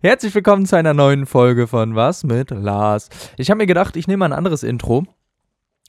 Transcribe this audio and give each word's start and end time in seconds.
Herzlich 0.00 0.32
willkommen 0.32 0.66
zu 0.66 0.76
einer 0.76 0.94
neuen 0.94 1.26
Folge 1.26 1.66
von 1.66 1.96
Was 1.96 2.22
mit 2.22 2.50
Lars. 2.50 3.08
Ich 3.36 3.50
habe 3.50 3.58
mir 3.58 3.66
gedacht, 3.66 3.96
ich 3.96 4.06
nehme 4.06 4.24
ein 4.24 4.32
anderes 4.32 4.62
Intro, 4.62 5.02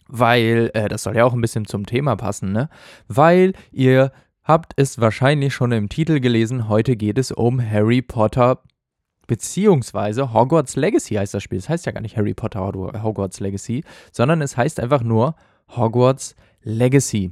weil 0.07 0.71
äh, 0.73 0.87
das 0.87 1.03
soll 1.03 1.15
ja 1.15 1.25
auch 1.25 1.33
ein 1.33 1.41
bisschen 1.41 1.65
zum 1.65 1.85
Thema 1.85 2.15
passen, 2.15 2.51
ne? 2.51 2.69
Weil 3.07 3.53
ihr 3.71 4.11
habt 4.43 4.73
es 4.77 4.99
wahrscheinlich 4.99 5.53
schon 5.53 5.71
im 5.71 5.89
Titel 5.89 6.19
gelesen, 6.19 6.69
heute 6.69 6.95
geht 6.95 7.19
es 7.19 7.31
um 7.31 7.61
Harry 7.61 8.01
Potter 8.01 8.63
beziehungsweise 9.27 10.33
Hogwarts 10.33 10.75
Legacy 10.75 11.15
heißt 11.15 11.33
das 11.33 11.43
Spiel. 11.43 11.57
Es 11.57 11.65
das 11.65 11.69
heißt 11.69 11.85
ja 11.85 11.91
gar 11.91 12.01
nicht 12.01 12.17
Harry 12.17 12.33
Potter 12.33 12.61
Hogwarts 12.61 13.39
Legacy, 13.39 13.83
sondern 14.11 14.41
es 14.41 14.57
heißt 14.57 14.79
einfach 14.79 15.01
nur 15.01 15.35
Hogwarts 15.69 16.35
Legacy. 16.61 17.31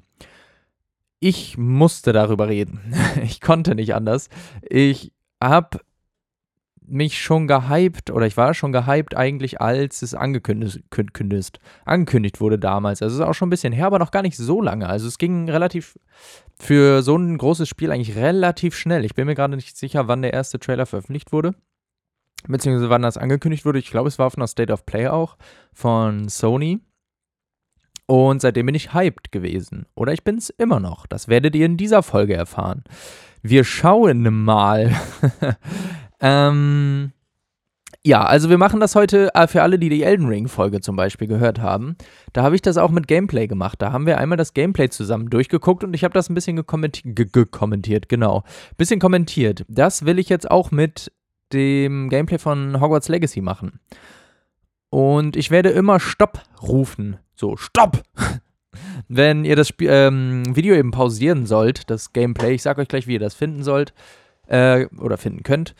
Ich 1.20 1.58
musste 1.58 2.14
darüber 2.14 2.48
reden. 2.48 2.80
Ich 3.24 3.42
konnte 3.42 3.76
nicht 3.76 3.94
anders. 3.94 4.30
Ich 4.68 5.12
habe 5.42 5.80
mich 6.92 7.22
schon 7.22 7.48
gehypt 7.48 8.12
oder 8.12 8.26
ich 8.26 8.36
war 8.36 8.54
schon 8.54 8.72
gehypt 8.72 9.16
eigentlich, 9.16 9.62
als 9.62 10.02
es 10.02 10.14
angekündigt, 10.14 11.60
angekündigt 11.86 12.42
wurde 12.42 12.60
damals. 12.60 13.02
Also 13.02 13.16
es 13.16 13.22
ist 13.22 13.28
auch 13.28 13.34
schon 13.34 13.48
ein 13.48 13.52
bisschen 13.52 13.72
her, 13.72 13.86
aber 13.86 14.00
noch 14.00 14.12
gar 14.12 14.24
nicht 14.24 14.36
so 14.36 14.62
lange. 14.62 14.90
Also 14.90 15.08
es 15.08 15.18
ging 15.18 15.50
relativ 15.50 15.98
für 16.60 17.02
so 17.02 17.16
ein 17.16 17.38
großes 17.38 17.70
Spiel 17.70 17.92
eigentlich 17.92 18.16
relativ 18.16 18.76
schnell. 18.76 19.06
Ich 19.06 19.16
bin 19.16 19.26
mir 19.26 19.36
gerade 19.36 19.56
nicht 19.56 19.78
sicher, 19.78 20.08
wann 20.08 20.22
der 20.22 20.34
erste 20.34 20.60
Trailer 20.60 20.86
veröffentlicht 20.86 21.32
wurde. 21.32 21.54
Beziehungsweise 22.48 22.90
wann 22.90 23.02
das 23.02 23.18
angekündigt 23.18 23.66
wurde. 23.66 23.80
Ich 23.80 23.92
glaube, 23.92 24.08
es 24.08 24.20
war 24.20 24.28
auf 24.28 24.38
einer 24.38 24.48
State 24.48 24.72
of 24.72 24.86
Play 24.86 25.08
auch 25.08 25.38
von 25.74 26.30
Sony. 26.30 26.80
Und 28.08 28.42
seitdem 28.42 28.66
bin 28.66 28.76
ich 28.76 28.94
hyped 28.94 29.32
gewesen. 29.32 29.86
Oder 29.96 30.12
ich 30.14 30.24
bin 30.24 30.38
es 30.38 30.50
immer 30.50 30.80
noch. 30.80 31.06
Das 31.06 31.28
werdet 31.28 31.56
ihr 31.56 31.66
in 31.66 31.78
dieser 31.78 32.04
Folge 32.04 32.34
erfahren. 32.34 32.84
Wir 33.42 33.64
schauen 33.64 34.44
mal. 34.44 34.94
ähm, 36.20 37.14
ja, 38.04 38.24
also 38.24 38.50
wir 38.50 38.58
machen 38.58 38.80
das 38.80 38.96
heute 38.96 39.34
äh, 39.36 39.46
für 39.46 39.62
alle, 39.62 39.78
die 39.78 39.90
die 39.90 40.02
Elden 40.02 40.28
Ring-Folge 40.28 40.82
zum 40.82 40.96
Beispiel 40.96 41.28
gehört 41.28 41.60
haben. 41.60 41.96
Da 42.34 42.42
habe 42.42 42.56
ich 42.56 42.64
das 42.64 42.78
auch 42.78 42.90
mit 42.90 43.08
Gameplay 43.08 43.46
gemacht. 43.46 43.80
Da 43.80 43.92
haben 43.92 44.08
wir 44.08 44.18
einmal 44.18 44.40
das 44.40 44.56
Gameplay 44.56 44.90
zusammen 44.90 45.30
durchgeguckt 45.30 45.84
und 45.84 45.94
ich 45.94 46.04
habe 46.04 46.14
das 46.14 46.28
ein 46.28 46.34
bisschen 46.34 46.56
gekommentiert, 46.56 47.32
gekommentiert, 47.32 48.10
genau. 48.10 48.44
Bisschen 48.76 49.00
kommentiert. 49.00 49.66
Das 49.68 50.04
will 50.04 50.18
ich 50.18 50.30
jetzt 50.30 50.50
auch 50.50 50.72
mit 50.72 51.12
dem 51.54 52.10
Gameplay 52.10 52.38
von 52.38 52.80
Hogwarts 52.80 53.10
Legacy 53.10 53.42
machen. 53.42 53.80
Und 54.90 55.36
ich 55.36 55.52
werde 55.52 55.70
immer 55.70 56.00
Stopp 56.00 56.42
rufen. 56.62 57.18
So, 57.36 57.56
Stopp! 57.58 58.04
Wenn 59.08 59.46
ihr 59.46 59.56
das 59.56 59.68
Spiel, 59.68 59.90
ähm, 59.92 60.44
Video 60.56 60.76
eben 60.76 60.92
pausieren 60.92 61.46
sollt, 61.46 61.90
das 61.90 62.14
Gameplay, 62.14 62.54
ich 62.54 62.62
sage 62.62 62.82
euch 62.82 62.88
gleich, 62.88 63.08
wie 63.08 63.14
ihr 63.14 63.20
das 63.20 63.34
finden 63.34 63.64
sollt 63.64 63.94
äh, 64.48 64.86
oder 64.98 65.18
finden 65.18 65.44
könnt. 65.44 65.76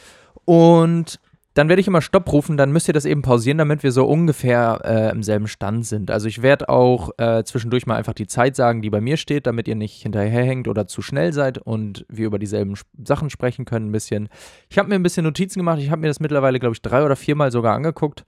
Und 0.46 1.20
dann 1.54 1.68
werde 1.68 1.82
ich 1.82 1.88
immer 1.88 2.02
Stopp 2.02 2.32
rufen, 2.32 2.56
dann 2.56 2.72
müsst 2.72 2.88
ihr 2.88 2.94
das 2.94 3.04
eben 3.04 3.22
pausieren, 3.22 3.58
damit 3.58 3.84
wir 3.84 3.92
so 3.92 4.06
ungefähr 4.06 4.80
äh, 4.86 5.12
im 5.12 5.22
selben 5.22 5.48
Stand 5.48 5.86
sind. 5.86 6.10
Also 6.10 6.28
ich 6.28 6.42
werde 6.42 6.70
auch 6.70 7.12
äh, 7.18 7.44
zwischendurch 7.44 7.86
mal 7.86 7.96
einfach 7.96 8.14
die 8.14 8.28
Zeit 8.28 8.56
sagen, 8.56 8.82
die 8.82 8.90
bei 8.90 9.02
mir 9.02 9.18
steht, 9.18 9.48
damit 9.48 9.68
ihr 9.68 9.76
nicht 9.76 10.02
hinterherhängt 10.02 10.70
oder 10.70 10.88
zu 10.88 11.02
schnell 11.02 11.34
seid 11.34 11.58
und 11.58 12.06
wir 12.08 12.28
über 12.28 12.40
dieselben 12.40 12.76
Sachen 13.04 13.30
sprechen 13.30 13.66
können 13.66 13.90
ein 13.90 13.92
bisschen. 13.92 14.30
Ich 14.70 14.78
habe 14.78 14.88
mir 14.88 14.96
ein 14.96 15.04
bisschen 15.04 15.26
Notizen 15.26 15.60
gemacht, 15.60 15.80
ich 15.80 15.92
habe 15.92 16.02
mir 16.02 16.08
das 16.08 16.22
mittlerweile, 16.22 16.60
glaube 16.60 16.74
ich, 16.74 16.82
drei 16.82 17.04
oder 17.04 17.18
viermal 17.18 17.52
sogar 17.52 17.76
angeguckt. 17.76 18.24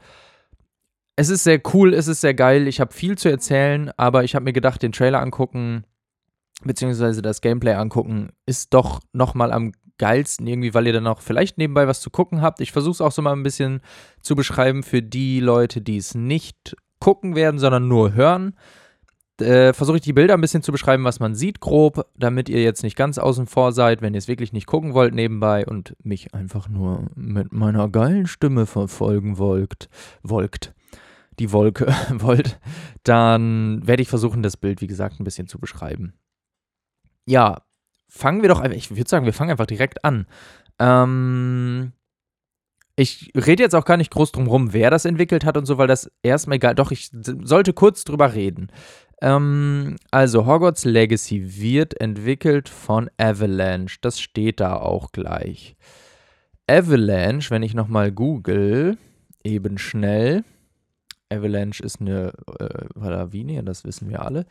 Es 1.16 1.30
ist 1.30 1.44
sehr 1.46 1.62
cool, 1.74 1.94
es 1.94 2.08
ist 2.08 2.22
sehr 2.22 2.34
geil, 2.34 2.68
ich 2.68 2.82
habe 2.82 2.92
viel 2.92 3.18
zu 3.18 3.30
erzählen, 3.30 3.92
aber 3.96 4.24
ich 4.26 4.36
habe 4.36 4.44
mir 4.44 4.54
gedacht, 4.54 4.82
den 4.82 4.92
Trailer 4.92 5.22
angucken, 5.22 5.86
beziehungsweise 6.64 7.22
das 7.22 7.40
Gameplay 7.40 7.74
angucken, 7.74 8.32
ist 8.46 8.74
doch 8.74 9.00
nochmal 9.14 9.52
am 9.54 9.72
geilsten 9.98 10.48
irgendwie, 10.48 10.74
weil 10.74 10.88
ihr 10.88 10.94
dann 10.94 11.08
auch 11.08 11.22
vielleicht 11.22 11.58
nebenbei 11.58 11.88
was 11.88 12.02
zu 12.02 12.10
gucken 12.10 12.42
habt. 12.42 12.60
Ich 12.62 12.72
versuche 12.72 12.94
es 12.94 13.02
auch 13.02 13.12
so 13.12 13.22
mal 13.22 13.34
ein 13.34 13.44
bisschen 13.44 13.82
zu 14.22 14.36
beschreiben 14.36 14.84
für 14.84 15.02
die 15.02 15.40
Leute, 15.40 15.82
die 15.82 15.98
es 15.98 16.16
nicht 16.16 16.76
gucken 17.00 17.36
werden, 17.36 17.60
sondern 17.60 17.88
nur 17.88 18.14
hören. 18.14 18.56
Äh, 19.40 19.74
versuche 19.74 19.98
ich 19.98 20.04
die 20.04 20.14
Bilder 20.14 20.36
ein 20.36 20.42
bisschen 20.42 20.62
zu 20.62 20.72
beschreiben, 20.72 21.04
was 21.04 21.20
man 21.20 21.34
sieht, 21.36 21.60
grob, 21.60 22.06
damit 22.16 22.50
ihr 22.50 22.62
jetzt 22.62 22.84
nicht 22.84 22.96
ganz 22.96 23.18
außen 23.18 23.48
vor 23.48 23.72
seid, 23.72 24.02
wenn 24.02 24.14
ihr 24.14 24.20
es 24.20 24.28
wirklich 24.28 24.54
nicht 24.54 24.68
gucken 24.68 24.94
wollt 24.94 25.16
nebenbei 25.16 25.66
und 25.66 25.96
mich 26.04 26.34
einfach 26.36 26.70
nur 26.70 27.08
mit 27.16 27.52
meiner 27.52 27.90
geilen 27.90 28.28
Stimme 28.28 28.68
verfolgen 28.68 29.40
wollt, 29.40 29.90
wollt, 30.22 30.74
die 31.40 31.52
Wolke 31.52 31.88
wollt, 32.14 32.60
dann 33.04 33.86
werde 33.86 34.04
ich 34.04 34.10
versuchen, 34.10 34.44
das 34.44 34.56
Bild, 34.56 34.82
wie 34.82 34.88
gesagt, 34.88 35.20
ein 35.20 35.24
bisschen 35.24 35.48
zu 35.48 35.60
beschreiben. 35.60 36.14
Ja, 37.26 37.64
fangen 38.14 38.42
wir 38.44 38.50
doch 38.50 38.60
einfach, 38.60 38.78
ich 38.78 38.96
würde 38.96 39.10
sagen, 39.10 39.26
wir 39.26 39.34
fangen 39.34 39.52
einfach 39.52 39.66
direkt 39.66 40.06
an. 40.06 40.28
Ähm, 40.80 41.94
ich 42.96 43.32
rede 43.36 43.64
jetzt 43.64 43.74
auch 43.74 43.86
gar 43.86 43.98
nicht 43.98 44.12
groß 44.12 44.32
drum 44.32 44.48
rum, 44.48 44.72
wer 44.72 44.92
das 44.92 45.06
entwickelt 45.06 45.46
hat 45.46 45.58
und 45.58 45.66
so, 45.66 45.80
weil 45.80 45.88
das 45.88 46.12
erstmal 46.22 46.58
egal, 46.58 46.76
doch, 46.76 46.92
ich 46.92 47.10
sollte 47.12 47.74
kurz 47.74 48.04
drüber 48.04 48.34
reden. 48.36 48.68
Ähm, 49.22 49.96
also, 50.12 50.46
Hogwarts 50.46 50.86
Legacy 50.86 51.60
wird 51.60 52.00
entwickelt 52.00 52.70
von 52.70 53.10
Avalanche. 53.18 53.98
Das 54.02 54.20
steht 54.20 54.60
da 54.60 54.76
auch 54.76 55.12
gleich. 55.12 55.76
Avalanche, 56.68 57.50
wenn 57.50 57.64
ich 57.64 57.74
nochmal 57.74 58.12
google, 58.12 58.98
eben 59.44 59.80
schnell. 59.80 60.44
Avalanche 61.30 61.82
ist 61.82 62.00
eine 62.00 62.34
äh, 62.60 62.88
Lawine, 62.96 63.64
das 63.64 63.86
wissen 63.86 64.10
wir 64.10 64.22
alle. 64.22 64.46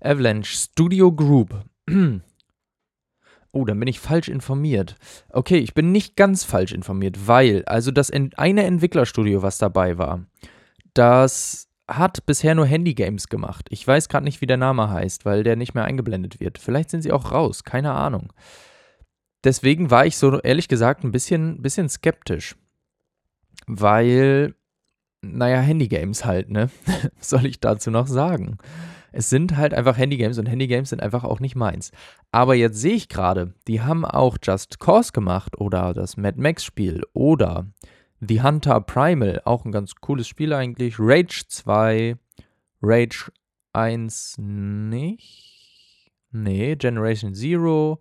Avalanche 0.00 0.56
Studio 0.56 1.10
Group. 1.10 1.64
Oh, 3.52 3.64
dann 3.64 3.80
bin 3.80 3.88
ich 3.88 4.00
falsch 4.00 4.28
informiert. 4.28 4.96
Okay, 5.30 5.58
ich 5.58 5.74
bin 5.74 5.90
nicht 5.90 6.16
ganz 6.16 6.44
falsch 6.44 6.72
informiert, 6.72 7.26
weil, 7.26 7.64
also 7.64 7.90
das 7.90 8.10
eine 8.10 8.64
Entwicklerstudio, 8.64 9.42
was 9.42 9.58
dabei 9.58 9.98
war, 9.98 10.26
das 10.94 11.68
hat 11.88 12.26
bisher 12.26 12.54
nur 12.54 12.66
Handygames 12.66 13.28
gemacht. 13.28 13.66
Ich 13.70 13.86
weiß 13.86 14.08
gerade 14.08 14.24
nicht, 14.24 14.42
wie 14.42 14.46
der 14.46 14.58
Name 14.58 14.90
heißt, 14.90 15.24
weil 15.24 15.42
der 15.42 15.56
nicht 15.56 15.74
mehr 15.74 15.84
eingeblendet 15.84 16.38
wird. 16.38 16.58
Vielleicht 16.58 16.90
sind 16.90 17.02
sie 17.02 17.12
auch 17.12 17.32
raus, 17.32 17.64
keine 17.64 17.92
Ahnung. 17.92 18.32
Deswegen 19.44 19.90
war 19.90 20.04
ich 20.04 20.18
so 20.18 20.40
ehrlich 20.40 20.68
gesagt 20.68 21.04
ein 21.04 21.12
bisschen, 21.12 21.62
bisschen 21.62 21.88
skeptisch. 21.88 22.56
Weil, 23.66 24.54
naja, 25.22 25.60
Handygames 25.60 26.24
halt, 26.24 26.50
ne? 26.50 26.70
Was 27.18 27.30
soll 27.30 27.46
ich 27.46 27.60
dazu 27.60 27.90
noch 27.90 28.06
sagen? 28.06 28.58
Es 29.12 29.30
sind 29.30 29.56
halt 29.56 29.74
einfach 29.74 29.96
Handygames 29.96 30.38
und 30.38 30.46
Handygames 30.46 30.90
sind 30.90 31.02
einfach 31.02 31.24
auch 31.24 31.40
nicht 31.40 31.56
meins. 31.56 31.92
Aber 32.30 32.54
jetzt 32.54 32.78
sehe 32.78 32.94
ich 32.94 33.08
gerade, 33.08 33.54
die 33.66 33.80
haben 33.80 34.04
auch 34.04 34.36
Just 34.42 34.80
Cause 34.80 35.12
gemacht 35.12 35.58
oder 35.58 35.94
das 35.94 36.16
Mad 36.16 36.40
Max 36.40 36.64
Spiel 36.64 37.02
oder 37.12 37.66
The 38.20 38.42
Hunter 38.42 38.80
Primal, 38.80 39.42
auch 39.44 39.64
ein 39.64 39.72
ganz 39.72 39.94
cooles 39.94 40.26
Spiel 40.26 40.52
eigentlich. 40.52 40.96
Rage 40.98 41.44
2, 41.48 42.16
Rage 42.82 43.30
1 43.72 44.38
nicht. 44.38 46.10
Nee, 46.30 46.76
Generation 46.76 47.34
Zero. 47.34 48.00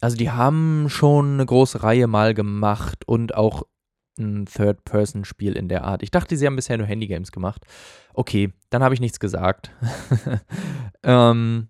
Also 0.00 0.16
die 0.16 0.30
haben 0.30 0.88
schon 0.88 1.34
eine 1.34 1.46
große 1.46 1.82
Reihe 1.82 2.06
mal 2.08 2.34
gemacht 2.34 3.06
und 3.06 3.34
auch 3.34 3.64
ein 4.18 4.46
Third-Person-Spiel 4.46 5.56
in 5.56 5.68
der 5.68 5.84
Art. 5.84 6.02
Ich 6.02 6.10
dachte, 6.10 6.36
sie 6.36 6.46
haben 6.46 6.56
bisher 6.56 6.78
nur 6.78 6.86
Handygames 6.86 7.32
gemacht. 7.32 7.64
Okay, 8.14 8.52
dann 8.70 8.82
habe 8.82 8.94
ich 8.94 9.00
nichts 9.00 9.20
gesagt. 9.20 9.70
ähm, 11.02 11.68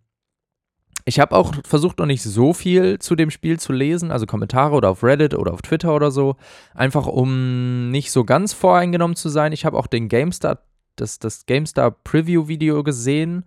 ich 1.05 1.19
habe 1.19 1.35
auch 1.35 1.55
versucht, 1.65 1.99
noch 1.99 2.07
nicht 2.07 2.23
so 2.23 2.53
viel 2.53 2.99
zu 2.99 3.17
dem 3.17 3.31
Spiel 3.31 3.59
zu 3.59 3.73
lesen, 3.73 4.11
also 4.11 4.27
Kommentare 4.27 4.75
oder 4.75 4.91
auf 4.91 5.03
Reddit 5.03 5.35
oder 5.35 5.53
auf 5.53 5.63
Twitter 5.63 5.95
oder 5.95 6.11
so, 6.11 6.37
einfach 6.75 7.07
um 7.07 7.91
nicht 7.91 8.13
so 8.13 8.25
ganz 8.25 8.53
voreingenommen 8.53 9.17
zu 9.17 9.29
sein. 9.29 9.53
Ich 9.53 9.65
habe 9.65 9.79
auch 9.79 9.87
den 9.87 10.09
GameStar, 10.09 10.63
das, 10.97 11.19
das 11.19 11.47
GameStar 11.47 11.91
Preview-Video 11.91 12.83
gesehen 12.83 13.45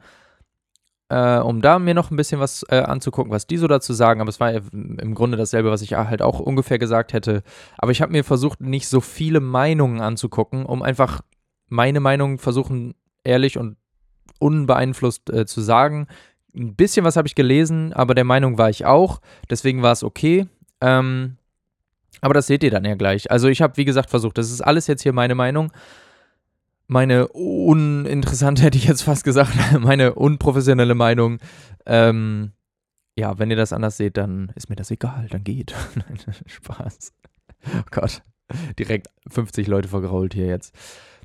äh, 1.09 1.37
um 1.37 1.61
da 1.61 1.79
mir 1.79 1.93
noch 1.93 2.11
ein 2.11 2.17
bisschen 2.17 2.39
was 2.39 2.65
äh, 2.69 2.77
anzugucken, 2.77 3.31
was 3.31 3.47
die 3.47 3.57
so 3.57 3.67
dazu 3.67 3.93
sagen. 3.93 4.21
Aber 4.21 4.29
es 4.29 4.39
war 4.39 4.51
im 4.51 5.13
Grunde 5.13 5.37
dasselbe, 5.37 5.71
was 5.71 5.81
ich 5.81 5.93
halt 5.93 6.21
auch 6.21 6.39
ungefähr 6.39 6.79
gesagt 6.79 7.13
hätte. 7.13 7.43
Aber 7.77 7.91
ich 7.91 8.01
habe 8.01 8.11
mir 8.11 8.23
versucht, 8.23 8.61
nicht 8.61 8.87
so 8.87 9.01
viele 9.01 9.39
Meinungen 9.39 10.01
anzugucken, 10.01 10.65
um 10.65 10.81
einfach 10.81 11.21
meine 11.67 11.99
Meinung 11.99 12.39
versuchen, 12.39 12.95
ehrlich 13.23 13.57
und 13.57 13.77
unbeeinflusst 14.39 15.29
äh, 15.31 15.45
zu 15.45 15.61
sagen. 15.61 16.07
Ein 16.55 16.75
bisschen 16.75 17.05
was 17.05 17.17
habe 17.17 17.27
ich 17.27 17.35
gelesen, 17.35 17.93
aber 17.93 18.15
der 18.15 18.23
Meinung 18.23 18.57
war 18.57 18.69
ich 18.69 18.85
auch. 18.85 19.21
Deswegen 19.49 19.81
war 19.81 19.91
es 19.91 20.03
okay. 20.03 20.47
Ähm, 20.81 21.37
aber 22.21 22.33
das 22.33 22.47
seht 22.47 22.63
ihr 22.63 22.71
dann 22.71 22.85
ja 22.85 22.95
gleich. 22.95 23.29
Also 23.29 23.47
ich 23.49 23.61
habe, 23.61 23.77
wie 23.77 23.85
gesagt, 23.85 24.09
versucht, 24.09 24.37
das 24.37 24.49
ist 24.49 24.61
alles 24.61 24.87
jetzt 24.87 25.03
hier 25.03 25.13
meine 25.13 25.35
Meinung 25.35 25.71
meine 26.87 27.27
uninteressante, 27.29 28.61
hätte 28.63 28.77
ich 28.77 28.85
jetzt 28.85 29.03
fast 29.03 29.23
gesagt, 29.23 29.53
meine 29.79 30.15
unprofessionelle 30.15 30.95
Meinung. 30.95 31.39
Ähm, 31.85 32.51
ja, 33.17 33.39
wenn 33.39 33.49
ihr 33.49 33.55
das 33.55 33.73
anders 33.73 33.97
seht, 33.97 34.17
dann 34.17 34.51
ist 34.55 34.69
mir 34.69 34.75
das 34.75 34.91
egal, 34.91 35.27
dann 35.29 35.43
geht. 35.43 35.73
Spaß. 36.45 37.13
Oh 37.67 37.83
Gott, 37.91 38.21
direkt 38.77 39.07
50 39.29 39.67
Leute 39.67 39.87
vergrault 39.87 40.33
hier 40.33 40.47
jetzt. 40.47 40.75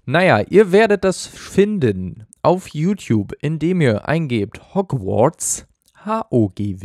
Naja, 0.07 0.41
ihr 0.49 0.73
werdet 0.73 1.05
das 1.05 1.27
finden 1.27 2.27
auf 2.43 2.69
YouTube, 2.69 3.35
indem 3.41 3.83
ihr 3.83 4.09
eingebt 4.09 4.75
Hogwarts, 4.75 5.67
H-O-G-W-A-R-T-S, 6.05 6.79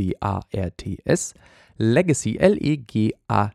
Legacy, 1.77 2.37
L-E-G-A-C-Y 2.37 3.51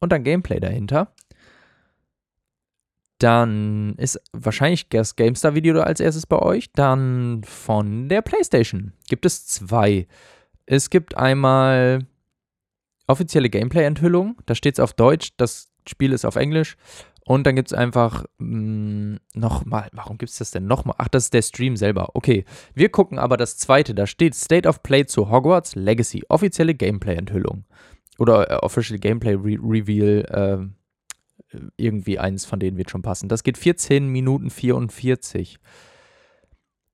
und 0.00 0.12
dann 0.12 0.24
Gameplay 0.24 0.58
dahinter. 0.60 1.12
Dann 3.18 3.94
ist 3.96 4.20
wahrscheinlich 4.32 4.88
das 4.88 5.16
GameStar-Video 5.16 5.80
als 5.80 6.00
erstes 6.00 6.26
bei 6.26 6.38
euch. 6.38 6.72
Dann 6.72 7.42
von 7.44 8.08
der 8.08 8.22
PlayStation 8.22 8.92
gibt 9.08 9.24
es 9.24 9.46
zwei. 9.46 10.06
Es 10.66 10.90
gibt 10.90 11.16
einmal 11.16 12.06
offizielle 13.06 13.50
Gameplay-Enthüllung. 13.50 14.38
Da 14.46 14.54
steht 14.54 14.74
es 14.74 14.80
auf 14.80 14.94
Deutsch, 14.94 15.30
das 15.36 15.70
Spiel 15.86 16.12
ist 16.12 16.24
auf 16.24 16.36
Englisch. 16.36 16.76
Und 17.26 17.46
dann 17.46 17.56
gibt 17.56 17.68
es 17.68 17.74
einfach 17.76 18.24
mm, 18.38 19.16
nochmal, 19.34 19.88
warum 19.92 20.18
gibt 20.18 20.30
es 20.30 20.38
das 20.38 20.50
denn 20.50 20.66
nochmal? 20.66 20.96
Ach, 20.98 21.08
das 21.08 21.24
ist 21.24 21.34
der 21.34 21.42
Stream 21.42 21.76
selber. 21.76 22.10
Okay, 22.14 22.44
wir 22.74 22.90
gucken 22.90 23.18
aber 23.18 23.36
das 23.36 23.56
zweite. 23.56 23.94
Da 23.94 24.06
steht 24.06 24.34
State 24.34 24.68
of 24.68 24.82
Play 24.82 25.06
zu 25.06 25.30
Hogwarts 25.30 25.74
Legacy, 25.74 26.22
offizielle 26.28 26.74
Gameplay-Enthüllung. 26.74 27.64
Oder 28.18 28.50
äh, 28.50 28.54
Official 28.56 28.98
Gameplay 28.98 29.34
Re 29.34 29.58
Reveal, 29.62 30.24
äh, 30.28 30.83
irgendwie 31.76 32.18
eins 32.18 32.44
von 32.44 32.60
denen 32.60 32.76
wird 32.76 32.90
schon 32.90 33.02
passen. 33.02 33.28
Das 33.28 33.42
geht 33.42 33.58
14 33.58 34.08
Minuten 34.08 34.50
44. 34.50 35.58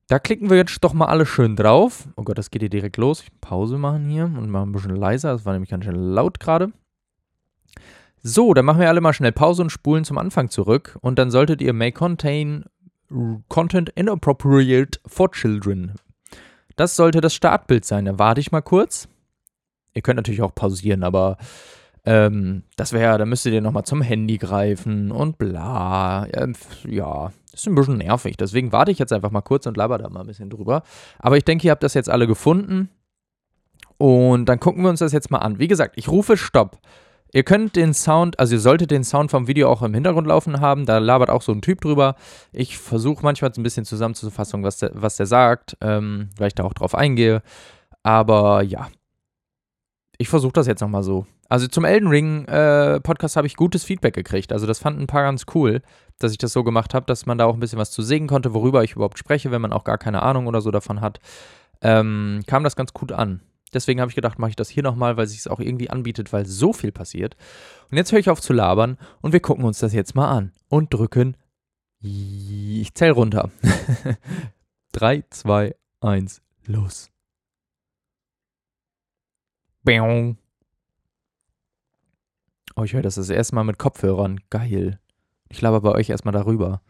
Da 0.08 0.18
klicken 0.18 0.50
wir 0.50 0.56
jetzt 0.56 0.82
doch 0.82 0.92
mal 0.92 1.06
alle 1.06 1.24
schön 1.24 1.54
drauf. 1.54 2.08
Oh 2.16 2.24
Gott, 2.24 2.36
das 2.36 2.50
geht 2.50 2.62
hier 2.62 2.68
direkt 2.68 2.96
los. 2.96 3.22
Ich 3.22 3.40
Pause 3.40 3.78
machen 3.78 4.08
hier 4.08 4.24
und 4.24 4.50
mal 4.50 4.62
ein 4.62 4.72
bisschen 4.72 4.96
leiser. 4.96 5.32
Das 5.32 5.44
war 5.44 5.52
nämlich 5.52 5.70
ganz 5.70 5.84
schön 5.84 5.94
laut 5.94 6.40
gerade. 6.40 6.72
So, 8.22 8.52
dann 8.52 8.64
machen 8.64 8.80
wir 8.80 8.88
alle 8.88 9.00
mal 9.00 9.12
schnell 9.12 9.32
Pause 9.32 9.62
und 9.62 9.70
spulen 9.70 10.04
zum 10.04 10.18
Anfang 10.18 10.50
zurück. 10.50 10.98
Und 11.00 11.18
dann 11.18 11.30
solltet 11.30 11.62
ihr 11.62 11.72
may 11.72 11.92
contain 11.92 12.64
content 13.48 13.90
inappropriate 13.90 15.00
for 15.06 15.30
children. 15.30 15.94
Das 16.76 16.96
sollte 16.96 17.20
das 17.20 17.34
Startbild 17.34 17.84
sein. 17.84 18.04
Da 18.04 18.18
warte 18.18 18.40
ich 18.40 18.52
mal 18.52 18.62
kurz. 18.62 19.08
Ihr 19.94 20.02
könnt 20.02 20.16
natürlich 20.16 20.42
auch 20.42 20.54
pausieren, 20.54 21.02
aber 21.02 21.36
ähm, 22.04 22.62
das 22.76 22.92
wäre, 22.92 23.18
da 23.18 23.26
müsstet 23.26 23.52
ihr 23.52 23.60
nochmal 23.60 23.84
zum 23.84 24.02
Handy 24.02 24.38
greifen 24.38 25.10
und 25.10 25.38
bla. 25.38 26.26
Ähm, 26.32 26.54
ja, 26.86 27.30
ist 27.52 27.66
ein 27.66 27.74
bisschen 27.74 27.98
nervig. 27.98 28.36
Deswegen 28.36 28.72
warte 28.72 28.90
ich 28.90 28.98
jetzt 28.98 29.12
einfach 29.12 29.30
mal 29.30 29.42
kurz 29.42 29.66
und 29.66 29.76
laber 29.76 29.98
da 29.98 30.08
mal 30.08 30.20
ein 30.20 30.26
bisschen 30.26 30.50
drüber. 30.50 30.82
Aber 31.18 31.36
ich 31.36 31.44
denke, 31.44 31.66
ihr 31.66 31.70
habt 31.72 31.82
das 31.82 31.94
jetzt 31.94 32.08
alle 32.08 32.26
gefunden. 32.26 32.88
Und 33.98 34.46
dann 34.46 34.60
gucken 34.60 34.82
wir 34.82 34.88
uns 34.88 35.00
das 35.00 35.12
jetzt 35.12 35.30
mal 35.30 35.38
an. 35.38 35.58
Wie 35.58 35.68
gesagt, 35.68 35.96
ich 35.96 36.08
rufe 36.08 36.36
Stopp. 36.36 36.78
Ihr 37.32 37.44
könnt 37.44 37.76
den 37.76 37.94
Sound, 37.94 38.40
also 38.40 38.54
ihr 38.54 38.60
solltet 38.60 38.90
den 38.90 39.04
Sound 39.04 39.30
vom 39.30 39.46
Video 39.46 39.70
auch 39.70 39.82
im 39.82 39.94
Hintergrund 39.94 40.26
laufen 40.26 40.60
haben. 40.60 40.86
Da 40.86 40.98
labert 40.98 41.30
auch 41.30 41.42
so 41.42 41.52
ein 41.52 41.62
Typ 41.62 41.80
drüber. 41.80 42.16
Ich 42.52 42.78
versuche 42.78 43.22
manchmal 43.22 43.52
ein 43.56 43.62
bisschen 43.62 43.84
zusammenzufassen, 43.84 44.64
was 44.64 44.78
der, 44.78 44.90
was 44.94 45.16
der 45.16 45.26
sagt, 45.26 45.76
ähm, 45.80 46.30
weil 46.38 46.48
ich 46.48 46.54
da 46.54 46.64
auch 46.64 46.74
drauf 46.74 46.94
eingehe. 46.94 47.42
Aber 48.02 48.62
ja, 48.62 48.88
ich 50.20 50.28
versuche 50.28 50.52
das 50.52 50.66
jetzt 50.66 50.82
nochmal 50.82 51.02
so. 51.02 51.24
Also 51.48 51.66
zum 51.66 51.86
Elden 51.86 52.08
Ring 52.08 52.44
äh, 52.44 53.00
Podcast 53.00 53.36
habe 53.36 53.46
ich 53.46 53.56
gutes 53.56 53.84
Feedback 53.84 54.14
gekriegt. 54.14 54.52
Also 54.52 54.66
das 54.66 54.78
fanden 54.78 55.00
ein 55.00 55.06
paar 55.06 55.22
ganz 55.22 55.46
cool, 55.54 55.80
dass 56.18 56.30
ich 56.30 56.36
das 56.36 56.52
so 56.52 56.62
gemacht 56.62 56.92
habe, 56.92 57.06
dass 57.06 57.24
man 57.24 57.38
da 57.38 57.46
auch 57.46 57.54
ein 57.54 57.60
bisschen 57.60 57.78
was 57.78 57.90
zu 57.90 58.02
sehen 58.02 58.26
konnte, 58.26 58.52
worüber 58.52 58.84
ich 58.84 58.92
überhaupt 58.92 59.18
spreche, 59.18 59.50
wenn 59.50 59.62
man 59.62 59.72
auch 59.72 59.82
gar 59.82 59.96
keine 59.96 60.20
Ahnung 60.20 60.46
oder 60.46 60.60
so 60.60 60.70
davon 60.70 61.00
hat. 61.00 61.20
Ähm, 61.80 62.42
kam 62.46 62.64
das 62.64 62.76
ganz 62.76 62.92
gut 62.92 63.12
an. 63.12 63.40
Deswegen 63.72 64.02
habe 64.02 64.10
ich 64.10 64.14
gedacht, 64.14 64.38
mache 64.38 64.50
ich 64.50 64.56
das 64.56 64.68
hier 64.68 64.82
nochmal, 64.82 65.16
weil 65.16 65.26
sich 65.26 65.38
es 65.38 65.48
auch 65.48 65.58
irgendwie 65.58 65.88
anbietet, 65.88 66.34
weil 66.34 66.44
so 66.44 66.74
viel 66.74 66.92
passiert. 66.92 67.38
Und 67.90 67.96
jetzt 67.96 68.12
höre 68.12 68.18
ich 68.18 68.28
auf 68.28 68.42
zu 68.42 68.52
labern 68.52 68.98
und 69.22 69.32
wir 69.32 69.40
gucken 69.40 69.64
uns 69.64 69.78
das 69.78 69.94
jetzt 69.94 70.14
mal 70.14 70.28
an 70.28 70.52
und 70.68 70.92
drücken. 70.92 71.34
Ich 72.02 72.92
zähle 72.92 73.12
runter. 73.12 73.48
3, 74.92 75.24
2, 75.30 75.74
1, 76.02 76.42
los. 76.66 77.10
Oh, 82.76 82.84
ich 82.84 82.92
höre 82.92 83.02
das 83.02 83.16
das 83.16 83.30
erste 83.30 83.54
Mal 83.54 83.64
mit 83.64 83.78
Kopfhörern. 83.78 84.40
Geil. 84.50 84.98
Ich 85.48 85.60
laber 85.60 85.80
bei 85.80 85.92
euch 85.92 86.10
erstmal 86.10 86.32
darüber. 86.32 86.80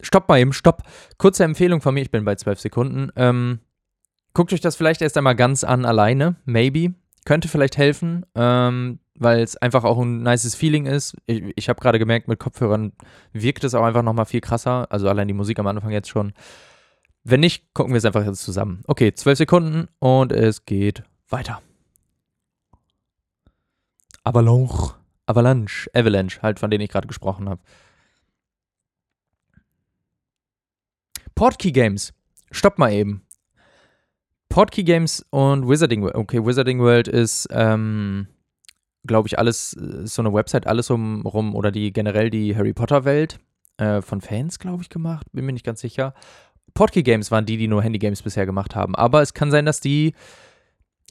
Stopp 0.00 0.28
mal 0.28 0.38
eben, 0.38 0.52
stopp. 0.52 0.82
Kurze 1.16 1.44
Empfehlung 1.44 1.80
von 1.80 1.94
mir, 1.94 2.02
ich 2.02 2.10
bin 2.10 2.24
bei 2.24 2.34
12 2.34 2.60
Sekunden. 2.60 3.10
Ähm, 3.16 3.60
guckt 4.34 4.52
euch 4.52 4.60
das 4.60 4.76
vielleicht 4.76 5.02
erst 5.02 5.16
einmal 5.16 5.36
ganz 5.36 5.64
an, 5.64 5.84
alleine. 5.84 6.36
Maybe. 6.44 6.94
Könnte 7.24 7.48
vielleicht 7.48 7.76
helfen, 7.76 8.24
ähm, 8.34 9.00
weil 9.14 9.40
es 9.40 9.56
einfach 9.56 9.84
auch 9.84 9.98
ein 9.98 10.22
nices 10.22 10.54
Feeling 10.54 10.86
ist. 10.86 11.16
Ich, 11.26 11.42
ich 11.56 11.68
habe 11.68 11.80
gerade 11.80 11.98
gemerkt, 11.98 12.28
mit 12.28 12.38
Kopfhörern 12.38 12.92
wirkt 13.32 13.64
es 13.64 13.74
auch 13.74 13.84
einfach 13.84 14.02
nochmal 14.02 14.26
viel 14.26 14.40
krasser. 14.40 14.90
Also 14.90 15.08
allein 15.08 15.28
die 15.28 15.34
Musik 15.34 15.58
am 15.58 15.66
Anfang 15.66 15.90
jetzt 15.90 16.08
schon. 16.08 16.32
Wenn 17.24 17.40
nicht, 17.40 17.74
gucken 17.74 17.92
wir 17.92 17.98
es 17.98 18.04
einfach 18.04 18.24
jetzt 18.24 18.42
zusammen. 18.42 18.82
Okay, 18.86 19.12
12 19.12 19.38
Sekunden 19.38 19.88
und 19.98 20.32
es 20.32 20.64
geht 20.64 21.02
weiter. 21.28 21.62
Avalanche. 24.24 24.94
Avalanche. 25.26 25.88
Avalanche, 25.94 26.42
halt, 26.42 26.58
von 26.58 26.70
denen 26.70 26.84
ich 26.84 26.90
gerade 26.90 27.08
gesprochen 27.08 27.48
habe. 27.48 27.60
Portkey 31.34 31.72
Games. 31.72 32.12
Stopp 32.50 32.78
mal 32.78 32.92
eben. 32.92 33.24
Portkey 34.48 34.82
Games 34.82 35.24
und 35.30 35.68
Wizarding 35.68 36.02
World. 36.02 36.16
Okay, 36.16 36.44
Wizarding 36.44 36.80
World 36.80 37.06
ist, 37.06 37.48
ähm, 37.50 38.26
glaube 39.06 39.28
ich, 39.28 39.38
alles, 39.38 39.74
ist 39.74 40.14
so 40.14 40.22
eine 40.22 40.32
Website, 40.32 40.66
alles 40.66 40.90
um, 40.90 41.26
rum, 41.26 41.54
oder 41.54 41.70
die 41.70 41.92
generell 41.92 42.30
die 42.30 42.56
Harry 42.56 42.72
Potter 42.72 43.04
Welt 43.04 43.38
äh, 43.76 44.02
von 44.02 44.20
Fans, 44.20 44.58
glaube 44.58 44.82
ich, 44.82 44.88
gemacht. 44.88 45.26
Bin 45.32 45.46
mir 45.46 45.52
nicht 45.52 45.66
ganz 45.66 45.80
sicher. 45.80 46.14
Portkey 46.74 47.02
Games 47.02 47.30
waren 47.30 47.46
die, 47.46 47.56
die 47.56 47.68
nur 47.68 47.82
Handy 47.82 47.98
Games 47.98 48.22
bisher 48.22 48.46
gemacht 48.46 48.74
haben. 48.74 48.94
Aber 48.94 49.22
es 49.22 49.34
kann 49.34 49.50
sein, 49.50 49.66
dass 49.66 49.80
die 49.80 50.14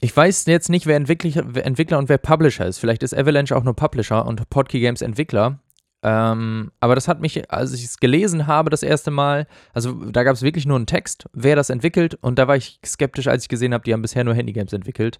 ich 0.00 0.16
weiß 0.16 0.46
jetzt 0.46 0.68
nicht, 0.68 0.86
wer 0.86 0.96
Entwickler, 0.96 1.98
und 1.98 2.08
wer 2.08 2.18
Publisher 2.18 2.66
ist. 2.66 2.78
Vielleicht 2.78 3.02
ist 3.02 3.16
Avalanche 3.16 3.56
auch 3.56 3.64
nur 3.64 3.74
Publisher 3.74 4.26
und 4.26 4.48
Podkey 4.48 4.80
Games 4.80 5.02
Entwickler. 5.02 5.60
Ähm, 6.02 6.70
aber 6.78 6.94
das 6.94 7.08
hat 7.08 7.20
mich, 7.20 7.50
als 7.50 7.72
ich 7.72 7.84
es 7.84 7.98
gelesen 7.98 8.46
habe, 8.46 8.70
das 8.70 8.84
erste 8.84 9.10
Mal, 9.10 9.48
also 9.72 9.92
da 10.10 10.22
gab 10.22 10.34
es 10.34 10.42
wirklich 10.42 10.66
nur 10.66 10.76
einen 10.76 10.86
Text, 10.86 11.28
wer 11.32 11.56
das 11.56 11.70
entwickelt. 11.70 12.14
Und 12.20 12.38
da 12.38 12.46
war 12.46 12.54
ich 12.54 12.78
skeptisch, 12.86 13.26
als 13.26 13.42
ich 13.42 13.48
gesehen 13.48 13.74
habe, 13.74 13.82
die 13.82 13.92
haben 13.92 14.02
bisher 14.02 14.22
nur 14.22 14.34
Handygames 14.34 14.72
entwickelt. 14.72 15.18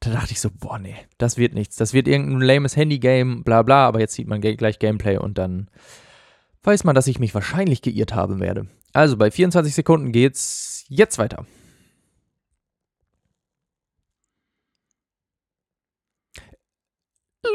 Da 0.00 0.10
dachte 0.10 0.32
ich 0.32 0.40
so, 0.40 0.50
boah, 0.50 0.78
nee, 0.78 0.96
das 1.18 1.36
wird 1.36 1.54
nichts. 1.54 1.76
Das 1.76 1.92
wird 1.92 2.08
irgendein 2.08 2.40
lames 2.40 2.76
Handygame, 2.76 3.42
bla 3.42 3.62
bla. 3.62 3.86
Aber 3.86 4.00
jetzt 4.00 4.14
sieht 4.14 4.28
man 4.28 4.40
gleich 4.40 4.78
Gameplay 4.78 5.18
und 5.18 5.36
dann 5.36 5.68
weiß 6.62 6.84
man, 6.84 6.94
dass 6.94 7.06
ich 7.06 7.18
mich 7.18 7.34
wahrscheinlich 7.34 7.82
geirrt 7.82 8.14
haben 8.14 8.40
werde. 8.40 8.66
Also 8.94 9.18
bei 9.18 9.30
24 9.30 9.74
Sekunden 9.74 10.12
geht's 10.12 10.84
jetzt 10.88 11.18
weiter. 11.18 11.44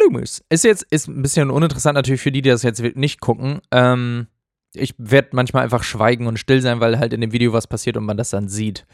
Loomis. 0.02 0.44
Ist 0.50 0.64
jetzt 0.64 0.86
ist 0.90 1.08
ein 1.08 1.22
bisschen 1.22 1.50
uninteressant 1.50 1.96
natürlich 1.96 2.22
für 2.22 2.32
die, 2.32 2.42
die 2.42 2.50
das 2.50 2.64
jetzt 2.64 2.82
nicht 2.82 3.22
gucken. 3.22 3.62
Ähm, 3.72 4.28
ich 4.74 4.96
werde 4.98 5.30
manchmal 5.34 5.64
einfach 5.64 5.84
schweigen 5.84 6.28
und 6.28 6.40
still 6.40 6.62
sein, 6.62 6.80
weil 6.80 7.00
halt 7.00 7.14
in 7.14 7.22
dem 7.22 7.32
Video 7.32 7.54
was 7.54 7.68
passiert 7.68 7.98
und 7.98 8.06
man 8.06 8.18
das 8.18 8.30
dann 8.30 8.48
sieht. 8.48 8.86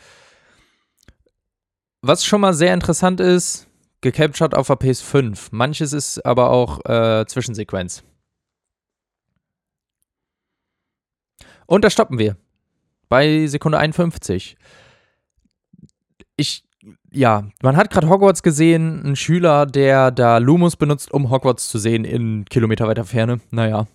Was 2.02 2.26
schon 2.26 2.42
mal 2.42 2.54
sehr 2.54 2.74
interessant 2.74 3.20
ist, 3.20 3.68
gecaptured 4.02 4.56
auf 4.56 4.68
der 4.68 4.78
PS5. 4.78 5.50
Manches 5.52 5.94
ist 5.94 6.26
aber 6.26 6.50
auch 6.52 6.84
äh, 6.86 7.26
Zwischensequenz. 7.28 8.04
Und 11.66 11.84
da 11.84 11.90
stoppen 11.90 12.18
wir. 12.18 12.38
Bei 13.10 13.46
Sekunde 13.48 13.78
51. 13.78 14.58
Ich 16.36 16.67
ja, 17.12 17.46
man 17.62 17.78
hat 17.78 17.90
gerade 17.90 18.10
Hogwarts 18.10 18.44
gesehen, 18.44 19.04
ein 19.06 19.16
Schüler, 19.16 19.66
der 19.66 20.12
da 20.12 20.38
Lumos 20.38 20.76
benutzt, 20.76 21.12
um 21.12 21.30
Hogwarts 21.30 21.68
zu 21.70 21.80
sehen 21.80 22.06
in 22.06 22.46
Kilometer 22.46 22.88
weiter 22.88 23.06
Ferne. 23.06 23.40
Naja, 23.52 23.88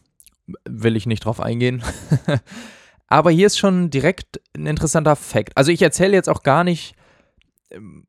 will 0.69 0.97
ich 0.97 1.07
nicht 1.07 1.25
drauf 1.25 1.41
eingehen. 1.41 1.83
Aber 3.07 3.31
hier 3.31 3.47
ist 3.47 3.59
schon 3.59 3.91
direkt 3.91 4.41
ein 4.57 4.67
interessanter 4.67 5.17
Fakt. 5.17 5.57
Also 5.57 5.71
ich 5.71 5.83
erzähle 5.83 6.15
jetzt 6.15 6.31
auch 6.31 6.43
gar 6.43 6.65
nicht, 6.65 6.95
ähm, 7.71 8.07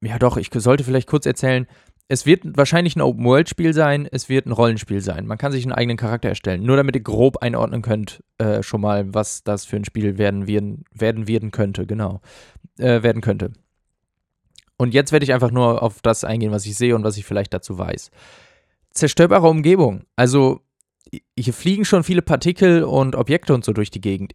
ja 0.00 0.18
doch, 0.18 0.36
ich 0.36 0.50
sollte 0.52 0.82
vielleicht 0.82 1.08
kurz 1.08 1.26
erzählen, 1.26 1.66
es 2.08 2.26
wird 2.26 2.42
wahrscheinlich 2.56 2.96
ein 2.96 3.02
Open-World-Spiel 3.02 3.72
sein, 3.72 4.08
es 4.10 4.28
wird 4.28 4.46
ein 4.46 4.52
Rollenspiel 4.52 5.00
sein. 5.00 5.26
Man 5.26 5.38
kann 5.38 5.52
sich 5.52 5.62
einen 5.64 5.72
eigenen 5.72 5.96
Charakter 5.96 6.28
erstellen. 6.28 6.64
Nur 6.64 6.76
damit 6.76 6.96
ihr 6.96 7.02
grob 7.02 7.36
einordnen 7.36 7.82
könnt, 7.82 8.24
äh, 8.38 8.64
schon 8.64 8.80
mal, 8.80 9.14
was 9.14 9.44
das 9.44 9.64
für 9.64 9.76
ein 9.76 9.84
Spiel 9.84 10.18
werden, 10.18 10.48
werden, 10.48 10.82
werden, 10.92 11.28
werden 11.28 11.52
könnte, 11.52 11.86
genau. 11.86 12.20
Äh, 12.78 13.04
werden 13.04 13.22
könnte. 13.22 13.52
Und 14.80 14.94
jetzt 14.94 15.12
werde 15.12 15.24
ich 15.24 15.34
einfach 15.34 15.50
nur 15.50 15.82
auf 15.82 16.00
das 16.00 16.24
eingehen, 16.24 16.52
was 16.52 16.64
ich 16.64 16.74
sehe 16.74 16.96
und 16.96 17.04
was 17.04 17.18
ich 17.18 17.26
vielleicht 17.26 17.52
dazu 17.52 17.76
weiß. 17.76 18.10
Zerstörbare 18.92 19.46
Umgebung. 19.46 20.04
Also 20.16 20.62
hier 21.38 21.52
fliegen 21.52 21.84
schon 21.84 22.02
viele 22.02 22.22
Partikel 22.22 22.84
und 22.84 23.14
Objekte 23.14 23.52
und 23.52 23.62
so 23.62 23.74
durch 23.74 23.90
die 23.90 24.00
Gegend. 24.00 24.34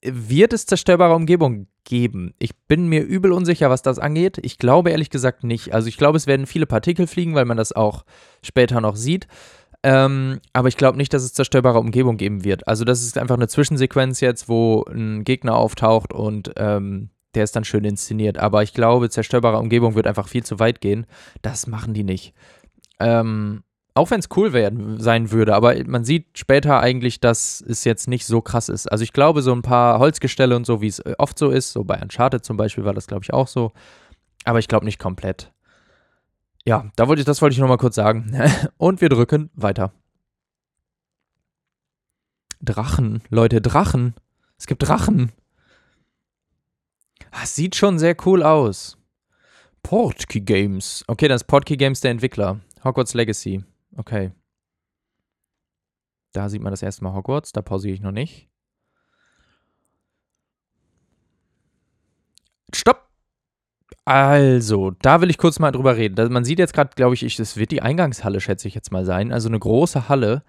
Wird 0.00 0.52
es 0.52 0.66
zerstörbare 0.66 1.16
Umgebung 1.16 1.66
geben? 1.82 2.34
Ich 2.38 2.54
bin 2.68 2.86
mir 2.86 3.02
übel 3.02 3.32
unsicher, 3.32 3.68
was 3.68 3.82
das 3.82 3.98
angeht. 3.98 4.38
Ich 4.42 4.58
glaube 4.58 4.92
ehrlich 4.92 5.10
gesagt 5.10 5.42
nicht. 5.42 5.74
Also 5.74 5.88
ich 5.88 5.96
glaube, 5.96 6.18
es 6.18 6.28
werden 6.28 6.46
viele 6.46 6.66
Partikel 6.66 7.08
fliegen, 7.08 7.34
weil 7.34 7.44
man 7.44 7.56
das 7.56 7.72
auch 7.72 8.04
später 8.44 8.80
noch 8.80 8.94
sieht. 8.94 9.26
Ähm, 9.82 10.38
aber 10.52 10.68
ich 10.68 10.76
glaube 10.76 10.98
nicht, 10.98 11.12
dass 11.12 11.24
es 11.24 11.34
zerstörbare 11.34 11.80
Umgebung 11.80 12.16
geben 12.16 12.44
wird. 12.44 12.68
Also 12.68 12.84
das 12.84 13.02
ist 13.02 13.18
einfach 13.18 13.34
eine 13.34 13.48
Zwischensequenz 13.48 14.20
jetzt, 14.20 14.48
wo 14.48 14.84
ein 14.84 15.24
Gegner 15.24 15.56
auftaucht 15.56 16.12
und 16.12 16.52
ähm, 16.58 17.10
der 17.34 17.44
ist 17.44 17.56
dann 17.56 17.64
schön 17.64 17.84
inszeniert. 17.84 18.38
Aber 18.38 18.62
ich 18.62 18.74
glaube, 18.74 19.10
zerstörbare 19.10 19.58
Umgebung 19.58 19.94
wird 19.94 20.06
einfach 20.06 20.28
viel 20.28 20.44
zu 20.44 20.58
weit 20.58 20.80
gehen. 20.80 21.06
Das 21.42 21.66
machen 21.66 21.94
die 21.94 22.04
nicht. 22.04 22.34
Ähm, 23.00 23.62
auch 23.94 24.10
wenn 24.10 24.18
es 24.18 24.28
cool 24.36 24.52
werden, 24.52 25.00
sein 25.00 25.30
würde, 25.30 25.54
aber 25.54 25.76
man 25.86 26.04
sieht 26.04 26.36
später 26.36 26.80
eigentlich, 26.80 27.20
dass 27.20 27.60
es 27.60 27.84
jetzt 27.84 28.08
nicht 28.08 28.26
so 28.26 28.40
krass 28.40 28.68
ist. 28.68 28.90
Also 28.90 29.04
ich 29.04 29.12
glaube, 29.12 29.40
so 29.40 29.52
ein 29.52 29.62
paar 29.62 30.00
Holzgestelle 30.00 30.56
und 30.56 30.66
so, 30.66 30.80
wie 30.80 30.88
es 30.88 30.98
äh, 30.98 31.14
oft 31.18 31.38
so 31.38 31.50
ist, 31.50 31.72
so 31.72 31.84
bei 31.84 32.00
Uncharted 32.00 32.44
zum 32.44 32.56
Beispiel 32.56 32.84
war 32.84 32.92
das, 32.92 33.06
glaube 33.06 33.22
ich, 33.22 33.32
auch 33.32 33.46
so. 33.46 33.72
Aber 34.44 34.58
ich 34.58 34.66
glaube 34.66 34.84
nicht 34.84 34.98
komplett. 34.98 35.52
Ja, 36.64 36.90
da 36.96 37.06
wollte 37.06 37.20
ich, 37.20 37.26
das 37.26 37.40
wollte 37.40 37.54
ich 37.54 37.60
nochmal 37.60 37.78
kurz 37.78 37.94
sagen. 37.94 38.36
Und 38.78 39.00
wir 39.00 39.08
drücken 39.08 39.50
weiter. 39.54 39.92
Drachen, 42.60 43.22
Leute, 43.28 43.60
Drachen. 43.60 44.14
Es 44.58 44.66
gibt 44.66 44.88
Drachen. 44.88 45.30
Das 47.34 47.42
ah, 47.42 47.46
sieht 47.46 47.74
schon 47.74 47.98
sehr 47.98 48.16
cool 48.26 48.44
aus. 48.44 48.96
Portkey 49.82 50.40
Games. 50.40 51.02
Okay, 51.08 51.26
das 51.26 51.42
ist 51.42 51.48
Portkey 51.48 51.76
Games 51.76 52.00
der 52.00 52.12
Entwickler. 52.12 52.60
Hogwarts 52.84 53.12
Legacy. 53.12 53.64
Okay. 53.96 54.30
Da 56.32 56.48
sieht 56.48 56.62
man 56.62 56.70
das 56.70 56.82
erste 56.82 57.02
Mal 57.02 57.12
Hogwarts. 57.12 57.50
Da 57.50 57.60
pausiere 57.60 57.92
ich 57.92 58.00
noch 58.00 58.12
nicht. 58.12 58.48
Stopp! 62.72 63.10
Also, 64.04 64.92
da 65.02 65.20
will 65.20 65.28
ich 65.28 65.38
kurz 65.38 65.58
mal 65.58 65.72
drüber 65.72 65.96
reden. 65.96 66.32
Man 66.32 66.44
sieht 66.44 66.60
jetzt 66.60 66.72
gerade, 66.72 66.90
glaube 66.94 67.16
ich, 67.16 67.36
das 67.36 67.56
wird 67.56 67.72
die 67.72 67.82
Eingangshalle, 67.82 68.40
schätze 68.40 68.68
ich 68.68 68.76
jetzt 68.76 68.92
mal 68.92 69.04
sein. 69.04 69.32
Also 69.32 69.48
eine 69.48 69.58
große 69.58 70.08
Halle. 70.08 70.44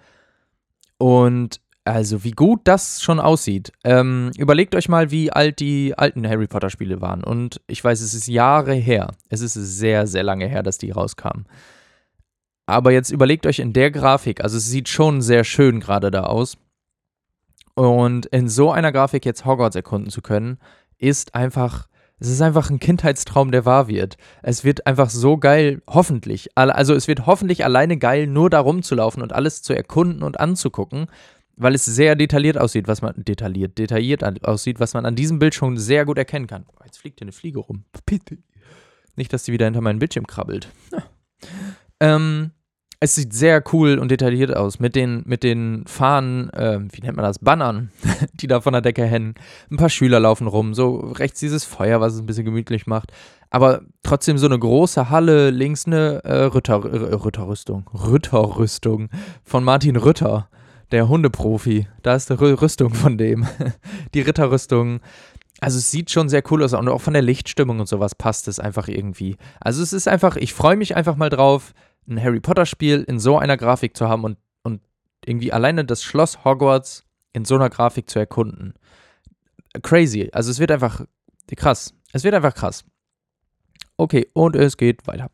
Und 1.00 1.62
also, 1.86 2.24
wie 2.24 2.32
gut 2.32 2.62
das 2.64 3.04
schon 3.04 3.20
aussieht. 3.20 3.72
Ähm, 3.84 4.32
überlegt 4.38 4.74
euch 4.74 4.90
mal, 4.90 5.12
wie 5.12 5.32
alt 5.32 5.60
die 5.60 5.96
alten 5.96 6.28
Harry 6.28 6.48
Potter-Spiele 6.48 7.00
waren. 7.00 7.24
Und 7.24 7.62
ich 7.68 7.84
weiß, 7.84 8.02
es 8.02 8.16
ist 8.16 8.28
Jahre 8.28 8.74
her. 8.74 9.12
Es 9.30 9.42
ist 9.42 9.54
sehr, 9.54 10.08
sehr 10.08 10.24
lange 10.24 10.48
her, 10.48 10.64
dass 10.64 10.80
die 10.80 10.90
rauskamen. 10.90 11.46
Aber 12.66 12.92
jetzt 12.92 13.12
überlegt 13.12 13.46
euch 13.46 13.60
in 13.60 13.72
der 13.72 13.92
Grafik, 13.92 14.42
also 14.42 14.58
es 14.58 14.66
sieht 14.66 14.90
schon 14.90 15.22
sehr 15.22 15.44
schön 15.44 15.80
gerade 15.80 16.10
da 16.10 16.24
aus. 16.24 16.58
Und 17.76 18.26
in 18.28 18.50
so 18.50 18.72
einer 18.72 18.92
Grafik 18.92 19.24
jetzt 19.24 19.46
Hogwarts 19.46 19.76
erkunden 19.76 20.10
zu 20.10 20.24
können, 20.24 20.58
ist 20.98 21.36
einfach 21.36 21.88
es 22.18 22.30
ist 22.30 22.42
einfach 22.42 22.70
ein 22.70 22.80
Kindheitstraum, 22.80 23.52
der 23.52 23.66
wahr 23.66 23.90
wird. 23.90 24.16
Es 24.42 24.64
wird 24.64 24.88
einfach 24.88 25.10
so 25.10 25.38
geil, 25.38 25.82
hoffentlich. 25.86 26.50
Also 26.56 26.94
es 26.94 27.10
wird 27.10 27.26
hoffentlich 27.26 27.66
alleine 27.66 27.98
geil, 27.98 28.26
nur 28.26 28.50
da 28.50 28.62
rumzulaufen 28.62 29.22
und 29.22 29.34
alles 29.34 29.62
zu 29.62 29.74
erkunden 29.74 30.24
und 30.24 30.40
anzugucken, 30.40 31.08
weil 31.58 31.76
es 31.76 31.86
sehr 31.86 32.16
detailliert 32.16 32.58
aussieht, 32.58 32.88
was 32.88 33.02
man 33.02 33.14
detailliert, 33.18 33.78
detailliert 33.78 34.24
aussieht, 34.46 34.80
was 34.80 34.94
man 34.94 35.06
an 35.06 35.16
diesem 35.16 35.40
Bild 35.40 35.56
schon 35.56 35.78
sehr 35.78 36.06
gut 36.06 36.18
erkennen 36.18 36.48
kann. 36.48 36.66
Oh, 36.68 36.84
jetzt 36.86 36.98
fliegt 36.98 37.20
hier 37.20 37.26
eine 37.26 37.32
Fliege 37.32 37.60
rum. 37.60 37.86
Bitte. 38.06 38.38
Nicht, 39.16 39.32
dass 39.32 39.44
die 39.44 39.54
wieder 39.54 39.66
hinter 39.66 39.82
meinem 39.82 40.00
Bildschirm 40.00 40.28
krabbelt. 40.28 40.68
ähm, 42.00 42.52
es 43.00 43.16
sieht 43.16 43.34
sehr 43.34 43.64
cool 43.74 44.00
und 44.00 44.10
detailliert 44.10 44.56
aus. 44.56 44.80
Mit 44.80 44.96
den, 44.96 45.24
mit 45.26 45.44
den 45.44 45.84
Fahnen, 45.86 46.50
äh, 46.52 46.80
wie 46.92 47.02
nennt 47.02 47.16
man 47.16 47.26
das? 47.26 47.40
Bannern, 47.40 47.92
die 48.34 48.48
da 48.48 48.62
von 48.62 48.74
der 48.74 48.82
Decke 48.82 49.06
hängen. 49.06 49.36
Ein 49.70 49.78
paar 49.78 49.90
Schüler 49.90 50.20
laufen 50.20 50.48
rum. 50.48 50.74
So 50.74 50.98
rechts 50.98 51.40
dieses 51.40 51.66
Feuer, 51.66 52.02
was 52.02 52.14
es 52.14 52.20
ein 52.20 52.26
bisschen 52.26 52.46
gemütlich 52.46 52.88
macht. 52.88 53.12
Aber 53.50 53.82
trotzdem 54.04 54.38
so 54.38 54.48
eine 54.48 54.58
große 54.58 55.10
Halle, 55.10 55.50
links 55.50 55.86
eine 55.86 56.24
äh, 56.24 56.44
Ritter, 56.46 56.84
äh, 56.84 57.16
Ritterrüstung. 57.16 57.90
Ritterrüstung 57.94 59.10
von 59.44 59.64
Martin 59.64 59.98
Rütter, 59.98 60.50
der 60.92 61.08
Hundeprofi. 61.08 61.88
Da 62.04 62.16
ist 62.16 62.30
die 62.30 62.34
Rüstung 62.34 62.94
von 62.94 63.18
dem. 63.18 63.48
die 64.14 64.22
Ritterrüstung. 64.22 65.02
Also 65.62 65.78
es 65.78 65.90
sieht 65.90 66.12
schon 66.12 66.30
sehr 66.30 66.44
cool 66.52 66.64
aus 66.64 66.74
und 66.74 66.90
auch 66.90 67.02
von 67.02 67.14
der 67.14 67.22
Lichtstimmung 67.22 67.80
und 67.80 67.88
sowas 67.88 68.14
passt 68.14 68.48
es 68.48 68.60
einfach 68.60 68.88
irgendwie. 68.88 69.38
Also 69.62 69.82
es 69.82 69.94
ist 69.94 70.08
einfach, 70.08 70.36
ich 70.36 70.54
freue 70.54 70.76
mich 70.76 70.96
einfach 70.96 71.16
mal 71.16 71.30
drauf 71.30 71.74
ein 72.08 72.22
Harry 72.22 72.40
Potter-Spiel 72.40 73.04
in 73.08 73.20
so 73.20 73.38
einer 73.38 73.58
Grafik 73.58 73.98
zu 73.98 74.08
haben 74.08 74.24
und, 74.24 74.38
und 74.64 74.82
irgendwie 75.26 75.52
alleine 75.52 75.86
das 75.86 76.04
Schloss 76.04 76.44
Hogwarts 76.44 77.04
in 77.34 77.46
so 77.46 77.56
einer 77.56 77.70
Grafik 77.70 78.10
zu 78.10 78.20
erkunden. 78.20 78.74
Crazy. 79.82 80.30
Also 80.32 80.52
es 80.52 80.60
wird 80.60 80.72
einfach 80.72 81.06
krass. 81.56 81.94
Es 82.14 82.24
wird 82.24 82.36
einfach 82.36 82.54
krass. 82.54 82.86
Okay, 83.98 84.30
und 84.34 84.56
es 84.56 84.78
geht 84.78 85.08
weiter. 85.08 85.30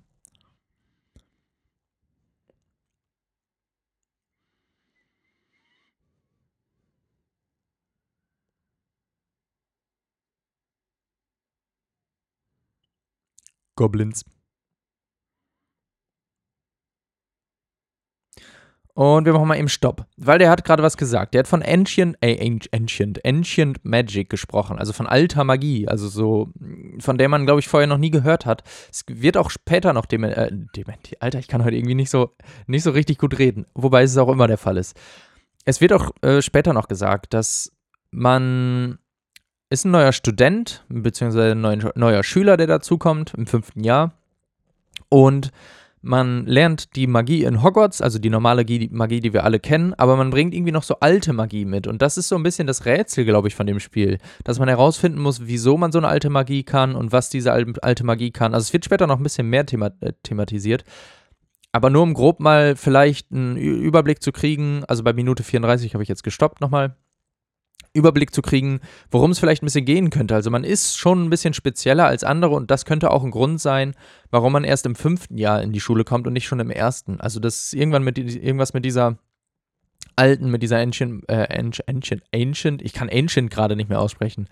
Goblins. 13.82 14.24
Und 18.94 19.26
wir 19.26 19.34
machen 19.34 19.48
mal 19.48 19.58
eben 19.58 19.70
Stopp, 19.70 20.06
weil 20.18 20.38
der 20.38 20.50
hat 20.52 20.66
gerade 20.66 20.84
was 20.84 20.98
gesagt. 20.98 21.34
Der 21.34 21.40
hat 21.40 21.48
von 21.48 21.64
Ancient, 21.64 22.18
äh, 22.22 22.60
Ancient, 22.72 23.26
Ancient 23.26 23.84
Magic 23.84 24.30
gesprochen, 24.30 24.78
also 24.78 24.94
von 24.94 25.08
alter 25.08 25.44
Magie, 25.44 25.88
also 25.88 26.08
so, 26.08 26.50
von 27.00 27.18
der 27.18 27.30
man, 27.30 27.46
glaube 27.46 27.62
ich, 27.62 27.70
vorher 27.70 27.88
noch 27.88 27.98
nie 27.98 28.12
gehört 28.12 28.46
hat. 28.46 28.64
Es 28.92 29.04
wird 29.08 29.38
auch 29.38 29.50
später 29.50 29.94
noch 29.94 30.06
dem, 30.06 30.26
äh, 30.26 30.52
dem 30.52 30.86
Alter, 31.20 31.40
ich 31.40 31.48
kann 31.48 31.64
heute 31.64 31.78
irgendwie 31.78 31.96
nicht 31.96 32.12
so, 32.12 32.36
nicht 32.68 32.84
so 32.84 32.92
richtig 32.92 33.18
gut 33.18 33.40
reden, 33.40 33.66
wobei 33.74 34.04
es 34.04 34.18
auch 34.18 34.30
immer 34.30 34.48
der 34.48 34.60
Fall 34.60 34.78
ist. 34.78 34.96
Es 35.66 35.82
wird 35.82 35.94
auch 35.94 36.12
äh, 36.22 36.42
später 36.42 36.74
noch 36.74 36.88
gesagt, 36.88 37.34
dass 37.34 37.72
man 38.12 39.00
ist 39.72 39.86
ein 39.86 39.92
neuer 39.92 40.12
Student, 40.12 40.84
beziehungsweise 40.90 41.54
ein 41.54 41.92
neuer, 41.96 42.24
Schüler, 42.24 42.58
der 42.58 42.68
dazukommt 42.68 43.34
im 43.36 43.48
fünften 43.48 43.84
Jahr 43.84 44.14
und 45.10 45.52
man 46.02 46.46
lernt 46.46 46.96
die 46.96 47.08
Magie 47.08 47.44
in 47.44 47.64
Hogwarts, 47.64 48.02
also 48.02 48.20
die 48.20 48.32
normale 48.32 48.66
Magie, 48.90 49.20
die 49.20 49.34
wir 49.34 49.44
alle 49.44 49.60
kennen, 49.60 49.94
aber 49.94 50.18
man 50.18 50.32
bringt 50.32 50.54
irgendwie 50.54 50.72
noch 50.72 50.84
so 50.84 50.96
alte 51.00 51.32
Magie 51.32 51.64
mit. 51.64 51.86
Und 51.86 52.02
das 52.02 52.18
ist 52.18 52.28
so 52.28 52.36
ein 52.36 52.44
bisschen 52.44 52.66
das 52.66 52.86
Rätsel, 52.86 53.24
glaube 53.24 53.48
ich, 53.48 53.56
von 53.56 53.68
dem 53.68 53.80
Spiel. 53.80 54.18
Dass 54.44 54.58
man 54.58 54.68
herausfinden 54.68 55.22
muss, 55.22 55.46
wieso 55.46 55.78
man 55.78 55.92
so 55.92 56.00
eine 56.00 56.08
alte 56.08 56.32
Magie 56.32 56.64
kann 56.64 56.96
und 56.96 57.12
was 57.12 57.30
diese 57.30 57.54
alte 57.54 58.04
Magie 58.04 58.32
kann. 58.32 58.56
Also 58.56 58.66
es 58.66 58.74
wird 58.74 58.84
später 58.84 59.06
noch 59.06 59.18
ein 59.18 59.24
bisschen 59.24 59.48
mehr 59.48 59.68
thema 59.68 59.92
äh, 60.02 60.14
thematisiert. 60.24 60.86
Aber 61.72 61.92
nur 61.92 62.02
um 62.02 62.16
grob 62.16 62.40
mal 62.40 62.76
vielleicht 62.76 63.32
einen 63.32 63.56
Überblick 63.58 64.24
zu 64.24 64.32
kriegen, 64.32 64.84
also 64.88 65.04
bei 65.04 65.14
Minute 65.14 65.44
34 65.44 65.94
habe 65.94 66.02
ich 66.02 66.10
jetzt 66.10 66.24
gestoppt 66.24 66.62
nochmal. 66.62 66.96
Überblick 67.94 68.34
zu 68.34 68.42
kriegen, 68.42 68.80
worum 69.10 69.32
es 69.32 69.40
vielleicht 69.40 69.64
ein 69.64 69.66
bisschen 69.66 69.86
gehen 69.86 70.10
könnte. 70.10 70.36
Also 70.36 70.50
man 70.50 70.64
ist 70.64 70.98
schon 70.98 71.26
ein 71.26 71.30
bisschen 71.30 71.54
spezieller 71.54 72.06
als 72.06 72.24
andere 72.24 72.56
und 72.56 72.72
das 72.72 72.86
könnte 72.86 73.12
auch 73.12 73.24
ein 73.24 73.32
Grund 73.32 73.60
sein, 73.60 73.94
warum 74.30 74.54
man 74.54 74.64
erst 74.64 74.86
im 74.86 74.96
fünften 74.96 75.38
Jahr 75.38 75.62
in 75.62 75.74
die 75.74 75.82
Schule 75.82 76.04
kommt 76.04 76.28
und 76.28 76.34
nicht 76.34 76.48
schon 76.48 76.60
im 76.60 76.72
ersten. 76.72 77.20
Also 77.20 77.40
das 77.40 77.66
ist 77.66 77.74
irgendwann 77.74 78.04
mit 78.04 78.18
irgendwas 78.18 78.74
mit 78.74 78.86
dieser 78.86 79.18
alten, 80.16 80.52
mit 80.52 80.62
dieser 80.62 80.78
Ancient, 80.78 81.24
äh, 81.30 81.48
Ancient, 81.88 82.24
Ancient, 82.34 82.82
ich 82.82 82.94
kann 82.94 83.10
Ancient 83.10 83.50
gerade 83.50 83.76
nicht 83.76 83.90
mehr 83.90 84.00
aussprechen, 84.00 84.48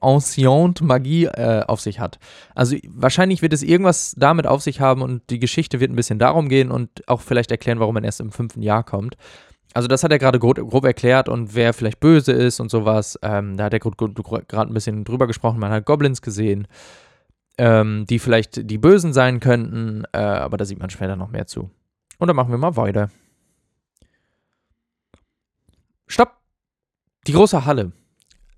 Ancient 0.00 0.80
Magie 0.80 1.24
äh, 1.26 1.62
auf 1.66 1.80
sich 1.80 2.00
hat. 2.00 2.18
Also 2.54 2.76
wahrscheinlich 2.88 3.40
wird 3.40 3.52
es 3.52 3.62
irgendwas 3.62 4.14
damit 4.16 4.46
auf 4.46 4.62
sich 4.62 4.80
haben 4.80 5.02
und 5.02 5.22
die 5.30 5.38
Geschichte 5.38 5.80
wird 5.80 5.90
ein 5.90 5.96
bisschen 5.96 6.18
darum 6.18 6.48
gehen 6.48 6.70
und 6.70 7.08
auch 7.08 7.20
vielleicht 7.20 7.50
erklären, 7.50 7.80
warum 7.80 7.94
man 7.94 8.04
erst 8.04 8.20
im 8.20 8.32
fünften 8.32 8.62
Jahr 8.62 8.84
kommt. 8.84 9.16
Also 9.74 9.88
das 9.88 10.02
hat 10.02 10.10
er 10.10 10.18
gerade 10.18 10.38
grob, 10.38 10.56
grob, 10.56 10.84
erklärt 10.84 11.28
und 11.28 11.54
wer 11.54 11.74
vielleicht 11.74 12.00
böse 12.00 12.32
ist 12.32 12.60
und 12.60 12.70
sowas. 12.70 13.18
Ähm, 13.22 13.56
da 13.56 13.64
hat 13.64 13.74
er 13.74 13.80
gerade 13.80 14.70
ein 14.70 14.74
bisschen 14.74 15.04
drüber 15.04 15.26
gesprochen. 15.26 15.60
Man 15.60 15.70
hat 15.70 15.84
Goblins 15.84 16.22
gesehen, 16.22 16.66
ähm, 17.58 18.06
die 18.08 18.18
vielleicht 18.18 18.70
die 18.70 18.78
Bösen 18.78 19.12
sein 19.12 19.40
könnten, 19.40 20.04
äh, 20.12 20.18
aber 20.18 20.56
da 20.56 20.64
sieht 20.64 20.78
man 20.78 20.90
später 20.90 21.16
noch 21.16 21.30
mehr 21.30 21.46
zu. 21.46 21.70
Und 22.18 22.28
dann 22.28 22.36
machen 22.36 22.50
wir 22.50 22.58
mal 22.58 22.76
weiter. 22.76 23.10
Stopp! 26.06 26.32
Die 27.26 27.32
große 27.32 27.64
Halle. 27.64 27.92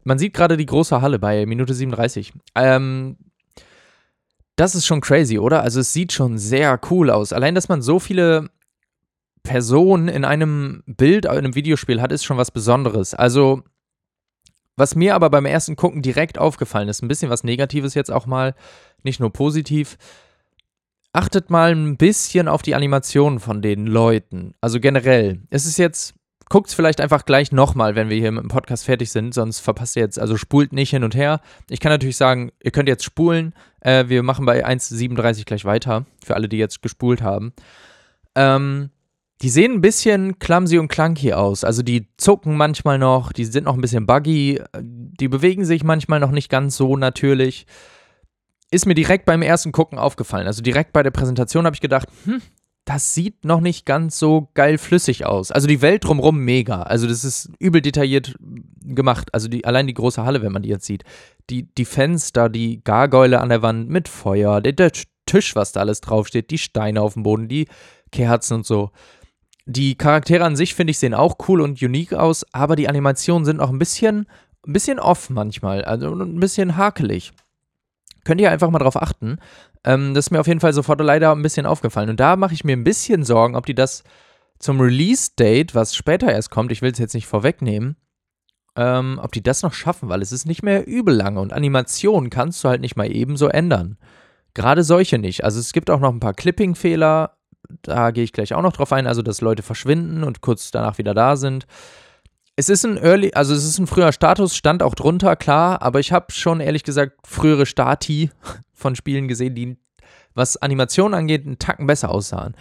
Man 0.04 0.18
sieht 0.18 0.34
gerade 0.34 0.56
die 0.56 0.66
große 0.66 1.00
Halle 1.00 1.18
bei 1.18 1.46
Minute 1.46 1.74
37. 1.74 2.32
Ähm, 2.54 3.16
das 4.56 4.74
ist 4.74 4.86
schon 4.86 5.00
crazy, 5.00 5.38
oder? 5.38 5.62
Also 5.62 5.80
es 5.80 5.92
sieht 5.92 6.12
schon 6.12 6.38
sehr 6.38 6.80
cool 6.90 7.10
aus. 7.10 7.32
Allein, 7.32 7.54
dass 7.54 7.68
man 7.68 7.80
so 7.80 7.98
viele 7.98 8.50
Person 9.48 10.08
in 10.08 10.26
einem 10.26 10.82
Bild, 10.86 11.24
in 11.24 11.30
einem 11.30 11.54
Videospiel 11.54 12.02
hat, 12.02 12.12
ist 12.12 12.24
schon 12.24 12.36
was 12.36 12.50
Besonderes. 12.50 13.14
Also, 13.14 13.62
was 14.76 14.94
mir 14.94 15.14
aber 15.14 15.30
beim 15.30 15.46
ersten 15.46 15.74
Gucken 15.74 16.02
direkt 16.02 16.38
aufgefallen 16.38 16.88
ist, 16.88 17.02
ein 17.02 17.08
bisschen 17.08 17.30
was 17.30 17.44
Negatives 17.44 17.94
jetzt 17.94 18.10
auch 18.10 18.26
mal, 18.26 18.54
nicht 19.02 19.20
nur 19.20 19.32
positiv. 19.32 19.96
Achtet 21.14 21.48
mal 21.48 21.72
ein 21.72 21.96
bisschen 21.96 22.46
auf 22.46 22.60
die 22.60 22.74
Animationen 22.74 23.40
von 23.40 23.62
den 23.62 23.86
Leuten. 23.86 24.52
Also 24.60 24.80
generell. 24.80 25.40
Es 25.48 25.64
ist 25.64 25.78
jetzt, 25.78 26.14
guckt 26.50 26.68
es 26.68 26.74
vielleicht 26.74 27.00
einfach 27.00 27.24
gleich 27.24 27.50
nochmal, 27.50 27.94
wenn 27.94 28.10
wir 28.10 28.18
hier 28.18 28.30
mit 28.30 28.42
dem 28.42 28.50
Podcast 28.50 28.84
fertig 28.84 29.10
sind, 29.10 29.32
sonst 29.32 29.60
verpasst 29.60 29.96
ihr 29.96 30.02
jetzt, 30.02 30.18
also 30.18 30.36
spult 30.36 30.74
nicht 30.74 30.90
hin 30.90 31.04
und 31.04 31.14
her. 31.14 31.40
Ich 31.70 31.80
kann 31.80 31.90
natürlich 31.90 32.18
sagen, 32.18 32.52
ihr 32.62 32.70
könnt 32.70 32.88
jetzt 32.90 33.04
spulen. 33.04 33.54
Äh, 33.80 34.08
wir 34.08 34.22
machen 34.22 34.44
bei 34.44 34.66
1,37 34.66 35.46
gleich 35.46 35.64
weiter, 35.64 36.04
für 36.22 36.34
alle, 36.34 36.50
die 36.50 36.58
jetzt 36.58 36.82
gespult 36.82 37.22
haben. 37.22 37.54
Ähm, 38.34 38.90
die 39.42 39.50
sehen 39.50 39.72
ein 39.74 39.80
bisschen 39.80 40.38
clumsy 40.38 40.78
und 40.78 40.88
clunky 40.88 41.32
aus. 41.32 41.62
Also 41.62 41.82
die 41.82 42.08
zucken 42.16 42.56
manchmal 42.56 42.98
noch, 42.98 43.32
die 43.32 43.44
sind 43.44 43.64
noch 43.64 43.74
ein 43.74 43.80
bisschen 43.80 44.06
buggy, 44.06 44.60
die 44.80 45.28
bewegen 45.28 45.64
sich 45.64 45.84
manchmal 45.84 46.20
noch 46.20 46.32
nicht 46.32 46.50
ganz 46.50 46.76
so 46.76 46.96
natürlich. 46.96 47.66
Ist 48.70 48.86
mir 48.86 48.94
direkt 48.94 49.26
beim 49.26 49.42
ersten 49.42 49.72
Gucken 49.72 49.98
aufgefallen. 49.98 50.46
Also 50.46 50.62
direkt 50.62 50.92
bei 50.92 51.02
der 51.02 51.12
Präsentation 51.12 51.66
habe 51.66 51.74
ich 51.74 51.80
gedacht, 51.80 52.08
hm, 52.24 52.42
das 52.84 53.14
sieht 53.14 53.44
noch 53.44 53.60
nicht 53.60 53.86
ganz 53.86 54.18
so 54.18 54.48
geil 54.54 54.78
flüssig 54.78 55.26
aus. 55.26 55.52
Also 55.52 55.68
die 55.68 55.82
Welt 55.82 56.04
drumrum 56.04 56.38
mega. 56.38 56.82
Also 56.82 57.06
das 57.06 57.22
ist 57.22 57.50
übel 57.58 57.80
detailliert 57.80 58.34
gemacht. 58.82 59.28
Also 59.32 59.48
die, 59.48 59.64
allein 59.64 59.86
die 59.86 59.94
große 59.94 60.24
Halle, 60.24 60.42
wenn 60.42 60.52
man 60.52 60.62
die 60.62 60.70
jetzt 60.70 60.86
sieht. 60.86 61.04
Die, 61.50 61.72
die 61.74 61.84
Fenster, 61.84 62.48
die 62.48 62.82
Gargäule 62.82 63.40
an 63.40 63.50
der 63.50 63.62
Wand 63.62 63.88
mit 63.88 64.08
Feuer, 64.08 64.60
der, 64.60 64.72
der 64.72 64.92
Tisch, 65.26 65.54
was 65.54 65.72
da 65.72 65.80
alles 65.80 66.00
draufsteht, 66.00 66.50
die 66.50 66.58
Steine 66.58 67.02
auf 67.02 67.12
dem 67.12 67.22
Boden, 67.22 67.46
die 67.46 67.68
Kerzen 68.10 68.54
und 68.54 68.66
so. 68.66 68.90
Die 69.70 69.96
Charaktere 69.96 70.46
an 70.46 70.56
sich, 70.56 70.74
finde 70.74 70.92
ich, 70.92 70.98
sehen 70.98 71.12
auch 71.12 71.36
cool 71.46 71.60
und 71.60 71.82
unique 71.82 72.14
aus, 72.14 72.46
aber 72.54 72.74
die 72.74 72.88
Animationen 72.88 73.44
sind 73.44 73.60
auch 73.60 73.68
ein 73.68 73.78
bisschen, 73.78 74.26
ein 74.66 74.72
bisschen 74.72 74.98
off 74.98 75.28
manchmal. 75.28 75.84
Also 75.84 76.10
ein 76.10 76.40
bisschen 76.40 76.78
hakelig. 76.78 77.32
Könnt 78.24 78.40
ihr 78.40 78.50
einfach 78.50 78.70
mal 78.70 78.78
drauf 78.78 78.96
achten. 78.96 79.38
Ähm, 79.84 80.14
das 80.14 80.26
ist 80.26 80.30
mir 80.30 80.40
auf 80.40 80.46
jeden 80.46 80.60
Fall 80.60 80.72
sofort 80.72 81.02
leider 81.02 81.32
ein 81.32 81.42
bisschen 81.42 81.66
aufgefallen. 81.66 82.08
Und 82.08 82.18
da 82.18 82.36
mache 82.36 82.54
ich 82.54 82.64
mir 82.64 82.74
ein 82.74 82.84
bisschen 82.84 83.24
Sorgen, 83.24 83.56
ob 83.56 83.66
die 83.66 83.74
das 83.74 84.04
zum 84.58 84.80
Release-Date, 84.80 85.74
was 85.74 85.94
später 85.94 86.32
erst 86.32 86.50
kommt, 86.50 86.72
ich 86.72 86.80
will 86.80 86.92
es 86.92 86.98
jetzt 86.98 87.14
nicht 87.14 87.26
vorwegnehmen, 87.26 87.96
ähm, 88.74 89.20
ob 89.22 89.32
die 89.32 89.42
das 89.42 89.62
noch 89.62 89.74
schaffen, 89.74 90.08
weil 90.08 90.22
es 90.22 90.32
ist 90.32 90.46
nicht 90.46 90.62
mehr 90.62 90.86
übel 90.86 91.14
lange 91.14 91.40
und 91.40 91.52
Animationen 91.52 92.30
kannst 92.30 92.64
du 92.64 92.68
halt 92.68 92.80
nicht 92.80 92.96
mal 92.96 93.14
ebenso 93.14 93.48
ändern. 93.48 93.98
Gerade 94.54 94.82
solche 94.82 95.18
nicht. 95.18 95.44
Also 95.44 95.60
es 95.60 95.74
gibt 95.74 95.90
auch 95.90 96.00
noch 96.00 96.12
ein 96.12 96.20
paar 96.20 96.34
Clipping-Fehler, 96.34 97.37
da 97.82 98.10
gehe 98.10 98.24
ich 98.24 98.32
gleich 98.32 98.54
auch 98.54 98.62
noch 98.62 98.72
drauf 98.72 98.92
ein, 98.92 99.06
also 99.06 99.22
dass 99.22 99.40
Leute 99.40 99.62
verschwinden 99.62 100.24
und 100.24 100.40
kurz 100.40 100.70
danach 100.70 100.98
wieder 100.98 101.14
da 101.14 101.36
sind. 101.36 101.66
Es 102.56 102.68
ist 102.68 102.84
ein 102.84 102.96
Early, 102.96 103.32
also 103.34 103.54
es 103.54 103.64
ist 103.64 103.78
ein 103.78 103.86
früher 103.86 104.12
Status, 104.12 104.56
stand 104.56 104.82
auch 104.82 104.94
drunter, 104.94 105.36
klar, 105.36 105.80
aber 105.80 106.00
ich 106.00 106.12
habe 106.12 106.32
schon 106.32 106.60
ehrlich 106.60 106.82
gesagt 106.82 107.26
frühere 107.26 107.66
Stati 107.66 108.30
von 108.74 108.96
Spielen 108.96 109.28
gesehen, 109.28 109.54
die, 109.54 109.76
was 110.34 110.56
Animationen 110.56 111.14
angeht, 111.14 111.46
einen 111.46 111.58
Tacken 111.58 111.86
besser 111.86 112.10
aussahen. 112.10 112.56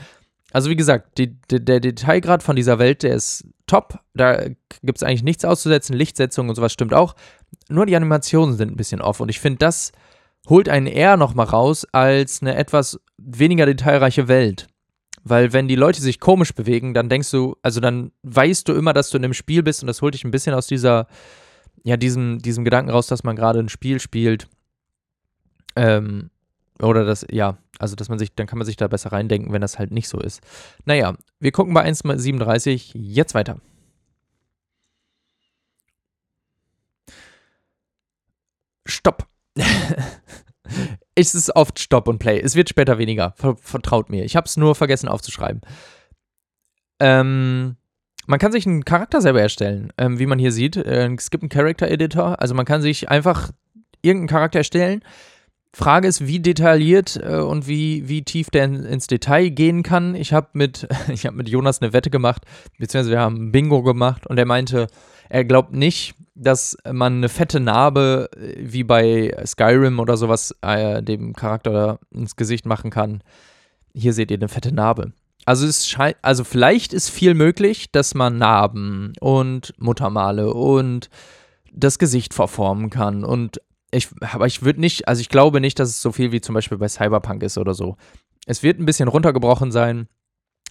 Also 0.54 0.70
wie 0.70 0.76
gesagt, 0.76 1.18
die, 1.18 1.40
die, 1.52 1.64
der 1.64 1.80
Detailgrad 1.80 2.42
von 2.42 2.56
dieser 2.56 2.80
Welt, 2.80 3.04
der 3.04 3.16
ist 3.16 3.46
top. 3.68 4.00
Da 4.14 4.48
gibt 4.82 4.98
es 4.98 5.04
eigentlich 5.04 5.24
nichts 5.24 5.44
auszusetzen. 5.46 5.96
Lichtsetzung 5.96 6.50
und 6.50 6.56
sowas 6.56 6.72
stimmt 6.72 6.94
auch. 6.94 7.16
Nur 7.70 7.86
die 7.86 7.96
Animationen 7.96 8.56
sind 8.56 8.72
ein 8.72 8.78
bisschen 8.78 9.02
off. 9.02 9.20
Und 9.20 9.30
ich 9.30 9.40
finde, 9.40 9.60
das 9.60 9.92
holt 10.48 10.70
einen 10.70 10.88
eher 10.88 11.18
nochmal 11.18 11.48
raus 11.48 11.86
als 11.92 12.42
eine 12.42 12.56
etwas 12.56 13.00
weniger 13.18 13.66
detailreiche 13.66 14.28
Welt. 14.28 14.68
Weil 15.30 15.54
wenn 15.54 15.68
die 15.68 15.76
Leute 15.76 16.02
sich 16.02 16.20
komisch 16.20 16.54
bewegen, 16.54 16.94
dann 16.94 17.10
denkst 17.10 17.32
du, 17.32 17.56
also 17.62 17.80
dann 17.80 18.12
weißt 18.24 18.68
du 18.68 18.74
immer, 18.74 18.94
dass 18.94 19.10
du 19.10 19.18
in 19.18 19.24
einem 19.24 19.34
Spiel 19.34 19.64
bist 19.64 19.82
und 19.82 19.88
das 19.88 20.02
holt 20.02 20.14
dich 20.14 20.24
ein 20.24 20.32
bisschen 20.32 20.54
aus 20.54 20.68
dieser, 20.68 21.08
ja, 21.84 21.98
diesem, 21.98 22.40
diesem 22.40 22.64
Gedanken 22.64 22.92
raus, 22.92 23.08
dass 23.08 23.24
man 23.24 23.36
gerade 23.36 23.60
ein 23.60 23.70
Spiel 23.70 24.00
spielt. 24.00 24.48
Ähm, 25.76 26.30
oder 26.82 27.06
das, 27.06 27.26
ja, 27.32 27.58
also 27.80 27.96
dass 27.96 28.10
man 28.10 28.20
sich, 28.20 28.34
dann 28.36 28.48
kann 28.48 28.58
man 28.58 28.66
sich 28.66 28.78
da 28.78 28.88
besser 28.88 29.12
reindenken, 29.12 29.52
wenn 29.52 29.62
das 29.62 29.80
halt 29.80 29.92
nicht 29.92 30.08
so 30.08 30.20
ist. 30.20 30.42
Naja, 30.86 31.16
wir 31.40 31.52
gucken 31.52 31.74
bei 31.74 31.86
1,37 31.86 32.92
jetzt 32.94 33.34
weiter. 33.34 33.60
Stopp. 38.86 39.28
es 41.18 41.34
ist 41.34 41.56
oft 41.56 41.80
Stop 41.80 42.08
und 42.08 42.20
Play. 42.20 42.40
Es 42.40 42.56
wird 42.56 42.70
später 42.70 43.00
weniger. 43.00 43.34
Vertraut 43.60 44.10
mir. 44.10 44.24
Ich 44.24 44.36
habe 44.36 44.46
es 44.46 44.56
nur 44.56 44.76
vergessen 44.76 45.10
aufzuschreiben. 45.10 45.62
Ähm, 47.00 47.76
man 48.28 48.40
kann 48.40 48.52
sich 48.52 48.68
einen 48.68 48.86
Charakter 48.86 49.20
selber 49.20 49.42
erstellen, 49.42 49.92
ähm, 49.98 50.20
wie 50.20 50.28
man 50.28 50.38
hier 50.38 50.52
sieht. 50.52 50.76
Äh, 50.78 51.12
es 51.14 51.32
gibt 51.32 51.42
einen 51.42 51.50
Character 51.50 51.90
Editor. 51.90 52.40
Also 52.40 52.54
man 52.54 52.66
kann 52.66 52.84
sich 52.84 53.10
einfach 53.10 53.52
irgendeinen 54.04 54.28
Charakter 54.28 54.60
erstellen. 54.60 55.04
Frage 55.78 56.08
ist, 56.08 56.26
wie 56.26 56.40
detailliert 56.40 57.20
äh, 57.22 57.36
und 57.36 57.68
wie, 57.68 58.10
wie 58.10 58.24
tief 58.24 58.50
der 58.50 58.64
in, 58.64 58.84
ins 58.84 59.06
Detail 59.06 59.50
gehen 59.50 59.84
kann. 59.84 60.16
Ich 60.16 60.34
habe 60.34 60.48
mit, 60.54 60.88
hab 61.08 61.36
mit 61.36 61.48
Jonas 61.48 61.84
eine 61.84 61.94
Wette 61.94 62.10
gemacht, 62.10 62.42
beziehungsweise 62.80 63.12
wir 63.12 63.22
haben 63.22 63.52
Bingo 63.52 63.84
gemacht 63.84 64.26
und 64.26 64.40
er 64.40 64.46
meinte, 64.46 64.88
er 65.30 65.46
glaubt 65.46 65.74
nicht, 65.74 66.16
dass 66.34 66.78
man 66.92 67.18
eine 67.18 67.30
fette 67.30 67.60
Narbe 67.60 68.28
äh, 68.36 68.56
wie 68.58 68.84
bei 68.84 69.32
Skyrim 69.46 70.00
oder 70.00 70.18
sowas 70.18 70.56
äh, 70.64 71.04
dem 71.04 71.34
Charakter 71.34 72.00
ins 72.10 72.36
Gesicht 72.36 72.66
machen 72.66 72.90
kann. 72.90 73.22
Hier 73.94 74.14
seht 74.14 74.32
ihr 74.32 74.38
eine 74.38 74.50
fette 74.50 74.74
Narbe. 74.74 75.12
Also 75.46 75.68
es 75.68 75.88
scheint, 75.88 76.18
also 76.24 76.44
vielleicht 76.44 76.92
ist 76.92 77.12
viel 77.12 77.36
möglich, 77.36 77.92
dass 77.92 78.16
man 78.16 78.40
Narben 78.40 79.14
und 79.20 79.76
Muttermale 79.78 80.52
und 80.52 81.12
das 81.72 82.00
Gesicht 82.00 82.34
verformen 82.34 82.90
kann 82.90 83.24
und 83.24 83.62
ich, 83.92 84.10
aber 84.22 84.48
ich 84.48 84.64
würde 84.64 84.82
nicht, 84.82 85.08
also 85.08 85.22
ich 85.22 85.30
glaube 85.30 85.62
nicht, 85.62 85.80
dass 85.80 85.90
es 85.90 86.02
so 86.02 86.12
viel 86.12 86.32
wie 86.32 86.42
zum 86.42 86.56
Beispiel 86.56 86.78
bei 86.78 86.90
Cyberpunk 86.90 87.44
ist 87.44 87.58
oder 87.58 87.74
so. 87.74 87.96
Es 88.46 88.64
wird 88.64 88.80
ein 88.80 88.86
bisschen 88.86 89.08
runtergebrochen 89.08 89.72
sein. 89.72 90.08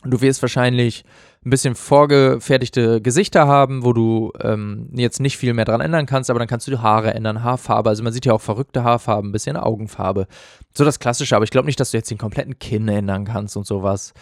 Du 0.05 0.21
wirst 0.21 0.43
wahrscheinlich 0.43 1.05
ein 1.45 1.51
bisschen 1.51 1.75
vorgefertigte 1.75 3.01
Gesichter 3.01 3.47
haben, 3.47 3.85
wo 3.85 3.93
du 3.93 4.33
ähm, 4.41 4.91
jetzt 4.95 5.21
nicht 5.21 5.39
viel 5.39 5.55
mehr 5.55 5.65
dran 5.65 5.81
ändern 5.81 6.07
kannst, 6.07 6.29
aber 6.29 6.39
dann 6.39 6.49
kannst 6.49 6.67
du 6.67 6.71
die 6.71 6.79
Haare 6.79 7.15
ändern, 7.15 7.43
Haarfarbe. 7.43 7.89
Also 7.89 8.03
man 8.03 8.13
sieht 8.13 8.27
ja 8.27 8.35
auch 8.35 8.41
verrückte 8.41 8.85
Haarfarben, 8.85 9.31
ein 9.31 9.33
bisschen 9.33 9.57
Augenfarbe. 9.57 10.27
So 10.75 10.85
das 10.85 11.01
Klassische, 11.01 11.35
aber 11.35 11.45
ich 11.45 11.51
glaube 11.51 11.67
nicht, 11.67 11.81
dass 11.81 11.91
du 11.91 11.97
jetzt 11.97 12.11
den 12.11 12.19
kompletten 12.19 12.59
Kinn 12.59 12.89
ändern 12.89 13.25
kannst 13.25 13.57
und 13.57 13.67
sowas. 13.67 14.13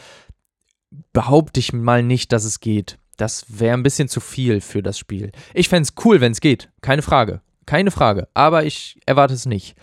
Behaupte 1.13 1.59
ich 1.59 1.73
mal 1.73 2.03
nicht, 2.03 2.33
dass 2.33 2.45
es 2.45 2.61
geht. 2.61 2.99
Das 3.17 3.47
wäre 3.49 3.77
ein 3.77 3.83
bisschen 3.83 4.09
zu 4.09 4.21
viel 4.21 4.61
für 4.61 4.83
das 4.83 4.99
Spiel. 4.99 5.33
Ich 5.53 5.69
fände 5.69 5.89
es 5.89 6.05
cool, 6.05 6.21
wenn 6.21 6.33
es 6.33 6.41
geht. 6.41 6.71
Keine 6.83 7.03
Frage. 7.03 7.41
Keine 7.67 7.91
Frage. 7.91 8.29
Aber 8.35 8.65
ich 8.65 9.01
erwarte 9.07 9.35
es 9.35 9.47
nicht. 9.47 9.77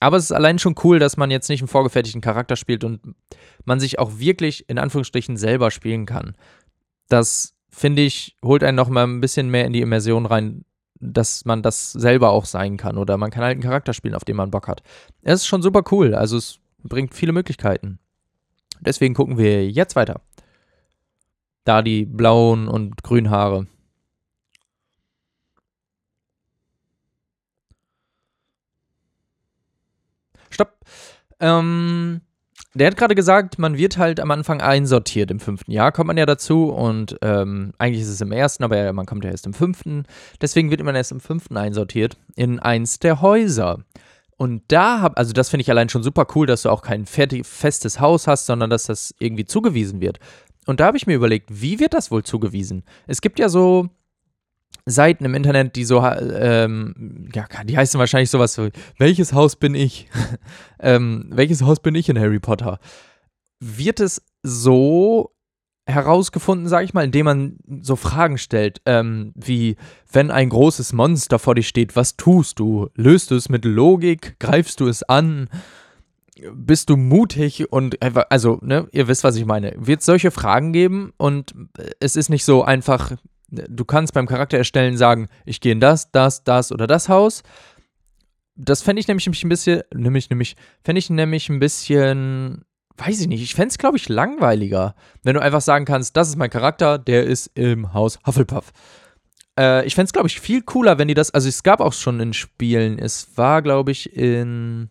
Aber 0.00 0.16
es 0.16 0.24
ist 0.24 0.32
allein 0.32 0.58
schon 0.58 0.74
cool, 0.84 0.98
dass 0.98 1.16
man 1.16 1.30
jetzt 1.30 1.48
nicht 1.48 1.60
einen 1.60 1.68
vorgefertigten 1.68 2.20
Charakter 2.20 2.56
spielt 2.56 2.84
und 2.84 3.14
man 3.64 3.80
sich 3.80 3.98
auch 3.98 4.18
wirklich 4.18 4.68
in 4.68 4.78
Anführungsstrichen 4.78 5.36
selber 5.36 5.70
spielen 5.70 6.06
kann. 6.06 6.36
Das 7.08 7.54
finde 7.70 8.02
ich, 8.02 8.36
holt 8.44 8.62
einen 8.62 8.76
noch 8.76 8.88
mal 8.88 9.04
ein 9.06 9.20
bisschen 9.20 9.50
mehr 9.50 9.64
in 9.64 9.72
die 9.72 9.80
Immersion 9.80 10.26
rein, 10.26 10.64
dass 11.00 11.44
man 11.44 11.62
das 11.62 11.92
selber 11.92 12.30
auch 12.30 12.44
sein 12.44 12.76
kann. 12.76 12.98
Oder 12.98 13.16
man 13.16 13.30
kann 13.30 13.42
halt 13.42 13.52
einen 13.52 13.62
Charakter 13.62 13.92
spielen, 13.92 14.14
auf 14.14 14.24
den 14.24 14.36
man 14.36 14.50
Bock 14.50 14.68
hat. 14.68 14.82
Es 15.22 15.40
ist 15.40 15.46
schon 15.46 15.62
super 15.62 15.82
cool. 15.90 16.14
Also 16.14 16.36
es 16.36 16.58
bringt 16.82 17.14
viele 17.14 17.32
Möglichkeiten. 17.32 17.98
Deswegen 18.80 19.14
gucken 19.14 19.38
wir 19.38 19.68
jetzt 19.68 19.96
weiter. 19.96 20.20
Da 21.64 21.82
die 21.82 22.04
blauen 22.04 22.68
und 22.68 23.02
grünen 23.02 23.30
Haare. 23.30 23.66
Stopp. 30.50 30.78
Ähm, 31.40 32.20
der 32.74 32.88
hat 32.88 32.96
gerade 32.96 33.14
gesagt, 33.14 33.58
man 33.58 33.78
wird 33.78 33.96
halt 33.98 34.20
am 34.20 34.30
Anfang 34.30 34.60
einsortiert. 34.60 35.30
Im 35.30 35.40
fünften 35.40 35.70
Jahr 35.70 35.92
kommt 35.92 36.08
man 36.08 36.18
ja 36.18 36.26
dazu 36.26 36.66
und 36.66 37.16
ähm, 37.22 37.72
eigentlich 37.78 38.02
ist 38.02 38.10
es 38.10 38.20
im 38.20 38.32
ersten, 38.32 38.64
aber 38.64 38.92
man 38.92 39.06
kommt 39.06 39.24
ja 39.24 39.30
erst 39.30 39.46
im 39.46 39.54
fünften. 39.54 40.04
Deswegen 40.40 40.70
wird 40.70 40.82
man 40.82 40.94
erst 40.94 41.12
im 41.12 41.20
fünften 41.20 41.56
einsortiert 41.56 42.16
in 42.34 42.58
eins 42.58 42.98
der 42.98 43.22
Häuser. 43.22 43.78
Und 44.36 44.62
da 44.68 45.00
hab, 45.00 45.18
also 45.18 45.32
das 45.32 45.48
finde 45.48 45.62
ich 45.62 45.70
allein 45.70 45.88
schon 45.88 46.02
super 46.02 46.26
cool, 46.34 46.46
dass 46.46 46.62
du 46.62 46.70
auch 46.70 46.82
kein 46.82 47.06
fertig, 47.06 47.46
festes 47.46 48.00
Haus 48.00 48.26
hast, 48.26 48.44
sondern 48.44 48.68
dass 48.68 48.84
das 48.84 49.14
irgendwie 49.18 49.46
zugewiesen 49.46 50.00
wird. 50.00 50.18
Und 50.66 50.80
da 50.80 50.86
habe 50.86 50.98
ich 50.98 51.06
mir 51.06 51.14
überlegt, 51.14 51.48
wie 51.50 51.80
wird 51.80 51.94
das 51.94 52.10
wohl 52.10 52.24
zugewiesen? 52.24 52.84
Es 53.06 53.22
gibt 53.22 53.38
ja 53.38 53.48
so 53.48 53.88
Seiten 54.86 55.24
im 55.24 55.34
Internet, 55.34 55.74
die 55.74 55.84
so, 55.84 56.00
ähm, 56.04 57.28
ja, 57.34 57.46
die 57.64 57.76
heißen 57.76 57.98
wahrscheinlich 57.98 58.30
sowas 58.30 58.56
wie, 58.56 58.70
welches 58.98 59.32
Haus 59.32 59.56
bin 59.56 59.74
ich? 59.74 60.08
ähm, 60.80 61.26
welches 61.30 61.62
Haus 61.62 61.80
bin 61.80 61.96
ich 61.96 62.08
in 62.08 62.18
Harry 62.18 62.38
Potter? 62.38 62.78
Wird 63.58 63.98
es 63.98 64.22
so 64.44 65.32
herausgefunden, 65.86 66.68
sage 66.68 66.84
ich 66.84 66.94
mal, 66.94 67.04
indem 67.04 67.26
man 67.26 67.56
so 67.80 67.96
Fragen 67.96 68.38
stellt, 68.38 68.80
ähm, 68.86 69.32
wie, 69.34 69.76
wenn 70.10 70.30
ein 70.30 70.48
großes 70.48 70.92
Monster 70.92 71.38
vor 71.38 71.54
dir 71.54 71.62
steht, 71.62 71.96
was 71.96 72.16
tust 72.16 72.58
du? 72.58 72.88
Löst 72.94 73.30
du 73.30 73.36
es 73.36 73.48
mit 73.48 73.64
Logik? 73.64 74.36
Greifst 74.38 74.80
du 74.80 74.88
es 74.88 75.02
an? 75.02 75.48
Bist 76.52 76.90
du 76.90 76.96
mutig 76.96 77.72
und 77.72 77.96
also, 78.30 78.58
ne, 78.62 78.88
ihr 78.92 79.08
wisst, 79.08 79.24
was 79.24 79.36
ich 79.36 79.46
meine. 79.46 79.74
Wird 79.78 80.00
es 80.00 80.06
solche 80.06 80.30
Fragen 80.30 80.72
geben 80.72 81.12
und 81.16 81.54
es 81.98 82.14
ist 82.14 82.28
nicht 82.28 82.44
so 82.44 82.62
einfach, 82.62 83.12
du 83.48 83.84
kannst 83.84 84.12
beim 84.12 84.26
Charakter 84.26 84.58
erstellen 84.58 84.96
sagen, 84.96 85.28
ich 85.44 85.60
gehe 85.60 85.72
in 85.72 85.80
das, 85.80 86.10
das, 86.10 86.44
das 86.44 86.72
oder 86.72 86.86
das 86.86 87.08
Haus. 87.08 87.42
Das 88.56 88.82
fände 88.82 89.00
ich 89.00 89.08
nämlich 89.08 89.26
ein 89.26 89.48
bisschen, 89.48 89.82
nämlich, 89.94 90.30
nämlich, 90.30 90.56
fände 90.82 90.98
ich 90.98 91.10
nämlich 91.10 91.48
ein 91.48 91.58
bisschen, 91.58 92.64
weiß 92.96 93.20
ich 93.20 93.28
nicht, 93.28 93.42
ich 93.42 93.54
fände 93.54 93.68
es, 93.68 93.78
glaube 93.78 93.98
ich, 93.98 94.08
langweiliger, 94.08 94.94
wenn 95.22 95.34
du 95.34 95.42
einfach 95.42 95.60
sagen 95.60 95.84
kannst, 95.84 96.16
das 96.16 96.28
ist 96.28 96.36
mein 96.36 96.50
Charakter, 96.50 96.98
der 96.98 97.24
ist 97.24 97.50
im 97.54 97.92
Haus 97.92 98.18
Hufflepuff. 98.26 98.72
Äh, 99.58 99.86
ich 99.86 99.94
fände 99.94 100.06
es, 100.06 100.12
glaube 100.12 100.28
ich, 100.28 100.40
viel 100.40 100.62
cooler, 100.62 100.98
wenn 100.98 101.08
die 101.08 101.14
das, 101.14 101.32
also 101.32 101.48
es 101.48 101.62
gab 101.62 101.80
auch 101.80 101.92
schon 101.92 102.18
in 102.20 102.32
Spielen, 102.32 102.98
es 102.98 103.36
war, 103.36 103.60
glaube 103.60 103.90
ich, 103.90 104.16
in 104.16 104.88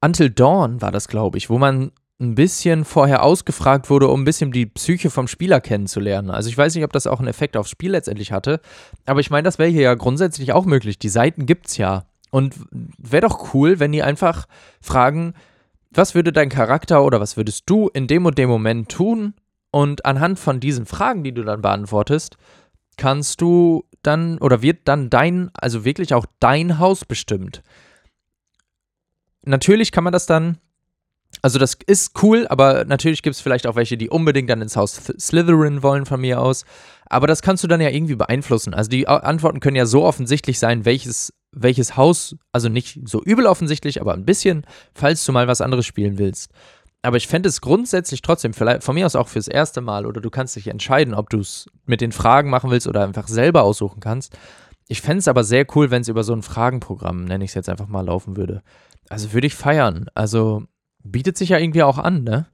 Until 0.00 0.30
Dawn 0.30 0.80
war 0.80 0.92
das, 0.92 1.08
glaube 1.08 1.36
ich, 1.36 1.50
wo 1.50 1.58
man 1.58 1.92
ein 2.20 2.34
bisschen 2.34 2.84
vorher 2.84 3.22
ausgefragt 3.22 3.88
wurde, 3.88 4.08
um 4.08 4.20
ein 4.20 4.24
bisschen 4.24 4.52
die 4.52 4.66
Psyche 4.66 5.08
vom 5.08 5.26
Spieler 5.26 5.60
kennenzulernen. 5.60 6.30
Also 6.30 6.50
ich 6.50 6.58
weiß 6.58 6.74
nicht, 6.74 6.84
ob 6.84 6.92
das 6.92 7.06
auch 7.06 7.18
einen 7.18 7.28
Effekt 7.28 7.56
aufs 7.56 7.70
Spiel 7.70 7.92
letztendlich 7.92 8.30
hatte, 8.30 8.60
aber 9.06 9.20
ich 9.20 9.30
meine, 9.30 9.44
das 9.44 9.58
wäre 9.58 9.70
hier 9.70 9.82
ja 9.82 9.94
grundsätzlich 9.94 10.52
auch 10.52 10.66
möglich. 10.66 10.98
Die 10.98 11.08
Seiten 11.08 11.46
gibt's 11.46 11.78
ja. 11.78 12.04
Und 12.30 12.54
wäre 12.70 13.26
doch 13.26 13.54
cool, 13.54 13.80
wenn 13.80 13.90
die 13.90 14.02
einfach 14.02 14.46
fragen, 14.80 15.34
was 15.90 16.14
würde 16.14 16.32
dein 16.32 16.50
Charakter 16.50 17.04
oder 17.04 17.20
was 17.20 17.36
würdest 17.36 17.64
du 17.66 17.88
in 17.88 18.06
dem 18.06 18.26
und 18.26 18.38
dem 18.38 18.48
Moment 18.48 18.90
tun? 18.90 19.34
Und 19.72 20.04
anhand 20.04 20.38
von 20.38 20.60
diesen 20.60 20.86
Fragen, 20.86 21.24
die 21.24 21.32
du 21.32 21.42
dann 21.42 21.62
beantwortest, 21.62 22.36
kannst 22.96 23.40
du 23.40 23.84
dann 24.02 24.38
oder 24.38 24.62
wird 24.62 24.80
dann 24.84 25.10
dein, 25.10 25.50
also 25.54 25.84
wirklich 25.84 26.14
auch 26.14 26.26
dein 26.38 26.78
Haus 26.78 27.04
bestimmt. 27.04 27.62
Natürlich 29.42 29.90
kann 29.90 30.04
man 30.04 30.12
das 30.12 30.26
dann 30.26 30.58
also 31.42 31.58
das 31.58 31.76
ist 31.86 32.22
cool, 32.22 32.46
aber 32.48 32.84
natürlich 32.84 33.22
gibt 33.22 33.36
es 33.36 33.40
vielleicht 33.40 33.66
auch 33.66 33.76
welche, 33.76 33.96
die 33.96 34.10
unbedingt 34.10 34.50
dann 34.50 34.62
ins 34.62 34.76
Haus 34.76 34.94
Slytherin 34.94 35.82
wollen 35.82 36.06
von 36.06 36.20
mir 36.20 36.40
aus. 36.40 36.64
Aber 37.06 37.26
das 37.26 37.42
kannst 37.42 37.64
du 37.64 37.68
dann 37.68 37.80
ja 37.80 37.88
irgendwie 37.88 38.14
beeinflussen. 38.14 38.74
Also 38.74 38.90
die 38.90 39.08
Antworten 39.08 39.60
können 39.60 39.76
ja 39.76 39.86
so 39.86 40.04
offensichtlich 40.04 40.58
sein, 40.58 40.84
welches, 40.84 41.32
welches 41.52 41.96
Haus, 41.96 42.36
also 42.52 42.68
nicht 42.68 43.00
so 43.04 43.22
übel 43.22 43.46
offensichtlich, 43.46 44.00
aber 44.00 44.14
ein 44.14 44.24
bisschen, 44.24 44.64
falls 44.94 45.24
du 45.24 45.32
mal 45.32 45.48
was 45.48 45.60
anderes 45.60 45.86
spielen 45.86 46.18
willst. 46.18 46.50
Aber 47.02 47.16
ich 47.16 47.26
fände 47.26 47.48
es 47.48 47.62
grundsätzlich 47.62 48.20
trotzdem, 48.20 48.52
vielleicht 48.52 48.84
von 48.84 48.94
mir 48.94 49.06
aus 49.06 49.16
auch 49.16 49.28
fürs 49.28 49.48
erste 49.48 49.80
Mal, 49.80 50.04
oder 50.04 50.20
du 50.20 50.28
kannst 50.28 50.56
dich 50.56 50.68
entscheiden, 50.68 51.14
ob 51.14 51.30
du 51.30 51.40
es 51.40 51.66
mit 51.86 52.02
den 52.02 52.12
Fragen 52.12 52.50
machen 52.50 52.70
willst 52.70 52.86
oder 52.86 53.02
einfach 53.02 53.26
selber 53.26 53.62
aussuchen 53.62 54.00
kannst. 54.00 54.36
Ich 54.86 55.00
fände 55.00 55.20
es 55.20 55.28
aber 55.28 55.42
sehr 55.42 55.66
cool, 55.74 55.90
wenn 55.90 56.02
es 56.02 56.08
über 56.08 56.24
so 56.24 56.34
ein 56.34 56.42
Fragenprogramm, 56.42 57.24
nenne 57.24 57.44
ich 57.44 57.52
es 57.52 57.54
jetzt 57.54 57.70
einfach 57.70 57.88
mal, 57.88 58.04
laufen 58.04 58.36
würde. 58.36 58.62
Also 59.08 59.32
würde 59.32 59.46
ich 59.46 59.54
feiern. 59.54 60.06
Also 60.14 60.64
bietet 61.04 61.36
sich 61.36 61.50
ja 61.50 61.58
irgendwie 61.58 61.82
auch 61.82 61.98
an, 61.98 62.24
ne? 62.24 62.46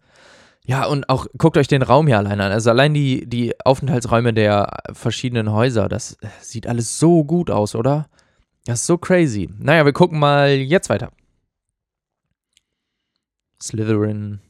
Ja, 0.65 0.87
und 0.87 1.09
auch 1.09 1.27
guckt 1.39 1.57
euch 1.57 1.69
den 1.69 1.83
Raum 1.83 2.09
hier 2.09 2.19
allein 2.19 2.41
an. 2.41 2.51
Also 2.51 2.71
allein 2.71 2.93
die, 2.93 3.27
die 3.27 3.55
Aufenthaltsräume 3.65 4.35
der 4.35 4.83
verschiedenen 4.93 5.53
Häuser, 5.53 5.89
das 5.89 6.19
sieht 6.41 6.67
alles 6.67 6.99
so 6.99 7.25
gut 7.25 7.51
aus, 7.51 7.77
oder? 7.77 8.09
Das 8.65 8.81
ist 8.81 8.87
so 8.87 8.99
crazy. 8.99 9.49
Naja, 9.59 9.85
wir 9.85 9.93
gucken 9.93 10.19
mal 10.19 10.51
jetzt 10.51 10.91
weiter. 10.91 11.13
Slytherin, 13.63 14.41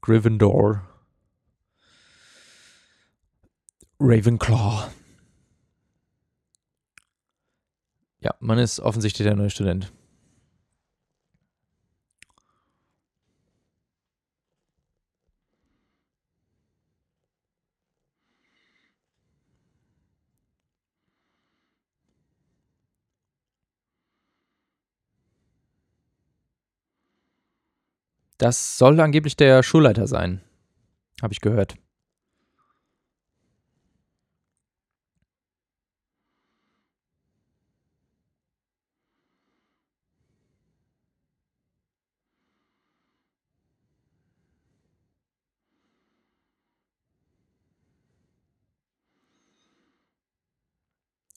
Gryffindor, 0.00 0.80
Ravenclaw. 4.00 4.88
Ja, 8.20 8.34
man 8.40 8.58
ist 8.58 8.80
offensichtlich 8.80 9.26
der 9.26 9.36
neue 9.36 9.50
Student. 9.50 9.92
Das 28.42 28.76
soll 28.76 28.98
angeblich 28.98 29.36
der 29.36 29.62
Schulleiter 29.62 30.08
sein. 30.08 30.40
Habe 31.22 31.32
ich 31.32 31.40
gehört. 31.40 31.76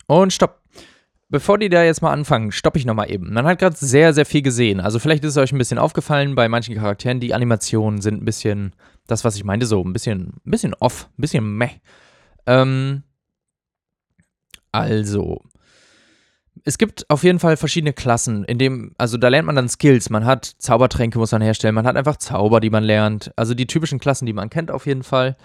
Und 0.07 0.33
stopp 0.33 0.59
bevor 1.29 1.57
die 1.57 1.69
da 1.69 1.83
jetzt 1.83 2.01
mal 2.01 2.11
anfangen, 2.11 2.51
stoppe 2.51 2.77
ich 2.77 2.85
nochmal 2.85 3.11
eben. 3.11 3.33
Man 3.33 3.45
hat 3.45 3.59
gerade 3.59 3.75
sehr, 3.75 4.13
sehr 4.13 4.25
viel 4.25 4.41
gesehen. 4.41 4.79
Also 4.79 4.99
vielleicht 4.99 5.23
ist 5.23 5.31
es 5.31 5.37
euch 5.37 5.51
ein 5.51 5.57
bisschen 5.57 5.77
aufgefallen 5.77 6.35
bei 6.35 6.47
manchen 6.49 6.75
Charakteren, 6.75 7.19
die 7.19 7.33
Animationen 7.33 8.01
sind 8.01 8.21
ein 8.21 8.25
bisschen, 8.25 8.75
das, 9.07 9.23
was 9.23 9.35
ich 9.35 9.43
meinte, 9.43 9.65
so 9.65 9.83
ein 9.83 9.93
bisschen, 9.93 10.33
ein 10.45 10.51
bisschen 10.51 10.73
off, 10.75 11.09
ein 11.17 11.21
bisschen 11.21 11.57
meh. 11.57 11.69
Ähm, 12.45 13.03
also, 14.71 15.41
es 16.63 16.77
gibt 16.77 17.09
auf 17.09 17.23
jeden 17.23 17.39
Fall 17.39 17.57
verschiedene 17.57 17.93
Klassen, 17.93 18.43
in 18.43 18.57
dem, 18.57 18.93
also 18.97 19.17
da 19.17 19.27
lernt 19.27 19.45
man 19.45 19.55
dann 19.55 19.69
Skills. 19.69 20.09
Man 20.09 20.25
hat 20.25 20.45
Zaubertränke, 20.45 21.19
muss 21.19 21.31
man 21.31 21.41
herstellen, 21.41 21.75
man 21.75 21.85
hat 21.85 21.95
einfach 21.95 22.17
Zauber, 22.17 22.59
die 22.59 22.69
man 22.69 22.83
lernt. 22.83 23.31
Also 23.35 23.53
die 23.53 23.67
typischen 23.67 23.99
Klassen, 23.99 24.25
die 24.25 24.33
man 24.33 24.49
kennt 24.49 24.71
auf 24.71 24.85
jeden 24.85 25.03
Fall. 25.03 25.37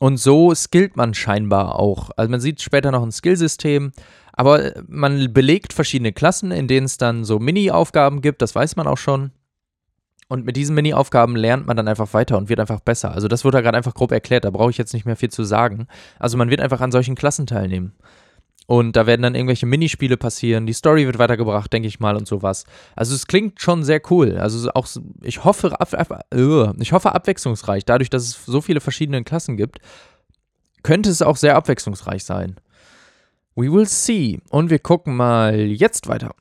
Und 0.00 0.16
so 0.16 0.54
skillt 0.54 0.96
man 0.96 1.12
scheinbar 1.12 1.78
auch. 1.78 2.10
Also 2.16 2.30
man 2.30 2.40
sieht 2.40 2.62
später 2.62 2.90
noch 2.90 3.02
ein 3.02 3.12
Skillsystem. 3.12 3.92
Aber 4.32 4.72
man 4.88 5.34
belegt 5.34 5.74
verschiedene 5.74 6.14
Klassen, 6.14 6.52
in 6.52 6.68
denen 6.68 6.86
es 6.86 6.96
dann 6.96 7.24
so 7.24 7.38
Mini-Aufgaben 7.38 8.22
gibt, 8.22 8.40
das 8.40 8.54
weiß 8.54 8.76
man 8.76 8.86
auch 8.86 8.96
schon. 8.96 9.32
Und 10.28 10.46
mit 10.46 10.56
diesen 10.56 10.74
Mini-Aufgaben 10.74 11.36
lernt 11.36 11.66
man 11.66 11.76
dann 11.76 11.86
einfach 11.86 12.14
weiter 12.14 12.38
und 12.38 12.48
wird 12.48 12.60
einfach 12.60 12.80
besser. 12.80 13.12
Also 13.12 13.28
das 13.28 13.44
wurde 13.44 13.58
da 13.58 13.60
gerade 13.60 13.76
einfach 13.76 13.92
grob 13.92 14.10
erklärt, 14.12 14.46
da 14.46 14.50
brauche 14.50 14.70
ich 14.70 14.78
jetzt 14.78 14.94
nicht 14.94 15.04
mehr 15.04 15.16
viel 15.16 15.30
zu 15.30 15.44
sagen. 15.44 15.86
Also 16.18 16.38
man 16.38 16.48
wird 16.48 16.62
einfach 16.62 16.80
an 16.80 16.92
solchen 16.92 17.14
Klassen 17.14 17.46
teilnehmen. 17.46 17.92
Und 18.70 18.94
da 18.94 19.04
werden 19.04 19.22
dann 19.22 19.34
irgendwelche 19.34 19.66
Minispiele 19.66 20.16
passieren, 20.16 20.64
die 20.64 20.72
Story 20.74 21.04
wird 21.04 21.18
weitergebracht, 21.18 21.72
denke 21.72 21.88
ich 21.88 21.98
mal, 21.98 22.14
und 22.14 22.28
sowas. 22.28 22.66
Also 22.94 23.16
es 23.16 23.26
klingt 23.26 23.60
schon 23.60 23.82
sehr 23.82 24.00
cool. 24.12 24.38
Also 24.38 24.70
auch, 24.74 24.86
ich 25.22 25.42
hoffe, 25.42 25.74
uh, 26.32 26.72
ich 26.78 26.92
hoffe 26.92 27.12
abwechslungsreich. 27.12 27.84
Dadurch, 27.84 28.10
dass 28.10 28.22
es 28.22 28.44
so 28.46 28.60
viele 28.60 28.80
verschiedene 28.80 29.24
Klassen 29.24 29.56
gibt, 29.56 29.80
könnte 30.84 31.10
es 31.10 31.20
auch 31.20 31.36
sehr 31.36 31.56
abwechslungsreich 31.56 32.24
sein. 32.24 32.60
We 33.56 33.72
will 33.72 33.86
see. 33.86 34.38
Und 34.50 34.70
wir 34.70 34.78
gucken 34.78 35.16
mal 35.16 35.58
jetzt 35.58 36.06
weiter. 36.06 36.36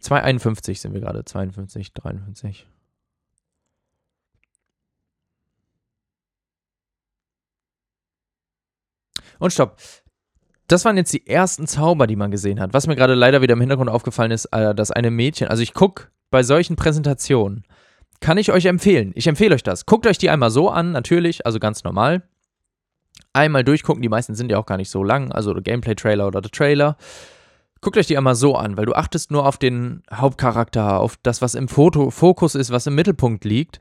251 0.00 0.82
sind 0.82 0.92
wir 0.92 1.00
gerade. 1.00 1.24
52, 1.24 1.94
53. 1.94 2.66
Und 9.38 9.50
stopp. 9.50 9.78
Das 10.68 10.84
waren 10.84 10.96
jetzt 10.96 11.12
die 11.12 11.26
ersten 11.26 11.66
Zauber, 11.66 12.06
die 12.06 12.16
man 12.16 12.30
gesehen 12.30 12.60
hat. 12.60 12.74
Was 12.74 12.86
mir 12.86 12.96
gerade 12.96 13.14
leider 13.14 13.42
wieder 13.42 13.54
im 13.54 13.60
Hintergrund 13.60 13.90
aufgefallen 13.90 14.30
ist, 14.30 14.46
äh, 14.46 14.74
dass 14.74 14.90
eine 14.90 15.10
Mädchen, 15.10 15.48
also 15.48 15.62
ich 15.62 15.74
gucke 15.74 16.08
bei 16.30 16.42
solchen 16.42 16.76
Präsentationen, 16.76 17.64
kann 18.20 18.38
ich 18.38 18.52
euch 18.52 18.66
empfehlen. 18.66 19.12
Ich 19.14 19.26
empfehle 19.26 19.54
euch 19.54 19.62
das. 19.62 19.86
Guckt 19.86 20.06
euch 20.06 20.18
die 20.18 20.30
einmal 20.30 20.50
so 20.50 20.68
an, 20.68 20.92
natürlich, 20.92 21.46
also 21.46 21.58
ganz 21.58 21.84
normal 21.84 22.22
einmal 23.32 23.64
durchgucken. 23.64 24.02
Die 24.02 24.08
meisten 24.08 24.34
sind 24.34 24.50
ja 24.50 24.58
auch 24.58 24.66
gar 24.66 24.76
nicht 24.76 24.90
so 24.90 25.02
lang, 25.02 25.32
also 25.32 25.54
der 25.54 25.62
Gameplay-Trailer 25.62 26.26
oder 26.26 26.40
der 26.40 26.50
Trailer. 26.50 26.96
Guckt 27.80 27.96
euch 27.96 28.06
die 28.06 28.16
einmal 28.16 28.34
so 28.34 28.56
an, 28.56 28.76
weil 28.76 28.86
du 28.86 28.94
achtest 28.94 29.30
nur 29.30 29.46
auf 29.46 29.56
den 29.56 30.02
Hauptcharakter, 30.12 30.98
auf 30.98 31.16
das, 31.22 31.40
was 31.40 31.54
im 31.54 31.68
Foto 31.68 32.10
Fokus 32.10 32.54
ist, 32.54 32.70
was 32.70 32.86
im 32.86 32.96
Mittelpunkt 32.96 33.44
liegt. 33.44 33.80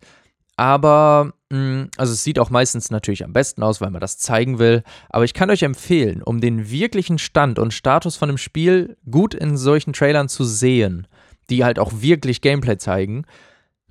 Aber, 0.56 1.34
also 1.50 2.14
es 2.14 2.24
sieht 2.24 2.40
auch 2.40 2.50
meistens 2.50 2.92
natürlich 2.92 3.24
am 3.24 3.32
besten 3.32 3.64
aus, 3.64 3.80
weil 3.80 3.90
man 3.90 4.02
das 4.02 4.18
zeigen 4.18 4.60
will. 4.60 4.84
Aber 5.10 5.24
ich 5.24 5.34
kann 5.34 5.50
euch 5.50 5.64
empfehlen, 5.64 6.22
um 6.22 6.42
den 6.42 6.70
wirklichen 6.70 7.20
Stand 7.20 7.58
und 7.58 7.74
Status 7.74 8.18
von 8.18 8.28
dem 8.28 8.38
Spiel 8.38 8.98
gut 9.10 9.34
in 9.34 9.56
solchen 9.56 9.94
Trailern 9.94 10.28
zu 10.28 10.44
sehen, 10.44 11.08
die 11.50 11.64
halt 11.64 11.80
auch 11.80 11.94
wirklich 12.02 12.42
Gameplay 12.42 12.78
zeigen, 12.78 13.24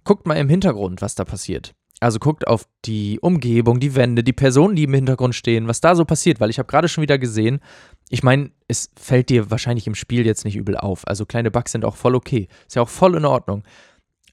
guckt 0.05 0.27
mal 0.27 0.35
im 0.35 0.51
Hintergrund, 0.51 1.01
was 1.01 1.14
da 1.14 1.25
passiert. 1.25 1.75
Also 1.99 2.19
guckt 2.19 2.47
auf 2.47 2.66
die 2.85 3.19
Umgebung, 3.21 3.81
die 3.81 3.95
Wände, 3.95 4.23
die 4.23 4.35
Personen, 4.35 4.77
die 4.77 4.85
im 4.85 4.92
Hintergrund 4.92 5.35
stehen, 5.35 5.66
was 5.66 5.81
da 5.81 5.95
so 5.95 6.05
passiert, 6.05 6.40
weil 6.40 6.51
ich 6.51 6.59
habe 6.59 6.69
gerade 6.69 6.88
schon 6.88 7.01
wieder 7.01 7.19
gesehen, 7.19 7.61
ich 8.11 8.23
meine, 8.23 8.51
es 8.69 8.90
fällt 8.97 9.31
dir 9.31 9.51
wahrscheinlich 9.51 9.87
im 9.87 9.95
Spiel 9.95 10.27
jetzt 10.27 10.45
nicht 10.45 10.57
übel 10.57 10.77
auf. 10.77 11.09
Also 11.09 11.25
kleine 11.25 11.51
Bugs 11.51 11.73
sind 11.73 11.87
auch 11.87 11.97
voll 11.97 12.14
okay. 12.14 12.49
Ist 12.66 12.77
ja 12.77 12.83
auch 12.83 12.88
voll 12.88 13.16
in 13.16 13.25
Ordnung. 13.25 13.64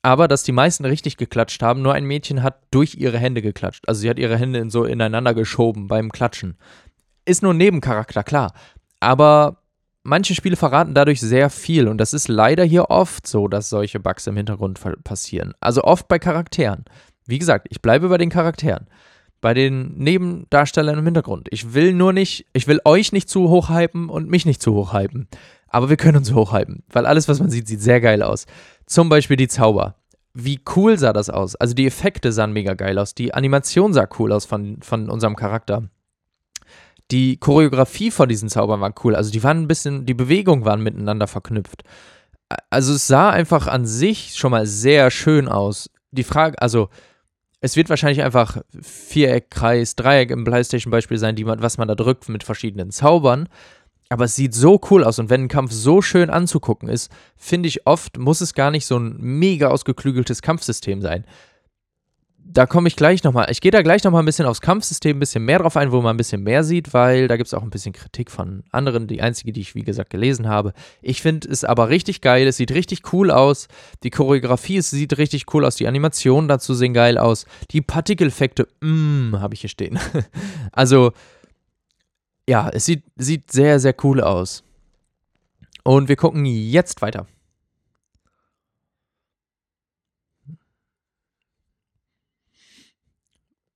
Aber 0.03 0.27
dass 0.27 0.43
die 0.43 0.51
meisten 0.51 0.83
richtig 0.83 1.15
geklatscht 1.15 1.63
haben, 1.63 1.81
nur 1.81 1.93
ein 1.93 2.03
Mädchen 2.03 2.43
hat 2.43 2.59
durch 2.71 2.95
ihre 2.95 3.17
Hände 3.17 3.41
geklatscht. 3.41 3.87
Also 3.87 4.01
sie 4.01 4.09
hat 4.09 4.19
ihre 4.19 4.37
Hände 4.37 4.69
so 4.69 4.83
ineinander 4.83 5.33
geschoben 5.33 5.87
beim 5.87 6.11
Klatschen. 6.11 6.57
Ist 7.25 7.41
nur 7.41 7.53
ein 7.53 7.57
Nebencharakter, 7.57 8.21
klar. 8.23 8.53
Aber 8.99 9.63
manche 10.03 10.35
Spiele 10.35 10.57
verraten 10.57 10.93
dadurch 10.93 11.21
sehr 11.21 11.49
viel 11.49 11.87
und 11.87 11.97
das 11.99 12.13
ist 12.13 12.27
leider 12.27 12.65
hier 12.65 12.89
oft 12.89 13.25
so, 13.25 13.47
dass 13.47 13.69
solche 13.69 14.01
Bugs 14.01 14.27
im 14.27 14.35
Hintergrund 14.35 14.77
passieren. 15.05 15.53
Also 15.61 15.83
oft 15.83 16.09
bei 16.09 16.19
Charakteren. 16.19 16.83
Wie 17.25 17.39
gesagt, 17.39 17.67
ich 17.69 17.81
bleibe 17.81 18.09
bei 18.09 18.17
den 18.17 18.29
Charakteren. 18.29 18.87
Bei 19.39 19.53
den 19.53 19.97
Nebendarstellern 19.97 20.99
im 20.99 21.05
Hintergrund. 21.05 21.47
Ich 21.51 21.73
will 21.73 21.93
nur 21.93 22.11
nicht, 22.11 22.45
ich 22.51 22.67
will 22.67 22.81
euch 22.83 23.13
nicht 23.13 23.29
zu 23.29 23.49
hoch 23.49 23.69
hypen 23.69 24.09
und 24.09 24.29
mich 24.29 24.45
nicht 24.45 24.61
zu 24.61 24.73
hoch 24.73 24.93
hypen. 24.93 25.29
Aber 25.67 25.89
wir 25.89 25.97
können 25.97 26.17
uns 26.17 26.33
hoch 26.33 26.53
hypen, 26.53 26.83
weil 26.91 27.05
alles, 27.05 27.27
was 27.27 27.39
man 27.39 27.49
sieht, 27.49 27.67
sieht 27.67 27.81
sehr 27.81 27.99
geil 27.99 28.21
aus. 28.21 28.45
Zum 28.85 29.09
Beispiel 29.09 29.37
die 29.37 29.47
Zauber. 29.47 29.95
Wie 30.33 30.59
cool 30.75 30.97
sah 30.97 31.13
das 31.13 31.29
aus? 31.29 31.55
Also 31.55 31.73
die 31.73 31.85
Effekte 31.85 32.31
sahen 32.31 32.53
mega 32.53 32.73
geil 32.73 32.97
aus. 32.97 33.13
Die 33.13 33.33
Animation 33.33 33.93
sah 33.93 34.07
cool 34.17 34.31
aus 34.31 34.45
von, 34.45 34.81
von 34.81 35.09
unserem 35.09 35.35
Charakter. 35.35 35.89
Die 37.11 37.37
Choreografie 37.37 38.09
von 38.09 38.29
diesen 38.29 38.49
Zaubern 38.49 38.81
war 38.81 38.93
cool. 39.03 39.15
Also 39.15 39.31
die 39.31 39.43
waren 39.43 39.61
ein 39.61 39.67
bisschen, 39.67 40.05
die 40.05 40.15
Bewegungen 40.15 40.65
waren 40.65 40.81
miteinander 40.81 41.27
verknüpft. 41.27 41.83
Also 42.69 42.93
es 42.93 43.07
sah 43.07 43.29
einfach 43.29 43.67
an 43.67 43.85
sich 43.85 44.35
schon 44.35 44.51
mal 44.51 44.65
sehr 44.65 45.11
schön 45.11 45.47
aus. 45.47 45.89
Die 46.11 46.23
Frage, 46.23 46.59
also 46.61 46.89
es 47.61 47.75
wird 47.75 47.89
wahrscheinlich 47.89 48.23
einfach 48.23 48.57
Viereck, 48.81 49.49
Kreis, 49.49 49.95
Dreieck 49.95 50.31
im 50.31 50.43
PlayStation-Beispiel 50.43 51.17
sein, 51.17 51.35
die 51.35 51.45
man, 51.45 51.61
was 51.61 51.77
man 51.77 51.87
da 51.87 51.95
drückt 51.95 52.27
mit 52.27 52.43
verschiedenen 52.43 52.91
Zaubern. 52.91 53.47
Aber 54.13 54.25
es 54.25 54.35
sieht 54.35 54.53
so 54.53 54.79
cool 54.91 55.03
aus 55.03 55.17
und 55.17 55.31
wenn 55.31 55.45
ein 55.45 55.47
Kampf 55.47 55.71
so 55.71 56.03
schön 56.03 56.29
anzugucken 56.29 56.87
ist, 56.87 57.11
finde 57.35 57.67
ich 57.67 57.87
oft, 57.87 58.19
muss 58.19 58.41
es 58.41 58.53
gar 58.53 58.69
nicht 58.69 58.85
so 58.85 58.95
ein 58.95 59.15
mega 59.17 59.69
ausgeklügeltes 59.69 60.43
Kampfsystem 60.43 61.01
sein 61.01 61.25
da 62.45 62.67
komme 62.67 62.87
ich 62.87 62.95
gleich 62.95 63.23
nochmal. 63.23 63.47
Ich 63.49 63.61
gehe 63.61 63.71
da 63.71 63.81
gleich 63.81 64.03
nochmal 64.03 64.21
ein 64.21 64.27
bisschen 64.27 64.45
aufs 64.45 64.61
Kampfsystem, 64.61 65.17
ein 65.17 65.19
bisschen 65.19 65.43
mehr 65.43 65.57
drauf 65.57 65.75
ein, 65.75 65.91
wo 65.91 66.01
man 66.01 66.13
ein 66.13 66.17
bisschen 66.17 66.43
mehr 66.43 66.63
sieht, 66.63 66.93
weil 66.93 67.27
da 67.27 67.37
gibt 67.37 67.47
es 67.47 67.53
auch 67.55 67.63
ein 67.63 67.71
bisschen 67.71 67.93
Kritik 67.93 68.29
von 68.29 68.63
anderen. 68.69 69.07
Die 69.07 69.21
einzige, 69.23 69.51
die 69.51 69.61
ich, 69.61 69.73
wie 69.73 69.81
gesagt, 69.81 70.11
gelesen 70.11 70.47
habe. 70.47 70.73
Ich 71.01 71.23
finde 71.23 71.49
es 71.49 71.63
aber 71.63 71.89
richtig 71.89 72.21
geil. 72.21 72.45
Es 72.45 72.57
sieht 72.57 72.71
richtig 72.71 73.11
cool 73.11 73.31
aus. 73.31 73.67
Die 74.03 74.11
Choreografie 74.11 74.77
es 74.77 74.91
sieht 74.91 75.17
richtig 75.17 75.45
cool 75.55 75.65
aus. 75.65 75.77
Die 75.77 75.87
Animationen 75.87 76.47
dazu 76.47 76.75
sehen 76.75 76.93
geil 76.93 77.17
aus. 77.17 77.47
Die 77.71 77.81
Partikeleffekte, 77.81 78.67
mmm, 78.81 79.37
habe 79.39 79.55
ich 79.55 79.61
hier 79.61 79.69
stehen. 79.71 79.97
also, 80.71 81.13
ja, 82.47 82.69
es 82.69 82.85
sieht, 82.85 83.03
sieht 83.15 83.51
sehr, 83.51 83.79
sehr 83.79 83.95
cool 84.03 84.21
aus. 84.21 84.63
Und 85.83 86.07
wir 86.07 86.15
gucken 86.15 86.45
jetzt 86.45 87.01
weiter. 87.01 87.27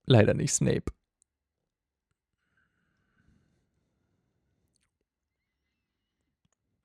Leider 0.06 0.32
nicht 0.32 0.52
Snape. 0.54 0.84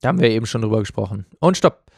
Da 0.02 0.10
haben 0.10 0.20
wir 0.20 0.30
eben 0.30 0.46
schon 0.46 0.62
drüber 0.62 0.80
gesprochen. 0.80 1.26
Und 1.40 1.56
stopp. 1.56 1.90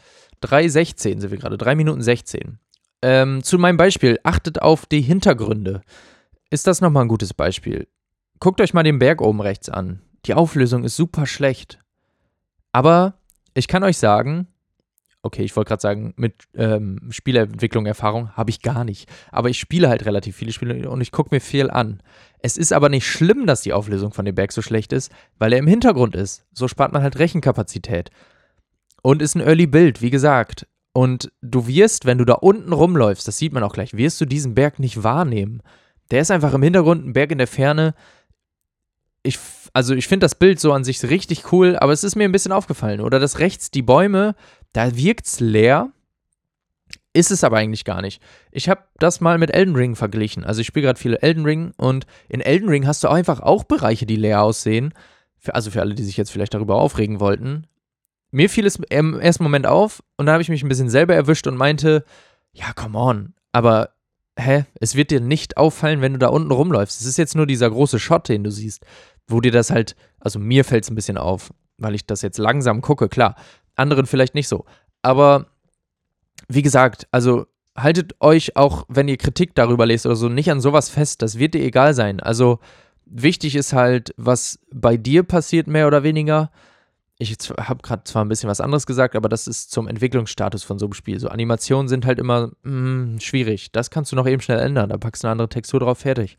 3,16 0.42 1.20
sind 1.20 1.30
wir 1.30 1.38
gerade. 1.38 1.58
3 1.58 1.74
Minuten 1.74 2.02
16. 2.02 2.60
Ähm, 3.02 3.42
zu 3.42 3.58
meinem 3.58 3.76
Beispiel. 3.76 4.20
Achtet 4.22 4.62
auf 4.62 4.86
die 4.86 5.00
Hintergründe. 5.00 5.82
Ist 6.50 6.68
das 6.68 6.80
nochmal 6.80 7.04
ein 7.04 7.08
gutes 7.08 7.34
Beispiel? 7.34 7.88
Guckt 8.40 8.60
euch 8.60 8.74
mal 8.74 8.82
den 8.82 8.98
Berg 8.98 9.20
oben 9.20 9.40
rechts 9.40 9.68
an. 9.68 10.02
Die 10.26 10.34
Auflösung 10.34 10.84
ist 10.84 10.96
super 10.96 11.26
schlecht. 11.26 11.78
Aber 12.72 13.14
ich 13.54 13.68
kann 13.68 13.84
euch 13.84 13.98
sagen, 13.98 14.48
okay, 15.22 15.42
ich 15.42 15.54
wollte 15.56 15.68
gerade 15.68 15.82
sagen, 15.82 16.14
mit 16.16 16.44
ähm, 16.54 17.08
Spieleentwicklung 17.10 17.86
Erfahrung 17.86 18.30
habe 18.36 18.50
ich 18.50 18.62
gar 18.62 18.84
nicht. 18.84 19.08
Aber 19.30 19.50
ich 19.50 19.58
spiele 19.58 19.88
halt 19.88 20.06
relativ 20.06 20.36
viele 20.36 20.52
Spiele 20.52 20.88
und 20.88 21.00
ich 21.00 21.12
gucke 21.12 21.34
mir 21.34 21.40
viel 21.40 21.70
an. 21.70 22.02
Es 22.38 22.56
ist 22.56 22.72
aber 22.72 22.88
nicht 22.88 23.06
schlimm, 23.06 23.46
dass 23.46 23.62
die 23.62 23.72
Auflösung 23.72 24.12
von 24.12 24.24
dem 24.24 24.34
Berg 24.34 24.52
so 24.52 24.62
schlecht 24.62 24.92
ist, 24.92 25.12
weil 25.38 25.52
er 25.52 25.58
im 25.58 25.66
Hintergrund 25.66 26.14
ist. 26.14 26.44
So 26.52 26.68
spart 26.68 26.92
man 26.92 27.02
halt 27.02 27.18
Rechenkapazität. 27.18 28.10
Und 29.02 29.22
ist 29.22 29.34
ein 29.34 29.40
Early 29.40 29.66
Build, 29.66 30.00
wie 30.02 30.10
gesagt. 30.10 30.66
Und 30.92 31.30
du 31.42 31.66
wirst, 31.66 32.06
wenn 32.06 32.18
du 32.18 32.24
da 32.24 32.34
unten 32.34 32.72
rumläufst, 32.72 33.28
das 33.28 33.36
sieht 33.36 33.52
man 33.52 33.62
auch 33.62 33.74
gleich, 33.74 33.96
wirst 33.96 34.20
du 34.20 34.24
diesen 34.24 34.54
Berg 34.54 34.78
nicht 34.78 35.02
wahrnehmen. 35.02 35.62
Der 36.10 36.20
ist 36.20 36.30
einfach 36.30 36.54
im 36.54 36.62
Hintergrund, 36.62 37.04
ein 37.04 37.12
Berg 37.12 37.32
in 37.32 37.38
der 37.38 37.46
Ferne. 37.46 37.94
Ich, 39.26 39.38
also 39.72 39.94
ich 39.94 40.06
finde 40.06 40.24
das 40.24 40.34
Bild 40.34 40.60
so 40.60 40.72
an 40.72 40.84
sich 40.84 41.02
richtig 41.02 41.52
cool, 41.52 41.76
aber 41.76 41.92
es 41.92 42.04
ist 42.04 42.16
mir 42.16 42.24
ein 42.24 42.32
bisschen 42.32 42.52
aufgefallen. 42.52 43.00
Oder 43.00 43.18
das 43.18 43.38
rechts, 43.38 43.70
die 43.70 43.82
Bäume, 43.82 44.34
da 44.72 44.96
wirkt 44.96 45.26
es 45.26 45.40
leer, 45.40 45.90
ist 47.12 47.30
es 47.30 47.44
aber 47.44 47.56
eigentlich 47.56 47.84
gar 47.84 48.02
nicht. 48.02 48.22
Ich 48.52 48.68
habe 48.68 48.82
das 48.98 49.20
mal 49.20 49.38
mit 49.38 49.54
Elden 49.54 49.74
Ring 49.74 49.96
verglichen. 49.96 50.44
Also 50.44 50.60
ich 50.60 50.66
spiele 50.66 50.86
gerade 50.86 51.00
viele 51.00 51.22
Elden 51.22 51.44
Ring 51.44 51.72
und 51.76 52.06
in 52.28 52.40
Elden 52.40 52.68
Ring 52.68 52.86
hast 52.86 53.02
du 53.04 53.08
einfach 53.08 53.40
auch 53.40 53.64
Bereiche, 53.64 54.06
die 54.06 54.16
leer 54.16 54.42
aussehen. 54.42 54.92
Für, 55.38 55.54
also 55.54 55.70
für 55.70 55.80
alle, 55.80 55.94
die 55.94 56.04
sich 56.04 56.16
jetzt 56.16 56.30
vielleicht 56.30 56.54
darüber 56.54 56.76
aufregen 56.76 57.18
wollten. 57.18 57.66
Mir 58.30 58.50
fiel 58.50 58.66
es 58.66 58.76
im 58.90 59.18
ersten 59.18 59.42
Moment 59.42 59.66
auf 59.66 60.02
und 60.16 60.26
dann 60.26 60.34
habe 60.34 60.42
ich 60.42 60.50
mich 60.50 60.62
ein 60.62 60.68
bisschen 60.68 60.90
selber 60.90 61.14
erwischt 61.14 61.46
und 61.46 61.56
meinte, 61.56 62.04
ja, 62.52 62.72
come 62.74 62.98
on, 62.98 63.34
aber 63.52 63.90
hä, 64.38 64.64
es 64.80 64.94
wird 64.94 65.10
dir 65.10 65.20
nicht 65.20 65.56
auffallen, 65.56 66.00
wenn 66.02 66.12
du 66.12 66.18
da 66.18 66.28
unten 66.28 66.50
rumläufst. 66.50 67.00
Es 67.00 67.06
ist 67.06 67.16
jetzt 67.16 67.34
nur 67.34 67.46
dieser 67.46 67.70
große 67.70 67.98
Shot, 67.98 68.28
den 68.28 68.44
du 68.44 68.50
siehst, 68.50 68.84
wo 69.26 69.40
dir 69.40 69.52
das 69.52 69.70
halt, 69.70 69.96
also 70.20 70.38
mir 70.38 70.64
fällt 70.64 70.84
es 70.84 70.90
ein 70.90 70.94
bisschen 70.94 71.18
auf, 71.18 71.52
weil 71.78 71.94
ich 71.94 72.06
das 72.06 72.22
jetzt 72.22 72.38
langsam 72.38 72.80
gucke, 72.80 73.08
klar 73.08 73.36
anderen 73.76 74.06
vielleicht 74.06 74.34
nicht 74.34 74.48
so. 74.48 74.64
Aber 75.02 75.46
wie 76.48 76.62
gesagt, 76.62 77.06
also 77.12 77.46
haltet 77.76 78.14
euch 78.20 78.56
auch, 78.56 78.84
wenn 78.88 79.08
ihr 79.08 79.18
Kritik 79.18 79.54
darüber 79.54 79.86
lest 79.86 80.06
oder 80.06 80.16
so, 80.16 80.28
nicht 80.28 80.50
an 80.50 80.60
sowas 80.60 80.88
fest. 80.88 81.22
Das 81.22 81.38
wird 81.38 81.54
dir 81.54 81.62
egal 81.62 81.94
sein. 81.94 82.20
Also 82.20 82.58
wichtig 83.04 83.54
ist 83.54 83.72
halt, 83.72 84.14
was 84.16 84.58
bei 84.72 84.96
dir 84.96 85.22
passiert, 85.22 85.66
mehr 85.66 85.86
oder 85.86 86.02
weniger. 86.02 86.50
Ich 87.18 87.36
habe 87.58 87.82
gerade 87.82 88.04
zwar 88.04 88.24
ein 88.24 88.28
bisschen 88.28 88.50
was 88.50 88.60
anderes 88.60 88.86
gesagt, 88.86 89.16
aber 89.16 89.28
das 89.28 89.46
ist 89.46 89.70
zum 89.70 89.88
Entwicklungsstatus 89.88 90.64
von 90.64 90.78
so 90.78 90.86
einem 90.86 90.92
Spiel. 90.92 91.18
So 91.18 91.28
Animationen 91.28 91.88
sind 91.88 92.04
halt 92.04 92.18
immer 92.18 92.50
mh, 92.62 93.20
schwierig. 93.20 93.72
Das 93.72 93.90
kannst 93.90 94.12
du 94.12 94.16
noch 94.16 94.26
eben 94.26 94.42
schnell 94.42 94.58
ändern. 94.58 94.90
Da 94.90 94.98
packst 94.98 95.22
du 95.22 95.28
eine 95.28 95.32
andere 95.32 95.48
Textur 95.48 95.80
drauf, 95.80 95.98
fertig. 95.98 96.36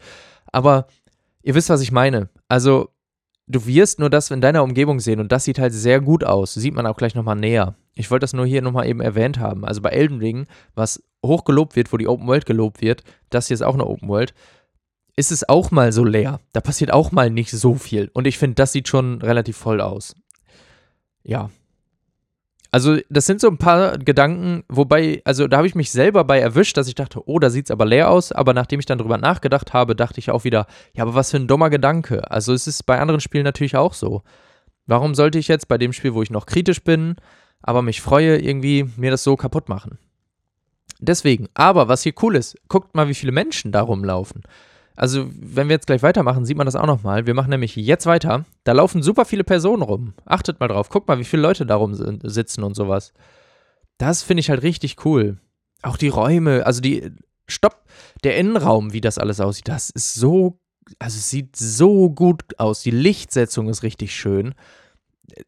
Aber 0.51 0.87
ihr 1.47 1.55
wisst, 1.55 1.69
was 1.69 1.81
ich 1.81 1.93
meine. 1.93 2.29
Also 2.49 2.89
du 3.47 3.65
wirst 3.65 3.99
nur 3.99 4.09
das 4.09 4.31
in 4.31 4.41
deiner 4.41 4.63
Umgebung 4.63 4.99
sehen 4.99 5.21
und 5.21 5.31
das 5.31 5.45
sieht 5.45 5.59
halt 5.59 5.71
sehr 5.71 6.01
gut 6.01 6.25
aus. 6.25 6.53
Sieht 6.53 6.75
man 6.75 6.85
auch 6.85 6.97
gleich 6.97 7.15
nochmal 7.15 7.37
näher. 7.37 7.75
Ich 7.95 8.11
wollte 8.11 8.25
das 8.25 8.33
nur 8.33 8.45
hier 8.45 8.61
nochmal 8.61 8.85
eben 8.85 8.99
erwähnt 8.99 9.39
haben. 9.39 9.63
Also 9.63 9.81
bei 9.81 9.91
Elden 9.91 10.19
Ring, 10.19 10.47
was 10.75 11.01
hoch 11.25 11.45
gelobt 11.45 11.77
wird, 11.77 11.93
wo 11.93 11.97
die 11.97 12.07
Open 12.09 12.27
World 12.27 12.45
gelobt 12.45 12.81
wird, 12.81 13.03
das 13.29 13.47
hier 13.47 13.55
ist 13.55 13.61
auch 13.61 13.75
eine 13.75 13.87
Open 13.87 14.09
World, 14.09 14.33
ist 15.15 15.31
es 15.31 15.47
auch 15.47 15.71
mal 15.71 15.93
so 15.93 16.03
leer. 16.03 16.41
Da 16.51 16.59
passiert 16.59 16.91
auch 16.91 17.13
mal 17.13 17.29
nicht 17.29 17.51
so 17.51 17.75
viel. 17.75 18.11
Und 18.13 18.27
ich 18.27 18.37
finde, 18.37 18.55
das 18.55 18.73
sieht 18.73 18.89
schon 18.89 19.21
relativ 19.21 19.55
voll 19.55 19.79
aus. 19.79 20.17
Ja, 21.23 21.49
also, 22.71 22.97
das 23.09 23.25
sind 23.25 23.39
so 23.39 23.47
ein 23.47 23.57
paar 23.57 23.97
Gedanken, 23.97 24.63
wobei, 24.67 25.21
also 25.25 25.47
da 25.47 25.57
habe 25.57 25.67
ich 25.67 25.75
mich 25.75 25.91
selber 25.91 26.23
bei 26.23 26.39
erwischt, 26.39 26.77
dass 26.77 26.87
ich 26.87 26.95
dachte, 26.95 27.21
oh, 27.25 27.39
da 27.39 27.49
sieht 27.49 27.65
es 27.65 27.71
aber 27.71 27.85
leer 27.85 28.09
aus. 28.09 28.31
Aber 28.31 28.53
nachdem 28.53 28.79
ich 28.79 28.85
dann 28.85 28.97
drüber 28.97 29.17
nachgedacht 29.17 29.73
habe, 29.73 29.95
dachte 29.95 30.19
ich 30.19 30.31
auch 30.31 30.43
wieder, 30.43 30.67
ja, 30.93 31.03
aber 31.03 31.15
was 31.15 31.31
für 31.31 31.37
ein 31.37 31.47
dummer 31.47 31.69
Gedanke. 31.69 32.29
Also, 32.29 32.53
es 32.53 32.67
ist 32.67 32.83
bei 32.85 32.99
anderen 32.99 33.21
Spielen 33.21 33.45
natürlich 33.45 33.77
auch 33.77 33.93
so. 33.93 34.23
Warum 34.85 35.15
sollte 35.15 35.39
ich 35.39 35.47
jetzt 35.47 35.67
bei 35.67 35.77
dem 35.77 35.93
Spiel, 35.93 36.13
wo 36.13 36.21
ich 36.21 36.31
noch 36.31 36.45
kritisch 36.45 36.83
bin, 36.83 37.15
aber 37.61 37.81
mich 37.81 38.01
freue, 38.01 38.37
irgendwie 38.37 38.89
mir 38.97 39.11
das 39.11 39.23
so 39.23 39.35
kaputt 39.35 39.69
machen? 39.69 39.97
Deswegen, 40.99 41.47
aber 41.53 41.87
was 41.87 42.03
hier 42.03 42.13
cool 42.21 42.35
ist, 42.35 42.57
guckt 42.69 42.95
mal, 42.95 43.07
wie 43.07 43.13
viele 43.13 43.31
Menschen 43.31 43.71
da 43.71 43.81
rumlaufen. 43.81 44.43
Also, 44.97 45.29
wenn 45.39 45.69
wir 45.69 45.75
jetzt 45.75 45.85
gleich 45.85 46.01
weitermachen, 46.01 46.43
sieht 46.43 46.57
man 46.57 46.65
das 46.65 46.75
auch 46.75 46.87
nochmal. 46.87 47.27
Wir 47.27 47.35
machen 47.35 47.51
nämlich 47.51 47.75
jetzt 47.75 48.07
weiter. 48.07 48.45
Da 48.63 48.71
laufen 48.71 49.03
super 49.03 49.25
viele 49.25 49.43
Personen 49.43 49.83
rum. 49.83 50.15
Achtet 50.25 50.59
mal 50.59 50.67
drauf. 50.67 50.89
Guckt 50.89 51.07
mal, 51.07 51.19
wie 51.19 51.23
viele 51.23 51.43
Leute 51.43 51.67
da 51.67 51.75
rum 51.75 51.93
sitzen 52.27 52.63
und 52.63 52.75
sowas. 52.75 53.13
Das 53.99 54.23
finde 54.23 54.41
ich 54.41 54.49
halt 54.49 54.63
richtig 54.63 55.05
cool. 55.05 55.37
Auch 55.83 55.97
die 55.97 56.09
Räume, 56.09 56.65
also 56.65 56.81
die. 56.81 57.11
Stopp! 57.47 57.85
Der 58.23 58.37
Innenraum, 58.37 58.91
wie 58.91 58.99
das 58.99 59.19
alles 59.19 59.39
aussieht, 59.39 59.67
das 59.67 59.91
ist 59.91 60.15
so. 60.15 60.59
Also, 60.97 61.17
es 61.17 61.29
sieht 61.29 61.55
so 61.55 62.09
gut 62.09 62.43
aus. 62.57 62.81
Die 62.81 62.91
Lichtsetzung 62.91 63.69
ist 63.69 63.83
richtig 63.83 64.15
schön 64.15 64.55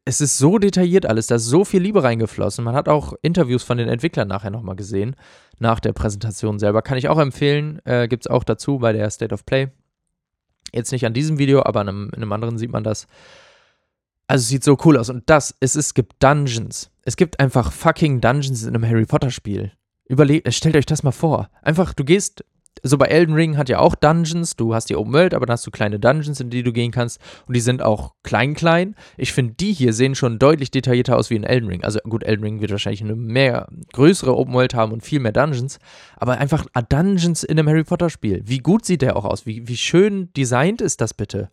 es 0.06 0.22
ist 0.22 0.38
so 0.38 0.58
detailliert 0.58 1.06
alles, 1.06 1.28
da 1.28 1.36
ist 1.36 1.46
so 1.46 1.64
viel 1.64 1.82
Liebe 1.82 2.04
reingeflossen. 2.04 2.64
Man 2.64 2.76
hat 2.76 2.90
auch 2.90 3.14
Interviews 3.22 3.64
von 3.64 3.78
den 3.78 3.88
Entwicklern 3.88 4.28
nachher 4.28 4.52
nochmal 4.52 4.76
gesehen, 4.76 5.16
nach 5.58 5.80
der 5.80 5.94
Präsentation 5.94 6.60
selber. 6.60 6.82
Kann 6.82 6.98
ich 6.98 7.10
auch 7.10 7.20
empfehlen, 7.20 7.80
äh, 7.86 8.08
gibt 8.08 8.26
es 8.26 8.32
auch 8.32 8.44
dazu 8.44 8.80
bei 8.80 8.94
der 8.94 9.10
State 9.10 9.34
of 9.34 9.46
Play. 9.46 9.70
Jetzt 10.74 10.92
nicht 10.92 11.06
an 11.06 11.14
diesem 11.14 11.40
Video, 11.40 11.64
aber 11.64 11.82
in 11.82 11.90
einem, 11.90 12.06
in 12.10 12.16
einem 12.16 12.32
anderen 12.32 12.58
sieht 12.58 12.72
man 12.72 12.84
das. 12.84 13.08
Also 14.28 14.44
es 14.44 14.48
sieht 14.50 14.64
so 14.64 14.78
cool 14.86 14.98
aus. 14.98 15.10
Und 15.10 15.30
das, 15.30 15.56
es, 15.60 15.76
es 15.76 15.94
gibt 15.94 16.22
Dungeons. 16.22 16.92
Es 17.04 17.16
gibt 17.16 17.40
einfach 17.40 17.72
fucking 17.72 18.22
Dungeons 18.22 18.64
in 18.64 18.76
einem 18.76 18.88
Harry 18.88 19.06
Potter 19.06 19.32
Spiel. 19.32 19.72
Überle 20.06 20.42
stellt 20.52 20.76
euch 20.76 20.86
das 20.86 21.04
mal 21.04 21.12
vor. 21.12 21.50
Einfach, 21.64 21.94
du 21.94 22.04
gehst 22.04 22.44
so 22.84 22.98
bei 22.98 23.08
Elden 23.08 23.36
Ring 23.36 23.58
hat 23.58 23.70
ja 23.70 23.80
auch 23.80 23.96
Dungeons. 23.96 24.56
Du 24.56 24.74
hast 24.74 24.90
die 24.90 24.96
Open 24.96 25.14
World, 25.14 25.34
aber 25.34 25.46
dann 25.46 25.54
hast 25.54 25.66
du 25.68 25.72
kleine 25.72 26.00
Dungeons, 26.00 26.40
in 26.40 26.50
die 26.50 26.64
du 26.64 26.72
gehen 26.72 26.92
kannst. 26.92 27.20
Und 27.48 27.56
die 27.56 27.62
sind 27.62 27.82
auch 27.82 28.14
klein, 28.24 28.54
klein. 28.54 28.96
Ich 29.18 29.34
finde, 29.34 29.54
die 29.54 29.74
hier 29.74 29.94
sehen 29.94 30.16
schon 30.16 30.40
deutlich 30.40 30.72
detaillierter 30.72 31.18
aus 31.18 31.30
wie 31.30 31.36
in 31.36 31.44
Elden 31.44 31.68
Ring. 31.70 31.84
Also 31.84 32.00
gut, 32.00 32.24
Elden 32.24 32.44
Ring 32.44 32.62
wird 32.62 32.72
wahrscheinlich 32.72 33.04
eine 33.04 33.16
mehr 33.16 33.68
größere 33.94 34.36
Open 34.36 34.54
World 34.54 34.74
haben 34.74 34.92
und 34.92 35.04
viel 35.04 35.20
mehr 35.20 35.32
Dungeons. 35.32 35.80
Aber 36.18 36.38
einfach 36.38 36.66
Dungeons 36.90 37.44
in 37.44 37.60
einem 37.60 37.68
Harry 37.68 37.84
Potter 37.84 38.10
Spiel. 38.10 38.42
Wie 38.46 38.60
gut 38.60 38.86
sieht 38.86 39.02
der 39.02 39.16
auch 39.16 39.26
aus? 39.26 39.46
Wie, 39.46 39.68
wie 39.68 39.78
schön 39.78 40.32
designt 40.34 40.82
ist 40.82 41.02
das 41.02 41.14
bitte? 41.14 41.50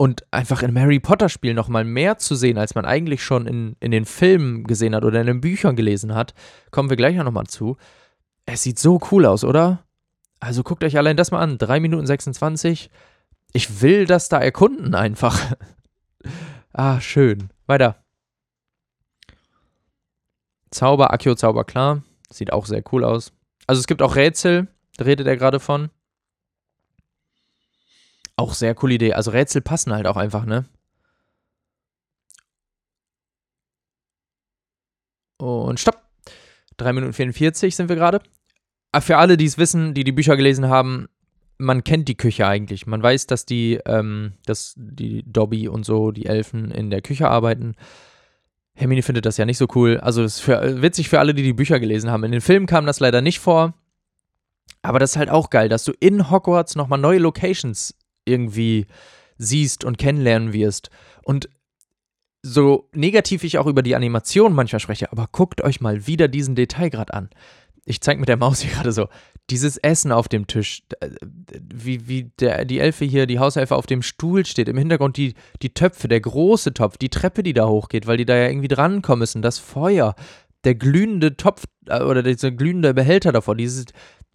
Und 0.00 0.22
einfach 0.30 0.62
in 0.62 0.68
einem 0.68 0.78
Harry 0.78 1.00
Potter 1.00 1.28
Spiel 1.28 1.54
nochmal 1.54 1.82
mehr 1.82 2.18
zu 2.18 2.36
sehen, 2.36 2.56
als 2.56 2.76
man 2.76 2.84
eigentlich 2.84 3.24
schon 3.24 3.48
in, 3.48 3.74
in 3.80 3.90
den 3.90 4.04
Filmen 4.04 4.62
gesehen 4.62 4.94
hat 4.94 5.04
oder 5.04 5.20
in 5.20 5.26
den 5.26 5.40
Büchern 5.40 5.74
gelesen 5.74 6.14
hat, 6.14 6.34
kommen 6.70 6.88
wir 6.88 6.96
gleich 6.96 7.18
auch 7.18 7.24
nochmal 7.24 7.48
zu. 7.48 7.76
Es 8.50 8.62
sieht 8.62 8.78
so 8.78 8.98
cool 9.10 9.26
aus, 9.26 9.44
oder? 9.44 9.84
Also 10.40 10.62
guckt 10.62 10.82
euch 10.82 10.96
allein 10.96 11.18
das 11.18 11.30
mal 11.30 11.40
an. 11.40 11.58
3 11.58 11.80
Minuten 11.80 12.06
26. 12.06 12.88
Ich 13.52 13.82
will 13.82 14.06
das 14.06 14.30
da 14.30 14.38
erkunden 14.38 14.94
einfach. 14.94 15.52
ah, 16.72 16.98
schön. 16.98 17.50
Weiter. 17.66 18.02
Zauber, 20.70 21.12
Akio 21.12 21.34
Zauber, 21.34 21.64
klar. 21.64 22.02
Sieht 22.30 22.50
auch 22.50 22.64
sehr 22.64 22.82
cool 22.90 23.04
aus. 23.04 23.34
Also 23.66 23.80
es 23.80 23.86
gibt 23.86 24.00
auch 24.00 24.16
Rätsel, 24.16 24.68
da 24.96 25.04
redet 25.04 25.26
er 25.26 25.36
gerade 25.36 25.60
von. 25.60 25.90
Auch 28.36 28.54
sehr 28.54 28.74
coole 28.74 28.94
Idee. 28.94 29.12
Also 29.12 29.30
Rätsel 29.30 29.60
passen 29.60 29.92
halt 29.92 30.06
auch 30.06 30.16
einfach, 30.16 30.46
ne? 30.46 30.64
Und 35.36 35.78
stopp. 35.78 36.02
3 36.78 36.94
Minuten 36.94 37.12
44 37.12 37.76
sind 37.76 37.90
wir 37.90 37.96
gerade. 37.96 38.22
Ah, 38.92 39.00
für 39.00 39.18
alle, 39.18 39.36
die 39.36 39.46
es 39.46 39.58
wissen, 39.58 39.94
die 39.94 40.04
die 40.04 40.12
Bücher 40.12 40.36
gelesen 40.36 40.68
haben, 40.68 41.08
man 41.58 41.82
kennt 41.82 42.08
die 42.08 42.16
Küche 42.16 42.46
eigentlich. 42.46 42.86
Man 42.86 43.02
weiß, 43.02 43.26
dass 43.26 43.44
die, 43.44 43.80
ähm, 43.84 44.34
dass 44.46 44.74
die 44.76 45.24
Dobby 45.26 45.68
und 45.68 45.84
so, 45.84 46.12
die 46.12 46.26
Elfen 46.26 46.70
in 46.70 46.90
der 46.90 47.02
Küche 47.02 47.28
arbeiten. 47.28 47.74
Hermine 48.74 49.02
findet 49.02 49.26
das 49.26 49.36
ja 49.36 49.44
nicht 49.44 49.58
so 49.58 49.66
cool. 49.74 49.98
Also 49.98 50.22
das 50.22 50.36
ist 50.36 50.40
für, 50.40 50.82
witzig 50.82 51.08
für 51.08 51.18
alle, 51.18 51.34
die 51.34 51.42
die 51.42 51.52
Bücher 51.52 51.80
gelesen 51.80 52.10
haben. 52.10 52.22
In 52.22 52.30
den 52.30 52.40
Filmen 52.40 52.66
kam 52.66 52.86
das 52.86 53.00
leider 53.00 53.20
nicht 53.20 53.40
vor. 53.40 53.74
Aber 54.82 55.00
das 55.00 55.12
ist 55.12 55.16
halt 55.16 55.30
auch 55.30 55.50
geil, 55.50 55.68
dass 55.68 55.84
du 55.84 55.92
in 55.98 56.30
Hogwarts 56.30 56.76
nochmal 56.76 57.00
neue 57.00 57.18
Locations 57.18 57.96
irgendwie 58.24 58.86
siehst 59.36 59.84
und 59.84 59.98
kennenlernen 59.98 60.52
wirst. 60.52 60.90
Und 61.24 61.48
so 62.42 62.88
negativ 62.92 63.42
ich 63.42 63.58
auch 63.58 63.66
über 63.66 63.82
die 63.82 63.96
Animation 63.96 64.54
manchmal 64.54 64.80
spreche, 64.80 65.10
aber 65.10 65.28
guckt 65.32 65.60
euch 65.62 65.80
mal 65.80 66.06
wieder 66.06 66.28
diesen 66.28 66.54
Detailgrad 66.54 67.12
an. 67.12 67.30
Ich 67.88 68.00
zeige 68.00 68.20
mit 68.20 68.28
der 68.28 68.36
Maus 68.36 68.60
hier 68.62 68.72
gerade 68.72 68.92
so, 68.92 69.08
dieses 69.50 69.78
Essen 69.78 70.12
auf 70.12 70.28
dem 70.28 70.46
Tisch, 70.46 70.82
wie, 71.74 72.06
wie 72.06 72.30
der, 72.38 72.64
die 72.64 72.80
Elfe 72.80 73.04
hier, 73.04 73.26
die 73.26 73.38
Hauselfe 73.38 73.76
auf 73.76 73.86
dem 73.86 74.02
Stuhl 74.02 74.44
steht, 74.44 74.68
im 74.68 74.76
Hintergrund 74.76 75.16
die, 75.16 75.34
die 75.62 75.72
Töpfe, 75.72 76.06
der 76.08 76.20
große 76.20 76.74
Topf, 76.74 76.98
die 76.98 77.08
Treppe, 77.08 77.42
die 77.42 77.54
da 77.54 77.66
hochgeht, 77.66 78.06
weil 78.06 78.18
die 78.18 78.26
da 78.26 78.36
ja 78.36 78.48
irgendwie 78.48 78.68
drankommen 78.68 79.20
müssen, 79.20 79.42
das 79.42 79.58
Feuer, 79.58 80.14
der 80.64 80.74
glühende 80.74 81.36
Topf 81.36 81.64
äh, 81.86 82.02
oder 82.02 82.22
dieser 82.22 82.50
glühende 82.50 82.92
Behälter 82.92 83.32
davor, 83.32 83.56
dieses, 83.56 83.86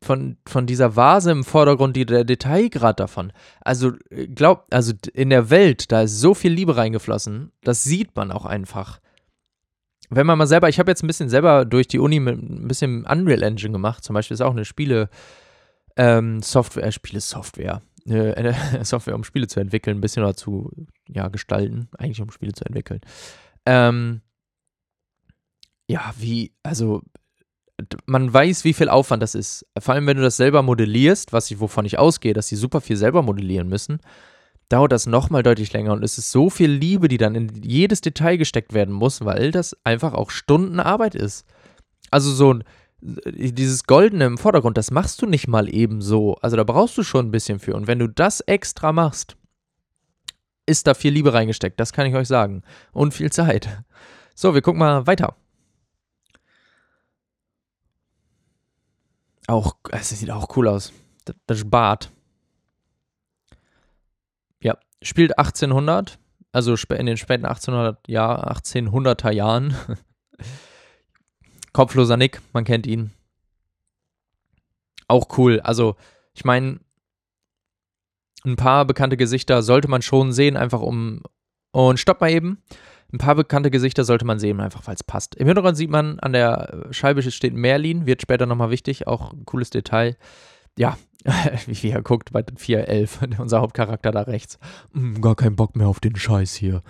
von, 0.04 0.38
von 0.48 0.66
dieser 0.66 0.96
Vase 0.96 1.32
im 1.32 1.44
Vordergrund, 1.44 1.96
die, 1.96 2.06
der 2.06 2.24
Detailgrad 2.24 3.00
davon. 3.00 3.32
Also, 3.62 3.94
glaub, 4.34 4.66
also 4.72 4.94
in 5.14 5.30
der 5.30 5.50
Welt, 5.50 5.92
da 5.92 6.04
ist 6.04 6.20
so 6.20 6.34
viel 6.34 6.52
Liebe 6.52 6.76
reingeflossen, 6.76 7.52
das 7.62 7.84
sieht 7.84 8.16
man 8.16 8.32
auch 8.32 8.46
einfach 8.46 9.00
wenn 10.10 10.28
man 10.28 10.38
mal 10.38 10.48
selber, 10.48 10.70
ich 10.70 10.80
habe 10.80 10.92
jetzt 10.92 11.04
ein 11.04 11.08
bisschen 11.08 11.30
selber 11.30 11.66
durch 11.66 11.88
die 11.88 12.00
Uni 12.00 12.20
mit 12.20 12.38
ein 12.38 12.68
bisschen 12.68 13.06
Unreal 13.06 13.44
Engine 13.44 13.72
gemacht, 13.72 14.04
zum 14.04 14.14
Beispiel 14.14 14.36
ist 14.36 14.42
auch 14.42 14.52
eine 14.52 14.66
Spiele, 14.66 15.10
ähm, 15.96 16.42
Software, 16.42 16.86
äh, 16.86 16.92
Spiele-Software, 16.92 17.82
eine, 18.08 18.38
eine 18.38 18.56
Software, 18.86 19.16
um 19.16 19.24
Spiele 19.24 19.48
zu 19.48 19.60
entwickeln, 19.60 19.98
ein 19.98 20.02
bisschen 20.02 20.24
oder 20.24 20.36
zu, 20.36 20.72
ja, 21.08 21.28
gestalten, 21.30 21.90
eigentlich 21.98 22.22
um 22.22 22.32
Spiele 22.32 22.54
zu 22.54 22.66
entwickeln. 22.66 23.02
Ähm, 23.66 24.22
ja, 25.88 26.14
wie, 26.18 26.54
also 26.64 27.02
man 28.06 28.32
weiß, 28.32 28.64
wie 28.64 28.74
viel 28.74 28.90
Aufwand 28.90 29.24
das 29.24 29.36
ist. 29.36 29.66
Vor 29.80 29.94
allem, 29.94 30.08
wenn 30.08 30.18
du 30.18 30.24
das 30.24 30.38
selber 30.38 30.62
modellierst, 30.62 31.34
was 31.34 31.50
ich, 31.52 31.60
wovon 31.60 31.86
ich 31.86 31.98
ausgehe, 31.98 32.34
dass 32.34 32.48
sie 32.48 32.56
super 32.56 32.82
viel 32.82 32.96
selber 32.96 33.22
modellieren 33.22 33.68
müssen 33.68 34.00
dauert 34.74 34.92
das 34.92 35.06
nochmal 35.06 35.44
deutlich 35.44 35.72
länger 35.72 35.94
und 35.94 36.04
es 36.04 36.18
ist 36.18 36.32
so 36.32 36.50
viel 36.50 36.72
Liebe, 36.72 37.08
die 37.08 37.18
dann 37.18 37.36
in 37.36 37.62
jedes 37.64 38.02
Detail 38.02 38.38
gesteckt 38.38 38.74
werden 38.74 38.92
muss, 38.92 39.24
weil 39.24 39.52
das 39.52 39.78
einfach 39.84 40.16
auch 40.16 40.32
Stundenarbeit 40.32 41.14
ist. 41.14 41.46
Also 42.10 42.32
so 42.32 42.60
dieses 43.00 43.84
Goldene 43.84 44.26
im 44.26 44.40
Vordergrund, 44.40 44.76
das 44.76 44.90
machst 44.90 45.22
du 45.22 45.28
nicht 45.28 45.48
mal 45.48 45.72
eben 45.72 46.02
so. 46.02 46.38
Also 46.42 46.58
da 46.58 46.64
brauchst 46.64 46.98
du 46.98 47.04
schon 47.04 47.28
ein 47.28 47.32
bisschen 47.32 47.60
für. 47.60 47.76
Und 47.76 47.86
wenn 47.86 48.00
du 48.00 48.08
das 48.08 48.40
extra 48.40 48.92
machst, 48.92 49.38
ist 50.66 50.88
da 50.88 50.96
viel 50.96 51.14
Liebe 51.14 51.36
reingesteckt, 51.36 51.80
das 51.80 51.94
kann 51.94 52.08
ich 52.08 52.16
euch 52.16 52.28
sagen. 52.28 52.64
Und 52.94 53.14
viel 53.14 53.32
Zeit. 53.32 53.84
So, 54.34 54.56
wir 54.56 54.64
gucken 54.64 54.80
mal 54.80 55.06
weiter. 55.06 55.36
Auch, 59.46 59.76
es 59.92 60.10
sieht 60.10 60.32
auch 60.32 60.58
cool 60.58 60.68
aus. 60.68 60.92
Das 61.46 61.70
Bad 61.70 62.12
spielt 65.04 65.38
1800, 65.38 66.20
also 66.52 66.76
in 66.90 67.06
den 67.06 67.18
späten 67.18 67.46
1800 67.46 68.08
Jahr, 68.08 68.52
1800er 68.52 69.32
Jahren. 69.32 69.76
Kopfloser 71.74 72.18
Nick, 72.18 72.42
man 72.54 72.66
kennt 72.66 72.86
ihn. 72.86 73.12
Auch 75.08 75.38
cool. 75.38 75.60
Also, 75.60 75.96
ich 76.34 76.46
meine, 76.46 76.80
ein 78.46 78.56
paar 78.56 78.86
bekannte 78.86 79.18
Gesichter 79.18 79.62
sollte 79.64 79.88
man 79.88 80.02
schon 80.02 80.32
sehen, 80.32 80.58
einfach 80.58 80.82
um. 80.82 81.22
Und 81.72 82.00
stopp 82.00 82.22
mal 82.22 82.30
eben. 82.30 82.62
Ein 83.12 83.18
paar 83.20 83.36
bekannte 83.36 83.70
Gesichter 83.70 84.04
sollte 84.04 84.26
man 84.26 84.40
sehen, 84.40 84.60
einfach 84.60 84.86
weil 84.88 84.96
es 84.96 85.04
passt. 85.04 85.36
Im 85.36 85.48
Hintergrund 85.48 85.78
sieht 85.78 85.90
man, 85.90 86.20
an 86.20 86.34
der 86.34 86.88
Scheibe 86.92 87.22
steht 87.22 87.54
Merlin, 87.54 88.06
wird 88.08 88.22
später 88.22 88.48
nochmal 88.48 88.72
wichtig, 88.72 89.08
auch 89.08 89.34
ein 89.34 89.46
cooles 89.46 89.70
Detail. 89.70 90.18
Ja, 90.78 90.98
wie 91.68 91.90
er 91.90 92.02
guckt 92.02 92.32
bei 92.32 92.42
4.11, 92.42 93.40
unser 93.40 93.62
Hauptcharakter 93.62 94.12
da 94.12 94.22
rechts. 94.22 94.60
Mm, 94.94 95.22
gar 95.22 95.36
keinen 95.36 95.56
Bock 95.56 95.76
mehr 95.76 95.88
auf 95.88 96.00
den 96.00 96.16
Scheiß 96.16 96.54
hier. 96.56 96.82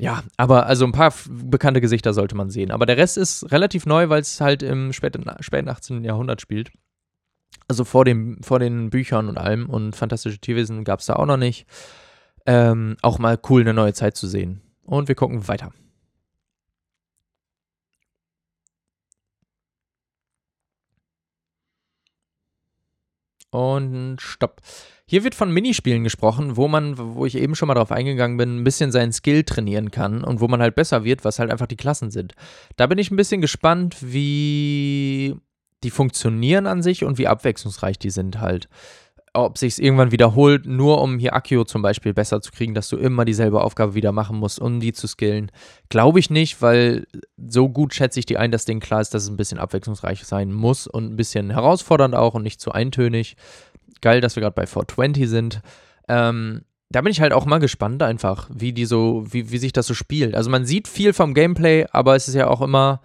Ja, 0.00 0.22
aber 0.36 0.66
also 0.66 0.84
ein 0.84 0.92
paar 0.92 1.12
bekannte 1.28 1.80
Gesichter 1.80 2.14
sollte 2.14 2.36
man 2.36 2.50
sehen. 2.50 2.70
Aber 2.70 2.86
der 2.86 2.96
Rest 2.96 3.18
ist 3.18 3.50
relativ 3.50 3.84
neu, 3.84 4.08
weil 4.08 4.20
es 4.20 4.40
halt 4.40 4.62
im 4.62 4.92
späten, 4.92 5.24
späten 5.40 5.68
18. 5.68 6.04
Jahrhundert 6.04 6.40
spielt. 6.40 6.70
Also 7.66 7.84
vor, 7.84 8.04
dem, 8.04 8.40
vor 8.42 8.60
den 8.60 8.90
Büchern 8.90 9.28
und 9.28 9.38
allem. 9.38 9.68
Und 9.68 9.96
Fantastische 9.96 10.38
Tierwesen 10.38 10.84
gab 10.84 11.00
es 11.00 11.06
da 11.06 11.16
auch 11.16 11.26
noch 11.26 11.36
nicht. 11.36 11.66
Ähm, 12.46 12.96
auch 13.02 13.18
mal 13.18 13.38
cool, 13.48 13.62
eine 13.62 13.74
neue 13.74 13.92
Zeit 13.92 14.16
zu 14.16 14.28
sehen. 14.28 14.62
Und 14.84 15.08
wir 15.08 15.16
gucken 15.16 15.48
weiter. 15.48 15.72
Und 23.50 24.20
stopp. 24.20 24.60
Hier 25.06 25.24
wird 25.24 25.34
von 25.34 25.50
Minispielen 25.50 26.04
gesprochen, 26.04 26.56
wo 26.56 26.68
man, 26.68 26.98
wo 26.98 27.24
ich 27.24 27.34
eben 27.34 27.54
schon 27.54 27.68
mal 27.68 27.74
drauf 27.74 27.90
eingegangen 27.90 28.36
bin, 28.36 28.58
ein 28.58 28.64
bisschen 28.64 28.92
seinen 28.92 29.12
Skill 29.12 29.42
trainieren 29.42 29.90
kann 29.90 30.22
und 30.22 30.40
wo 30.40 30.48
man 30.48 30.60
halt 30.60 30.74
besser 30.74 31.02
wird, 31.02 31.24
was 31.24 31.38
halt 31.38 31.50
einfach 31.50 31.66
die 31.66 31.76
Klassen 31.76 32.10
sind. 32.10 32.34
Da 32.76 32.86
bin 32.86 32.98
ich 32.98 33.10
ein 33.10 33.16
bisschen 33.16 33.40
gespannt, 33.40 33.96
wie 34.00 35.34
die 35.82 35.90
funktionieren 35.90 36.66
an 36.66 36.82
sich 36.82 37.04
und 37.04 37.16
wie 37.16 37.26
abwechslungsreich 37.26 37.98
die 37.98 38.10
sind 38.10 38.40
halt. 38.40 38.68
Ob 39.44 39.56
sich 39.56 39.74
es 39.74 39.78
irgendwann 39.78 40.10
wiederholt, 40.10 40.66
nur 40.66 41.00
um 41.00 41.16
hier 41.20 41.32
Akio 41.32 41.62
zum 41.62 41.80
Beispiel 41.80 42.12
besser 42.12 42.40
zu 42.40 42.50
kriegen, 42.50 42.74
dass 42.74 42.88
du 42.88 42.96
immer 42.96 43.24
dieselbe 43.24 43.62
Aufgabe 43.62 43.94
wieder 43.94 44.10
machen 44.10 44.36
musst, 44.36 44.58
um 44.58 44.80
die 44.80 44.92
zu 44.92 45.06
skillen. 45.06 45.52
Glaube 45.90 46.18
ich 46.18 46.28
nicht, 46.28 46.60
weil 46.60 47.06
so 47.36 47.68
gut 47.68 47.94
schätze 47.94 48.18
ich 48.18 48.26
die 48.26 48.36
ein, 48.36 48.50
dass 48.50 48.64
denen 48.64 48.80
klar 48.80 49.00
ist, 49.00 49.14
dass 49.14 49.22
es 49.22 49.28
ein 49.28 49.36
bisschen 49.36 49.58
abwechslungsreich 49.58 50.24
sein 50.24 50.52
muss 50.52 50.88
und 50.88 51.12
ein 51.12 51.16
bisschen 51.16 51.50
herausfordernd 51.50 52.16
auch 52.16 52.34
und 52.34 52.42
nicht 52.42 52.60
zu 52.60 52.72
eintönig. 52.72 53.36
Geil, 54.00 54.20
dass 54.20 54.34
wir 54.34 54.40
gerade 54.40 54.56
bei 54.56 54.66
420 54.66 55.28
sind. 55.28 55.60
Ähm, 56.08 56.62
da 56.90 57.00
bin 57.00 57.12
ich 57.12 57.20
halt 57.20 57.32
auch 57.32 57.46
mal 57.46 57.58
gespannt 57.58 58.02
einfach, 58.02 58.50
wie 58.52 58.72
die 58.72 58.86
so, 58.86 59.24
wie, 59.30 59.52
wie 59.52 59.58
sich 59.58 59.72
das 59.72 59.86
so 59.86 59.94
spielt. 59.94 60.34
Also 60.34 60.50
man 60.50 60.64
sieht 60.64 60.88
viel 60.88 61.12
vom 61.12 61.32
Gameplay, 61.32 61.86
aber 61.92 62.16
es 62.16 62.26
ist 62.26 62.34
ja 62.34 62.48
auch 62.48 62.60
immer, 62.60 63.02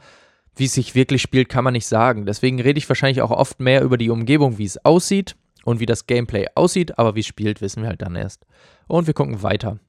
wie 0.55 0.65
es 0.65 0.73
sich 0.73 0.95
wirklich 0.95 1.21
spielt, 1.21 1.47
kann 1.47 1.63
man 1.63 1.73
nicht 1.73 1.85
sagen. 1.85 2.25
Deswegen 2.25 2.59
rede 2.59 2.79
ich 2.79 2.89
wahrscheinlich 2.89 3.21
auch 3.21 3.31
oft 3.31 3.59
mehr 3.59 3.83
über 3.83 3.99
die 3.99 4.09
Umgebung, 4.09 4.57
wie 4.57 4.65
es 4.65 4.83
aussieht 4.83 5.35
und 5.63 5.79
wie 5.79 5.85
das 5.85 6.07
Gameplay 6.07 6.47
aussieht, 6.55 6.97
aber 6.97 7.15
wie 7.15 7.21
es 7.21 7.27
spielt, 7.27 7.61
wissen 7.61 7.81
wir 7.81 7.89
halt 7.89 8.01
dann 8.01 8.15
erst. 8.15 8.45
Und 8.87 9.07
wir 9.07 9.13
gucken 9.13 9.41
weiter. 9.41 9.79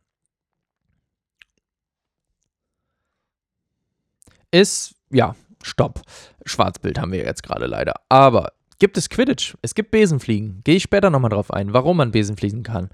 Ist, 4.50 4.94
ja, 5.10 5.34
stopp. 5.62 6.02
Schwarzbild 6.44 6.98
haben 6.98 7.12
wir 7.12 7.24
jetzt 7.24 7.42
gerade 7.42 7.66
leider. 7.66 7.94
Aber 8.08 8.52
gibt 8.78 8.96
es 8.96 9.08
Quidditch? 9.08 9.56
Es 9.62 9.74
gibt 9.74 9.90
Besenfliegen. 9.90 10.60
Gehe 10.62 10.76
ich 10.76 10.84
später 10.84 11.10
nochmal 11.10 11.30
drauf 11.30 11.52
ein, 11.52 11.72
warum 11.72 11.96
man 11.96 12.12
Besenfliegen 12.12 12.62
kann. 12.62 12.90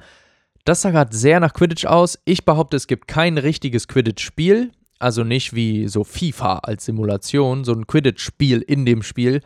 Das 0.64 0.82
sah 0.82 0.90
gerade 0.90 1.14
sehr 1.14 1.40
nach 1.40 1.52
Quidditch 1.52 1.86
aus. 1.86 2.18
Ich 2.24 2.44
behaupte, 2.44 2.76
es 2.76 2.86
gibt 2.86 3.08
kein 3.08 3.38
richtiges 3.38 3.88
Quidditch-Spiel. 3.88 4.72
Also 4.98 5.24
nicht 5.24 5.54
wie 5.54 5.88
so 5.88 6.04
FIFA 6.04 6.58
als 6.58 6.84
Simulation, 6.84 7.64
so 7.64 7.72
ein 7.72 7.86
Quidditch-Spiel 7.86 8.60
in 8.60 8.84
dem 8.84 9.02
Spiel. 9.02 9.40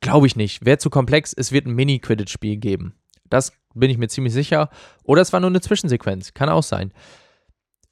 Glaube 0.00 0.26
ich 0.26 0.36
nicht. 0.36 0.64
Wäre 0.64 0.78
zu 0.78 0.90
komplex. 0.90 1.32
Es 1.32 1.52
wird 1.52 1.66
ein 1.66 1.74
Mini-Quidditch-Spiel 1.74 2.56
geben. 2.56 2.94
Das 3.28 3.52
bin 3.74 3.90
ich 3.90 3.98
mir 3.98 4.08
ziemlich 4.08 4.32
sicher. 4.32 4.70
Oder 5.04 5.22
es 5.22 5.32
war 5.32 5.40
nur 5.40 5.50
eine 5.50 5.60
Zwischensequenz. 5.60 6.34
Kann 6.34 6.48
auch 6.48 6.62
sein. 6.62 6.92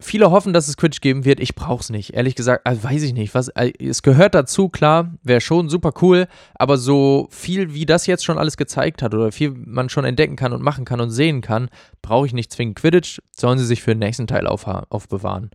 Viele 0.01 0.31
hoffen, 0.31 0.53
dass 0.53 0.69
es 0.69 0.77
Quidditch 0.77 1.01
geben 1.01 1.25
wird. 1.25 1.41
Ich 1.41 1.55
brauche 1.55 1.81
es 1.81 1.89
nicht. 1.89 2.15
Ehrlich 2.15 2.35
gesagt, 2.35 2.67
also 2.67 2.83
weiß 2.83 3.03
ich 3.05 3.15
nicht. 3.15 3.35
Was, 3.35 3.49
äh, 3.49 3.73
es 3.79 4.03
gehört 4.03 4.35
dazu, 4.35 4.69
klar. 4.69 5.15
Wäre 5.23 5.41
schon 5.41 5.69
super 5.69 5.93
cool. 6.03 6.27
Aber 6.55 6.79
so 6.79 7.29
viel, 7.31 7.75
wie 7.75 7.87
das 7.87 8.07
jetzt 8.07 8.25
schon 8.25 8.37
alles 8.37 8.57
gezeigt 8.57 9.03
hat 9.03 9.15
oder 9.15 9.31
viel 9.33 9.51
man 9.51 9.89
schon 9.89 10.05
entdecken 10.05 10.37
kann 10.37 10.53
und 10.53 10.63
machen 10.63 10.85
kann 10.85 11.01
und 11.01 11.11
sehen 11.11 11.41
kann, 11.41 11.71
brauche 12.03 12.27
ich 12.27 12.33
nicht 12.33 12.53
zwingend 12.53 12.77
Quidditch. 12.77 13.21
Sollen 13.35 13.59
sie 13.59 13.67
sich 13.67 13.83
für 13.83 13.93
den 13.93 14.01
nächsten 14.01 14.27
Teil 14.27 14.47
auf, 14.47 14.67
aufbewahren. 14.67 15.51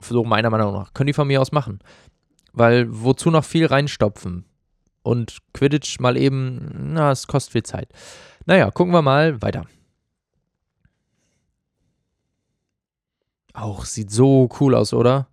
So 0.00 0.24
meiner 0.24 0.50
Meinung 0.50 0.72
nach. 0.72 0.94
Können 0.94 1.08
die 1.08 1.12
von 1.12 1.26
mir 1.26 1.40
aus 1.40 1.52
machen. 1.52 1.80
Weil 2.52 2.86
wozu 2.88 3.30
noch 3.30 3.44
viel 3.44 3.66
reinstopfen? 3.66 4.44
Und 5.04 5.36
Quidditch 5.52 6.00
mal 6.00 6.16
eben, 6.16 6.94
na, 6.94 7.10
es 7.10 7.26
kostet 7.26 7.52
viel 7.52 7.62
Zeit. 7.62 7.90
Naja, 8.46 8.70
gucken 8.70 8.94
wir 8.94 9.02
mal 9.02 9.42
weiter. 9.42 9.66
Auch 13.52 13.84
sieht 13.84 14.10
so 14.10 14.48
cool 14.58 14.74
aus, 14.74 14.94
oder? 14.94 15.28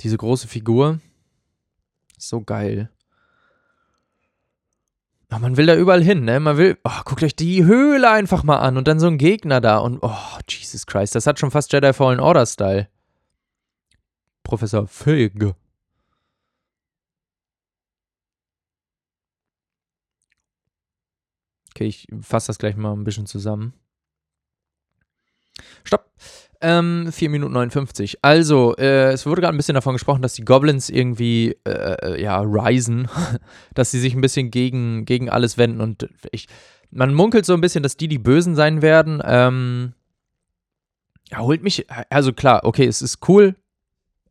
Diese 0.00 0.18
große 0.18 0.48
Figur. 0.48 0.98
So 2.18 2.42
geil. 2.42 2.90
Oh, 5.32 5.38
man 5.38 5.56
will 5.56 5.66
da 5.66 5.76
überall 5.76 6.02
hin, 6.02 6.24
ne? 6.24 6.40
Man 6.40 6.56
will, 6.56 6.78
oh, 6.82 7.02
guckt 7.04 7.22
euch 7.22 7.36
die 7.36 7.64
Höhle 7.64 8.10
einfach 8.10 8.42
mal 8.42 8.58
an 8.58 8.76
und 8.76 8.88
dann 8.88 8.98
so 8.98 9.06
ein 9.06 9.18
Gegner 9.18 9.60
da 9.60 9.78
und, 9.78 10.00
oh, 10.02 10.38
Jesus 10.48 10.84
Christ, 10.84 11.14
das 11.14 11.28
hat 11.28 11.38
schon 11.38 11.52
fast 11.52 11.72
Jedi 11.72 11.92
Fallen 11.92 12.18
Order 12.18 12.46
Style. 12.46 12.88
Professor 14.42 14.88
Fig. 14.88 15.54
Okay, 21.78 21.86
ich 21.86 22.08
fasse 22.22 22.48
das 22.48 22.58
gleich 22.58 22.76
mal 22.76 22.92
ein 22.92 23.04
bisschen 23.04 23.26
zusammen. 23.26 23.72
Stopp. 25.84 26.10
Ähm, 26.60 27.12
4 27.12 27.30
Minuten 27.30 27.52
59. 27.52 28.18
Also, 28.20 28.74
äh, 28.76 29.12
es 29.12 29.26
wurde 29.26 29.42
gerade 29.42 29.54
ein 29.54 29.56
bisschen 29.56 29.76
davon 29.76 29.92
gesprochen, 29.92 30.20
dass 30.20 30.34
die 30.34 30.44
Goblins 30.44 30.90
irgendwie, 30.90 31.56
äh, 31.64 31.70
äh 32.02 32.20
ja, 32.20 32.40
risen, 32.40 33.08
dass 33.74 33.92
sie 33.92 34.00
sich 34.00 34.12
ein 34.12 34.20
bisschen 34.20 34.50
gegen, 34.50 35.04
gegen 35.04 35.30
alles 35.30 35.56
wenden 35.56 35.80
und 35.80 36.08
ich, 36.32 36.48
man 36.90 37.14
munkelt 37.14 37.46
so 37.46 37.54
ein 37.54 37.60
bisschen, 37.60 37.84
dass 37.84 37.96
die 37.96 38.08
die 38.08 38.18
Bösen 38.18 38.56
sein 38.56 38.82
werden. 38.82 39.22
Ähm, 39.24 39.92
ja, 41.30 41.38
holt 41.38 41.62
mich, 41.62 41.86
also 42.10 42.32
klar, 42.32 42.64
okay, 42.64 42.86
es 42.86 43.02
ist 43.02 43.28
cool, 43.28 43.54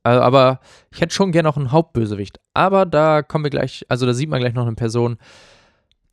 aber 0.03 0.59
ich 0.93 0.99
hätte 0.99 1.15
schon 1.15 1.31
gerne 1.31 1.47
noch 1.47 1.55
einen 1.55 1.71
Hauptbösewicht. 1.71 2.41
Aber 2.53 2.85
da 2.85 3.21
kommen 3.21 3.45
wir 3.45 3.51
gleich, 3.51 3.85
also 3.87 4.05
da 4.05 4.13
sieht 4.13 4.29
man 4.29 4.41
gleich 4.41 4.53
noch 4.53 4.67
eine 4.67 4.75
Person. 4.75 5.17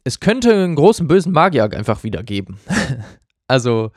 Es 0.04 0.20
könnte 0.20 0.52
einen 0.52 0.74
großen 0.74 1.08
bösen 1.08 1.32
Magier 1.32 1.64
einfach 1.64 2.04
wieder 2.04 2.22
geben. 2.22 2.60
also, 3.48 3.90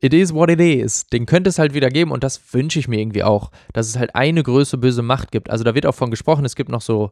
it 0.00 0.14
is 0.14 0.32
what 0.32 0.50
it 0.50 0.60
is. 0.60 1.06
Den 1.06 1.26
könnte 1.26 1.50
es 1.50 1.58
halt 1.58 1.74
wieder 1.74 1.88
geben 1.88 2.12
und 2.12 2.22
das 2.22 2.54
wünsche 2.54 2.78
ich 2.78 2.88
mir 2.88 3.00
irgendwie 3.00 3.24
auch, 3.24 3.50
dass 3.72 3.88
es 3.88 3.98
halt 3.98 4.14
eine 4.14 4.42
größere 4.42 4.80
böse 4.80 5.02
Macht 5.02 5.32
gibt. 5.32 5.50
Also 5.50 5.64
da 5.64 5.74
wird 5.74 5.86
auch 5.86 5.94
von 5.94 6.10
gesprochen, 6.10 6.44
es 6.44 6.54
gibt 6.54 6.70
noch 6.70 6.80
so 6.80 7.10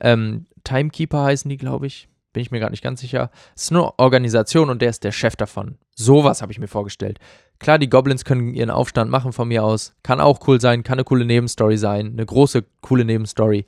ähm, 0.00 0.46
Timekeeper 0.64 1.24
heißen 1.24 1.48
die, 1.48 1.56
glaube 1.56 1.86
ich. 1.86 2.08
Bin 2.32 2.42
ich 2.42 2.50
mir 2.50 2.60
gar 2.60 2.70
nicht 2.70 2.84
ganz 2.84 3.00
sicher. 3.00 3.30
Es 3.56 3.64
ist 3.64 3.72
eine 3.72 3.98
Organisation 3.98 4.70
und 4.70 4.82
der 4.82 4.90
ist 4.90 5.02
der 5.02 5.12
Chef 5.12 5.34
davon. 5.34 5.78
Sowas 5.96 6.42
habe 6.42 6.52
ich 6.52 6.58
mir 6.58 6.68
vorgestellt. 6.68 7.18
Klar, 7.58 7.78
die 7.78 7.88
Goblins 7.88 8.24
können 8.24 8.54
ihren 8.54 8.70
Aufstand 8.70 9.10
machen 9.10 9.32
von 9.32 9.48
mir 9.48 9.64
aus. 9.64 9.94
Kann 10.02 10.20
auch 10.20 10.46
cool 10.46 10.60
sein, 10.60 10.84
kann 10.84 10.98
eine 10.98 11.04
coole 11.04 11.24
Nebenstory 11.24 11.78
sein. 11.78 12.12
Eine 12.12 12.26
große, 12.26 12.64
coole 12.82 13.04
Nebenstory. 13.04 13.64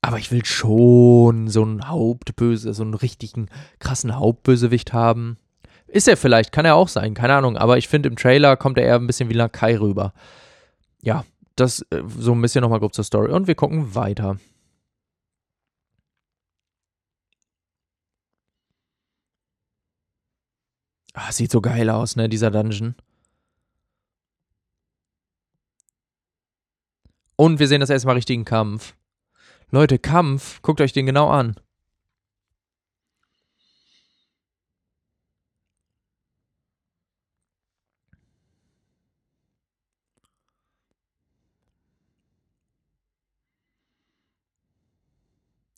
Aber 0.00 0.18
ich 0.18 0.30
will 0.30 0.44
schon 0.44 1.48
so 1.48 1.62
einen 1.62 1.88
Hauptböse, 1.88 2.72
so 2.72 2.82
einen 2.82 2.94
richtigen 2.94 3.48
krassen 3.78 4.16
Hauptbösewicht 4.16 4.92
haben. 4.92 5.38
Ist 5.88 6.06
er 6.06 6.16
vielleicht, 6.16 6.52
kann 6.52 6.64
er 6.64 6.76
auch 6.76 6.88
sein, 6.88 7.14
keine 7.14 7.34
Ahnung. 7.34 7.56
Aber 7.56 7.78
ich 7.78 7.88
finde, 7.88 8.08
im 8.08 8.16
Trailer 8.16 8.56
kommt 8.56 8.78
er 8.78 8.84
eher 8.84 8.96
ein 8.96 9.06
bisschen 9.06 9.28
wie 9.28 9.34
Lakai 9.34 9.76
rüber. 9.78 10.12
Ja, 11.02 11.24
das 11.56 11.80
äh, 11.90 12.02
so 12.18 12.32
ein 12.32 12.42
bisschen 12.42 12.62
nochmal 12.62 12.80
grob 12.80 12.94
zur 12.94 13.04
Story. 13.04 13.32
Und 13.32 13.46
wir 13.46 13.54
gucken 13.54 13.94
weiter. 13.94 14.38
Ah, 21.14 21.32
sieht 21.32 21.50
so 21.50 21.60
geil 21.60 21.90
aus, 21.90 22.14
ne, 22.16 22.28
dieser 22.28 22.50
Dungeon. 22.50 22.94
Und 27.36 27.58
wir 27.58 27.68
sehen 27.68 27.80
das 27.80 27.90
erstmal 27.90 28.14
richtigen 28.16 28.44
Kampf. 28.44 28.94
Leute, 29.70 29.98
Kampf, 29.98 30.62
guckt 30.62 30.80
euch 30.80 30.92
den 30.92 31.06
genau 31.06 31.28
an. 31.28 31.56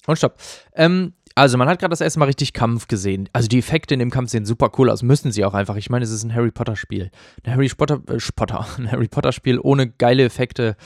Und 0.07 0.17
stopp. 0.17 0.41
Ähm, 0.75 1.13
also 1.35 1.57
man 1.59 1.69
hat 1.69 1.79
gerade 1.79 1.91
das 1.91 2.01
erste 2.01 2.19
Mal 2.19 2.25
richtig 2.27 2.53
Kampf 2.53 2.89
gesehen. 2.89 3.29
Also 3.33 3.49
die 3.49 3.59
Effekte 3.59 3.95
in 3.95 4.01
dem 4.01 4.11
Kampf 4.11 4.31
sehen 4.31 4.45
super 4.45 4.71
cool 4.79 4.91
aus. 4.91 5.03
Müssen 5.03 5.31
sie 5.33 5.45
auch 5.45 5.55
einfach. 5.55 5.77
Ich 5.77 5.91
meine, 5.91 6.05
es 6.05 6.11
ist 6.11 6.25
ein 6.25 6.35
Harry 6.35 6.51
Potter 6.51 6.77
Spiel. 6.77 7.11
Ein 7.45 7.53
Harry 7.53 7.69
Potter, 7.69 8.01
äh, 8.09 8.19
Spotter, 8.21 8.67
ein 8.79 8.91
Harry 8.91 9.09
Potter 9.09 9.33
Spiel 9.33 9.59
ohne 9.61 9.89
geile 9.89 10.25
Effekte. 10.25 10.77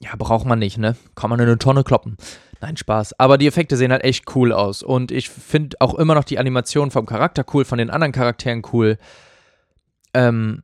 Ja, 0.00 0.10
braucht 0.16 0.46
man 0.46 0.58
nicht, 0.58 0.76
ne? 0.78 0.94
Kann 1.14 1.30
man 1.30 1.40
in 1.40 1.46
eine 1.46 1.58
Tonne 1.58 1.82
kloppen. 1.82 2.16
Nein, 2.60 2.76
Spaß. 2.76 3.18
Aber 3.18 3.38
die 3.38 3.46
Effekte 3.46 3.76
sehen 3.76 3.92
halt 3.92 4.04
echt 4.04 4.34
cool 4.34 4.52
aus. 4.52 4.82
Und 4.82 5.10
ich 5.10 5.30
finde 5.30 5.76
auch 5.80 5.94
immer 5.94 6.14
noch 6.14 6.24
die 6.24 6.38
Animation 6.38 6.90
vom 6.90 7.06
Charakter 7.06 7.44
cool, 7.54 7.64
von 7.64 7.78
den 7.78 7.90
anderen 7.90 8.12
Charakteren 8.12 8.62
cool. 8.72 8.98
Ähm, 10.14 10.62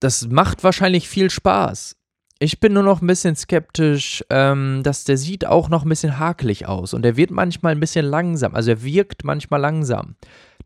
das 0.00 0.28
macht 0.28 0.64
wahrscheinlich 0.64 1.08
viel 1.08 1.30
Spaß. 1.30 1.96
Ich 2.38 2.60
bin 2.60 2.74
nur 2.74 2.82
noch 2.82 3.00
ein 3.00 3.06
bisschen 3.06 3.34
skeptisch, 3.34 4.22
ähm, 4.28 4.82
dass 4.82 5.04
der 5.04 5.16
sieht 5.16 5.46
auch 5.46 5.70
noch 5.70 5.84
ein 5.84 5.88
bisschen 5.88 6.18
hakelig 6.18 6.66
aus 6.66 6.92
und 6.92 7.06
er 7.06 7.16
wird 7.16 7.30
manchmal 7.30 7.72
ein 7.72 7.80
bisschen 7.80 8.04
langsam. 8.04 8.54
Also 8.54 8.72
er 8.72 8.82
wirkt 8.82 9.24
manchmal 9.24 9.60
langsam. 9.60 10.16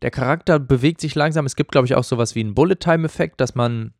Der 0.01 0.11
Charakter 0.11 0.59
bewegt 0.59 0.99
sich 0.99 1.15
langsam. 1.15 1.45
Es 1.45 1.55
gibt, 1.55 1.71
glaube 1.71 1.85
ich, 1.85 1.95
auch 1.95 2.03
sowas 2.03 2.35
wie 2.35 2.41
einen 2.41 2.55
Bullet-Time-Effekt, 2.55 3.39
dass 3.39 3.55
man 3.55 3.93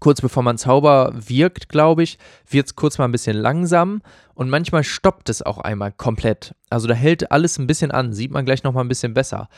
kurz 0.00 0.20
bevor 0.20 0.42
man 0.42 0.58
Zauber 0.58 1.12
wirkt, 1.14 1.68
glaube 1.68 2.02
ich, 2.02 2.18
wird 2.48 2.66
es 2.66 2.76
kurz 2.76 2.98
mal 2.98 3.04
ein 3.04 3.12
bisschen 3.12 3.36
langsam 3.36 4.02
und 4.34 4.50
manchmal 4.50 4.84
stoppt 4.84 5.28
es 5.28 5.42
auch 5.42 5.58
einmal 5.58 5.92
komplett. 5.92 6.54
Also 6.70 6.88
da 6.88 6.94
hält 6.94 7.30
alles 7.32 7.58
ein 7.58 7.66
bisschen 7.66 7.90
an, 7.90 8.12
sieht 8.12 8.30
man 8.30 8.44
gleich 8.44 8.62
nochmal 8.62 8.84
ein 8.84 8.88
bisschen 8.88 9.14
besser. 9.14 9.48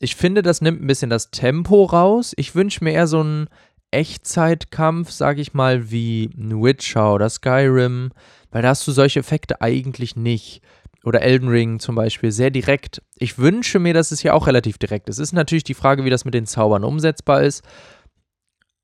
Ich 0.00 0.14
finde, 0.14 0.42
das 0.42 0.60
nimmt 0.60 0.82
ein 0.82 0.86
bisschen 0.86 1.10
das 1.10 1.30
Tempo 1.30 1.84
raus. 1.84 2.32
Ich 2.36 2.54
wünsche 2.54 2.84
mir 2.84 2.92
eher 2.92 3.08
so 3.08 3.22
ein 3.22 3.48
Echtzeitkampf, 3.90 5.10
sag 5.10 5.38
ich 5.38 5.54
mal, 5.54 5.90
wie 5.90 6.30
Witcher 6.36 7.14
oder 7.14 7.28
Skyrim, 7.28 8.10
weil 8.50 8.62
da 8.62 8.68
hast 8.68 8.86
du 8.86 8.92
solche 8.92 9.20
Effekte 9.20 9.60
eigentlich 9.60 10.14
nicht. 10.14 10.62
Oder 11.04 11.22
Elden 11.22 11.48
Ring 11.48 11.78
zum 11.78 11.94
Beispiel, 11.94 12.32
sehr 12.32 12.50
direkt. 12.50 13.02
Ich 13.16 13.38
wünsche 13.38 13.78
mir, 13.78 13.94
dass 13.94 14.10
es 14.10 14.20
hier 14.20 14.34
auch 14.34 14.46
relativ 14.46 14.78
direkt 14.78 15.08
ist. 15.08 15.18
Es 15.18 15.28
ist 15.28 15.32
natürlich 15.32 15.64
die 15.64 15.74
Frage, 15.74 16.04
wie 16.04 16.10
das 16.10 16.24
mit 16.24 16.34
den 16.34 16.46
Zaubern 16.46 16.84
umsetzbar 16.84 17.42
ist. 17.42 17.62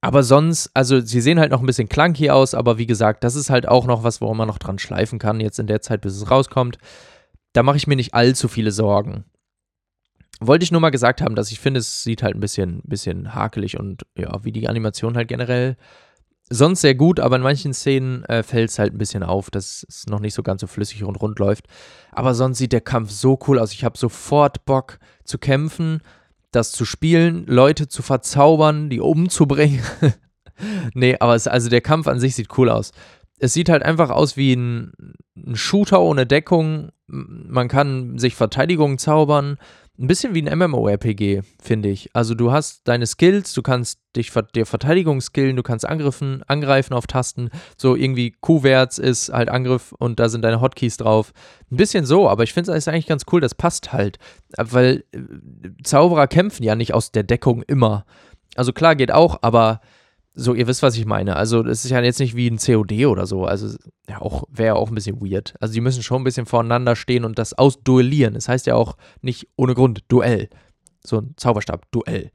Aber 0.04 0.22
sonst, 0.22 0.70
also 0.74 1.00
sie 1.00 1.20
sehen 1.20 1.40
halt 1.40 1.50
noch 1.50 1.60
ein 1.60 1.66
bisschen 1.66 1.88
clunky 1.88 2.30
aus, 2.30 2.54
aber 2.54 2.78
wie 2.78 2.86
gesagt, 2.86 3.24
das 3.24 3.34
ist 3.36 3.50
halt 3.50 3.66
auch 3.66 3.86
noch 3.86 4.02
was, 4.02 4.20
worum 4.20 4.36
man 4.36 4.48
noch 4.48 4.58
dran 4.58 4.78
schleifen 4.78 5.18
kann, 5.18 5.40
jetzt 5.40 5.58
in 5.58 5.66
der 5.66 5.80
Zeit, 5.80 6.02
bis 6.02 6.14
es 6.14 6.30
rauskommt. 6.30 6.78
Da 7.52 7.62
mache 7.62 7.76
ich 7.76 7.86
mir 7.86 7.96
nicht 7.96 8.14
allzu 8.14 8.48
viele 8.48 8.72
Sorgen 8.72 9.24
wollte 10.40 10.64
ich 10.64 10.72
nur 10.72 10.80
mal 10.80 10.90
gesagt 10.90 11.20
haben, 11.20 11.34
dass 11.34 11.50
ich 11.50 11.60
finde, 11.60 11.80
es 11.80 12.02
sieht 12.02 12.22
halt 12.22 12.34
ein 12.34 12.40
bisschen, 12.40 12.80
bisschen 12.84 13.34
hakelig 13.34 13.78
und 13.78 14.02
ja, 14.16 14.44
wie 14.44 14.52
die 14.52 14.68
Animation 14.68 15.16
halt 15.16 15.28
generell. 15.28 15.76
Sonst 16.50 16.82
sehr 16.82 16.94
gut, 16.94 17.20
aber 17.20 17.36
in 17.36 17.42
manchen 17.42 17.72
Szenen 17.72 18.24
äh, 18.24 18.42
fällt 18.42 18.68
es 18.70 18.78
halt 18.78 18.92
ein 18.92 18.98
bisschen 18.98 19.22
auf, 19.22 19.50
dass 19.50 19.86
es 19.88 20.06
noch 20.06 20.20
nicht 20.20 20.34
so 20.34 20.42
ganz 20.42 20.60
so 20.60 20.66
flüssig 20.66 21.02
und 21.02 21.16
rund 21.16 21.38
läuft. 21.38 21.66
Aber 22.12 22.34
sonst 22.34 22.58
sieht 22.58 22.72
der 22.72 22.82
Kampf 22.82 23.10
so 23.10 23.38
cool 23.46 23.58
aus. 23.58 23.72
Ich 23.72 23.84
habe 23.84 23.96
sofort 23.96 24.66
Bock 24.66 24.98
zu 25.24 25.38
kämpfen, 25.38 26.00
das 26.54 26.72
zu 26.72 26.84
spielen, 26.84 27.44
Leute 27.46 27.88
zu 27.88 28.02
verzaubern, 28.02 28.90
die 28.90 29.00
umzubringen. 29.00 29.82
nee, 30.94 31.16
aber 31.18 31.34
es, 31.34 31.46
also 31.46 31.68
der 31.68 31.80
Kampf 31.80 32.06
an 32.06 32.20
sich 32.20 32.34
sieht 32.34 32.56
cool 32.58 32.70
aus. 32.70 32.92
Es 33.38 33.52
sieht 33.52 33.68
halt 33.68 33.82
einfach 33.82 34.10
aus 34.10 34.36
wie 34.36 34.54
ein, 34.54 34.92
ein 35.36 35.56
Shooter 35.56 36.00
ohne 36.00 36.26
Deckung. 36.26 36.90
Man 37.06 37.68
kann 37.68 38.18
sich 38.18 38.34
Verteidigung 38.34 38.98
zaubern 38.98 39.58
ein 39.96 40.08
bisschen 40.08 40.34
wie 40.34 40.42
ein 40.42 40.58
MMORPG, 40.58 41.42
finde 41.62 41.88
ich. 41.88 42.10
Also 42.14 42.34
du 42.34 42.50
hast 42.50 42.88
deine 42.88 43.06
Skills, 43.06 43.52
du 43.52 43.62
kannst 43.62 44.00
dich 44.16 44.32
dir 44.54 44.66
Verteidigung 44.66 45.20
skillen, 45.20 45.54
du 45.54 45.62
kannst 45.62 45.86
angriffen, 45.86 46.42
angreifen 46.48 46.94
auf 46.94 47.06
Tasten. 47.06 47.50
So 47.76 47.94
irgendwie 47.94 48.32
Q-Wärts 48.40 48.98
ist 48.98 49.32
halt 49.32 49.48
Angriff 49.48 49.92
und 49.92 50.18
da 50.18 50.28
sind 50.28 50.42
deine 50.42 50.60
Hotkeys 50.60 50.96
drauf. 50.96 51.32
Ein 51.70 51.76
bisschen 51.76 52.04
so, 52.06 52.28
aber 52.28 52.42
ich 52.42 52.52
finde 52.52 52.72
es 52.72 52.88
eigentlich 52.88 53.06
ganz 53.06 53.24
cool, 53.30 53.40
das 53.40 53.54
passt 53.54 53.92
halt. 53.92 54.18
Weil 54.56 55.04
äh, 55.12 55.20
Zauberer 55.84 56.26
kämpfen 56.26 56.64
ja 56.64 56.74
nicht 56.74 56.92
aus 56.92 57.12
der 57.12 57.22
Deckung 57.22 57.62
immer. 57.62 58.04
Also 58.56 58.72
klar 58.72 58.96
geht 58.96 59.12
auch, 59.12 59.38
aber 59.42 59.80
so, 60.36 60.54
ihr 60.54 60.66
wisst, 60.66 60.82
was 60.82 60.96
ich 60.96 61.06
meine. 61.06 61.36
Also, 61.36 61.64
es 61.64 61.84
ist 61.84 61.92
ja 61.92 62.00
jetzt 62.00 62.18
nicht 62.18 62.34
wie 62.34 62.48
ein 62.48 62.58
COD 62.58 63.06
oder 63.06 63.26
so. 63.26 63.44
Also, 63.44 63.76
ja, 64.08 64.20
auch, 64.20 64.44
wäre 64.50 64.74
auch 64.74 64.88
ein 64.88 64.94
bisschen 64.94 65.20
weird. 65.20 65.54
Also, 65.60 65.74
die 65.74 65.80
müssen 65.80 66.02
schon 66.02 66.22
ein 66.22 66.24
bisschen 66.24 66.46
voreinander 66.46 66.96
stehen 66.96 67.24
und 67.24 67.38
das 67.38 67.54
ausduellieren. 67.54 68.34
Das 68.34 68.48
heißt 68.48 68.66
ja 68.66 68.74
auch 68.74 68.96
nicht 69.22 69.48
ohne 69.56 69.74
Grund 69.74 70.02
Duell. 70.08 70.48
So 71.06 71.18
ein 71.18 71.34
Zauberstab-Duell. 71.36 72.32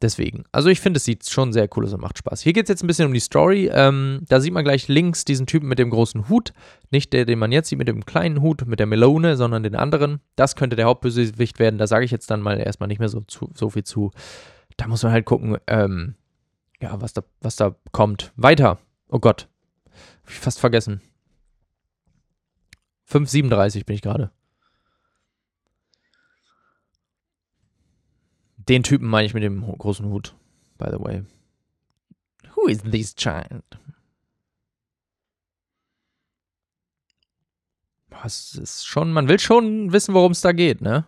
Deswegen. 0.00 0.42
Also, 0.50 0.68
ich 0.68 0.80
finde, 0.80 0.96
es 0.96 1.04
sieht 1.04 1.30
schon 1.30 1.52
sehr 1.52 1.68
cool 1.76 1.84
aus 1.84 1.92
und 1.92 2.00
macht 2.00 2.18
Spaß. 2.18 2.40
Hier 2.40 2.52
geht 2.52 2.64
es 2.64 2.70
jetzt 2.70 2.82
ein 2.82 2.88
bisschen 2.88 3.06
um 3.06 3.14
die 3.14 3.20
Story. 3.20 3.70
Ähm, 3.72 4.22
da 4.28 4.40
sieht 4.40 4.52
man 4.52 4.64
gleich 4.64 4.88
links 4.88 5.24
diesen 5.24 5.46
Typen 5.46 5.68
mit 5.68 5.78
dem 5.78 5.90
großen 5.90 6.28
Hut. 6.28 6.52
Nicht 6.90 7.12
der, 7.12 7.24
den 7.24 7.38
man 7.38 7.52
jetzt 7.52 7.68
sieht 7.68 7.78
mit 7.78 7.86
dem 7.86 8.04
kleinen 8.04 8.40
Hut, 8.40 8.66
mit 8.66 8.80
der 8.80 8.86
Melone, 8.86 9.36
sondern 9.36 9.62
den 9.62 9.76
anderen. 9.76 10.18
Das 10.34 10.56
könnte 10.56 10.74
der 10.74 10.86
Hauptbösewicht 10.86 11.60
werden. 11.60 11.78
Da 11.78 11.86
sage 11.86 12.04
ich 12.04 12.10
jetzt 12.10 12.32
dann 12.32 12.40
mal 12.40 12.58
erstmal 12.58 12.88
nicht 12.88 12.98
mehr 12.98 13.08
so, 13.08 13.20
zu, 13.20 13.50
so 13.54 13.70
viel 13.70 13.84
zu. 13.84 14.10
Da 14.76 14.88
muss 14.88 15.04
man 15.04 15.12
halt 15.12 15.24
gucken, 15.24 15.58
ähm, 15.68 16.16
ja, 16.82 17.00
was 17.00 17.12
da, 17.12 17.22
was 17.40 17.56
da 17.56 17.74
kommt. 17.92 18.32
Weiter. 18.36 18.78
Oh 19.08 19.20
Gott. 19.20 19.48
Hab 20.22 20.30
ich 20.30 20.38
fast 20.38 20.58
vergessen. 20.58 21.00
5,37 23.08 23.84
bin 23.86 23.94
ich 23.94 24.02
gerade. 24.02 24.32
Den 28.56 28.82
Typen 28.82 29.08
meine 29.08 29.26
ich 29.26 29.34
mit 29.34 29.42
dem 29.42 29.62
großen 29.78 30.06
Hut, 30.06 30.34
by 30.78 30.86
the 30.90 30.98
way. 30.98 31.24
Who 32.54 32.68
is 32.68 32.82
this 32.82 33.14
child? 33.14 33.64
Was 38.10 38.54
ist 38.54 38.86
schon, 38.86 39.12
man 39.12 39.28
will 39.28 39.38
schon 39.38 39.92
wissen, 39.92 40.14
worum 40.14 40.32
es 40.32 40.40
da 40.42 40.52
geht, 40.52 40.80
ne? 40.80 41.06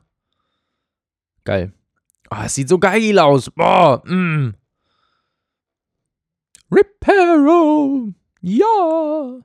Geil. 1.44 1.72
Oh, 2.30 2.42
es 2.44 2.54
sieht 2.54 2.68
so 2.68 2.78
geil 2.78 3.18
aus. 3.18 3.50
Boah, 3.50 4.02
mm. 4.04 4.54
Reparo! 6.74 8.12
Ja! 8.40 9.40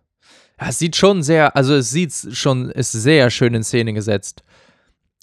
Es 0.58 0.80
sieht 0.80 0.96
schon 0.96 1.24
sehr, 1.24 1.56
also 1.56 1.76
es 1.76 1.90
sieht 1.90 2.14
schon, 2.36 2.70
ist 2.70 2.92
sehr 2.92 3.30
schön 3.30 3.54
in 3.54 3.64
Szene 3.64 3.94
gesetzt. 3.94 4.44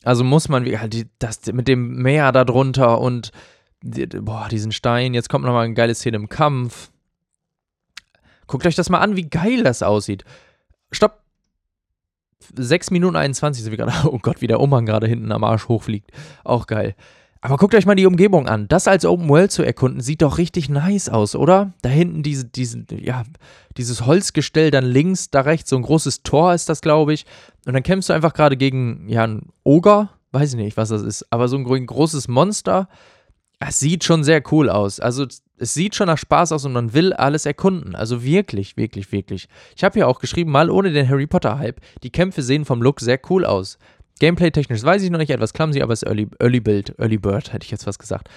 Also 0.02 0.24
muss 0.24 0.48
man, 0.48 0.64
halt 0.64 1.06
das 1.18 1.40
mit 1.52 1.68
dem 1.68 2.00
Meer 2.00 2.32
da 2.32 2.44
drunter 2.44 3.00
und 3.00 3.32
boah, 3.82 4.48
diesen 4.48 4.72
Stein. 4.72 5.14
Jetzt 5.14 5.28
kommt 5.28 5.44
nochmal 5.44 5.64
eine 5.64 5.74
geile 5.74 5.94
Szene 5.94 6.16
im 6.16 6.28
Kampf. 6.28 6.90
Guckt 8.46 8.66
euch 8.66 8.76
das 8.76 8.88
mal 8.88 9.00
an, 9.00 9.16
wie 9.16 9.28
geil 9.28 9.62
das 9.62 9.82
aussieht. 9.82 10.24
Stopp. 10.90 11.22
6 12.54 12.92
Minuten 12.92 13.16
21 13.16 13.64
sind 13.64 13.72
wir 13.72 13.78
gerade. 13.78 13.92
Oh 14.08 14.18
Gott, 14.18 14.40
wie 14.40 14.46
der 14.46 14.60
Umhang 14.60 14.86
gerade 14.86 15.06
hinten 15.06 15.32
am 15.32 15.44
Arsch 15.44 15.68
hochfliegt. 15.68 16.12
Auch 16.44 16.66
geil. 16.66 16.94
Aber 17.46 17.58
guckt 17.58 17.76
euch 17.76 17.86
mal 17.86 17.94
die 17.94 18.06
Umgebung 18.06 18.48
an. 18.48 18.66
Das 18.66 18.88
als 18.88 19.04
Open 19.04 19.28
World 19.28 19.52
zu 19.52 19.62
erkunden, 19.62 20.00
sieht 20.00 20.22
doch 20.22 20.36
richtig 20.36 20.68
nice 20.68 21.08
aus, 21.08 21.36
oder? 21.36 21.74
Da 21.80 21.88
hinten 21.88 22.24
diese, 22.24 22.44
diese, 22.44 22.84
ja, 22.90 23.22
dieses 23.76 24.04
Holzgestell, 24.04 24.72
dann 24.72 24.84
links, 24.84 25.30
da 25.30 25.42
rechts, 25.42 25.70
so 25.70 25.76
ein 25.76 25.82
großes 25.82 26.24
Tor 26.24 26.54
ist 26.54 26.68
das, 26.68 26.80
glaube 26.80 27.12
ich. 27.12 27.24
Und 27.64 27.74
dann 27.74 27.84
kämpfst 27.84 28.08
du 28.08 28.14
einfach 28.14 28.34
gerade 28.34 28.56
gegen, 28.56 29.08
ja, 29.08 29.22
einen 29.22 29.50
Oger. 29.62 30.10
Weiß 30.32 30.54
ich 30.54 30.58
nicht, 30.58 30.76
was 30.76 30.88
das 30.88 31.02
ist. 31.02 31.24
Aber 31.30 31.46
so 31.46 31.56
ein 31.56 31.86
großes 31.86 32.26
Monster. 32.26 32.88
Es 33.60 33.78
sieht 33.78 34.02
schon 34.02 34.24
sehr 34.24 34.42
cool 34.50 34.68
aus. 34.68 34.98
Also 34.98 35.24
es 35.56 35.72
sieht 35.72 35.94
schon 35.94 36.08
nach 36.08 36.18
Spaß 36.18 36.50
aus 36.50 36.64
und 36.64 36.72
man 36.72 36.94
will 36.94 37.12
alles 37.12 37.46
erkunden. 37.46 37.94
Also 37.94 38.24
wirklich, 38.24 38.76
wirklich, 38.76 39.12
wirklich. 39.12 39.48
Ich 39.76 39.84
habe 39.84 40.00
ja 40.00 40.08
auch 40.08 40.18
geschrieben, 40.18 40.50
mal 40.50 40.68
ohne 40.68 40.90
den 40.90 41.08
Harry 41.08 41.28
Potter-Hype, 41.28 41.80
die 42.02 42.10
Kämpfe 42.10 42.42
sehen 42.42 42.64
vom 42.64 42.82
Look 42.82 42.98
sehr 42.98 43.20
cool 43.30 43.44
aus. 43.44 43.78
Gameplay-technisch 44.18 44.82
weiß 44.82 45.02
ich 45.02 45.10
noch 45.10 45.18
nicht, 45.18 45.30
etwas 45.30 45.52
clumsy, 45.52 45.82
aber 45.82 45.92
es 45.92 46.02
ist 46.02 46.08
Early, 46.08 46.28
Early 46.38 46.60
Build, 46.60 46.98
Early 46.98 47.18
Bird, 47.18 47.52
hätte 47.52 47.64
ich 47.64 47.70
jetzt 47.70 47.86
was 47.86 47.98
gesagt. 47.98 48.28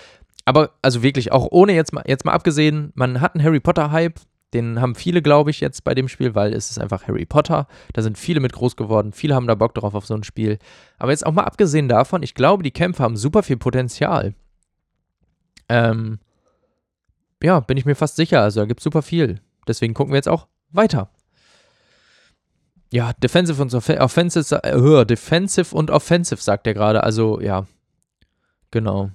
Aber 0.46 0.72
also 0.82 1.04
wirklich, 1.04 1.32
auch 1.32 1.48
ohne 1.52 1.74
jetzt 1.74 1.94
mal, 1.94 2.04
jetzt 2.08 2.26
mal 2.26 2.34
abgesehen, 2.34 2.92
man 2.96 3.22
hat 3.22 3.36
einen 3.36 3.44
Harry 3.44 3.60
Potter-Hype, 3.60 4.20
den 4.54 4.82
haben 4.82 4.96
viele, 4.96 5.22
glaube 5.22 5.52
ich, 5.52 5.60
jetzt 5.60 5.84
bei 5.84 5.94
dem 5.94 6.08
Spiel, 6.08 6.34
weil 6.34 6.54
es 6.54 6.72
ist 6.72 6.80
einfach 6.80 7.08
Harry 7.08 7.26
Potter. 7.26 7.68
Da 7.94 8.02
sind 8.02 8.18
viele 8.18 8.40
mit 8.40 8.54
groß 8.54 8.76
geworden, 8.76 9.14
viele 9.14 9.36
haben 9.36 9.46
da 9.46 9.54
Bock 9.56 9.76
drauf 9.76 9.94
auf 9.94 10.08
so 10.08 10.16
ein 10.16 10.24
Spiel. 10.24 10.58
Aber 10.98 11.12
jetzt 11.12 11.26
auch 11.26 11.34
mal 11.34 11.44
abgesehen 11.44 11.88
davon, 11.88 12.24
ich 12.24 12.34
glaube, 12.34 12.64
die 12.64 12.72
Kämpfe 12.72 13.04
haben 13.04 13.16
super 13.16 13.44
viel 13.44 13.58
Potenzial. 13.58 14.34
Ähm, 15.70 16.20
ja, 17.44 17.60
bin 17.60 17.78
ich 17.78 17.86
mir 17.86 17.96
fast 17.96 18.16
sicher. 18.16 18.42
Also 18.42 18.62
da 18.62 18.66
gibt 18.66 18.80
es 18.80 18.84
super 18.84 19.02
viel. 19.02 19.40
Deswegen 19.68 19.94
gucken 19.94 20.14
wir 20.14 20.18
jetzt 20.18 20.30
auch 20.30 20.48
weiter. 20.72 21.12
Ja, 22.92 23.14
Defensive 23.14 23.62
und 23.62 23.74
Offensive, 23.74 24.64
äh, 24.64 25.06
Defensive 25.06 25.76
und 25.76 25.92
Offensive, 25.92 26.42
sagt 26.42 26.66
er 26.66 26.74
gerade. 26.74 27.04
Also, 27.04 27.40
ja. 27.40 27.68
Genau. 28.72 29.12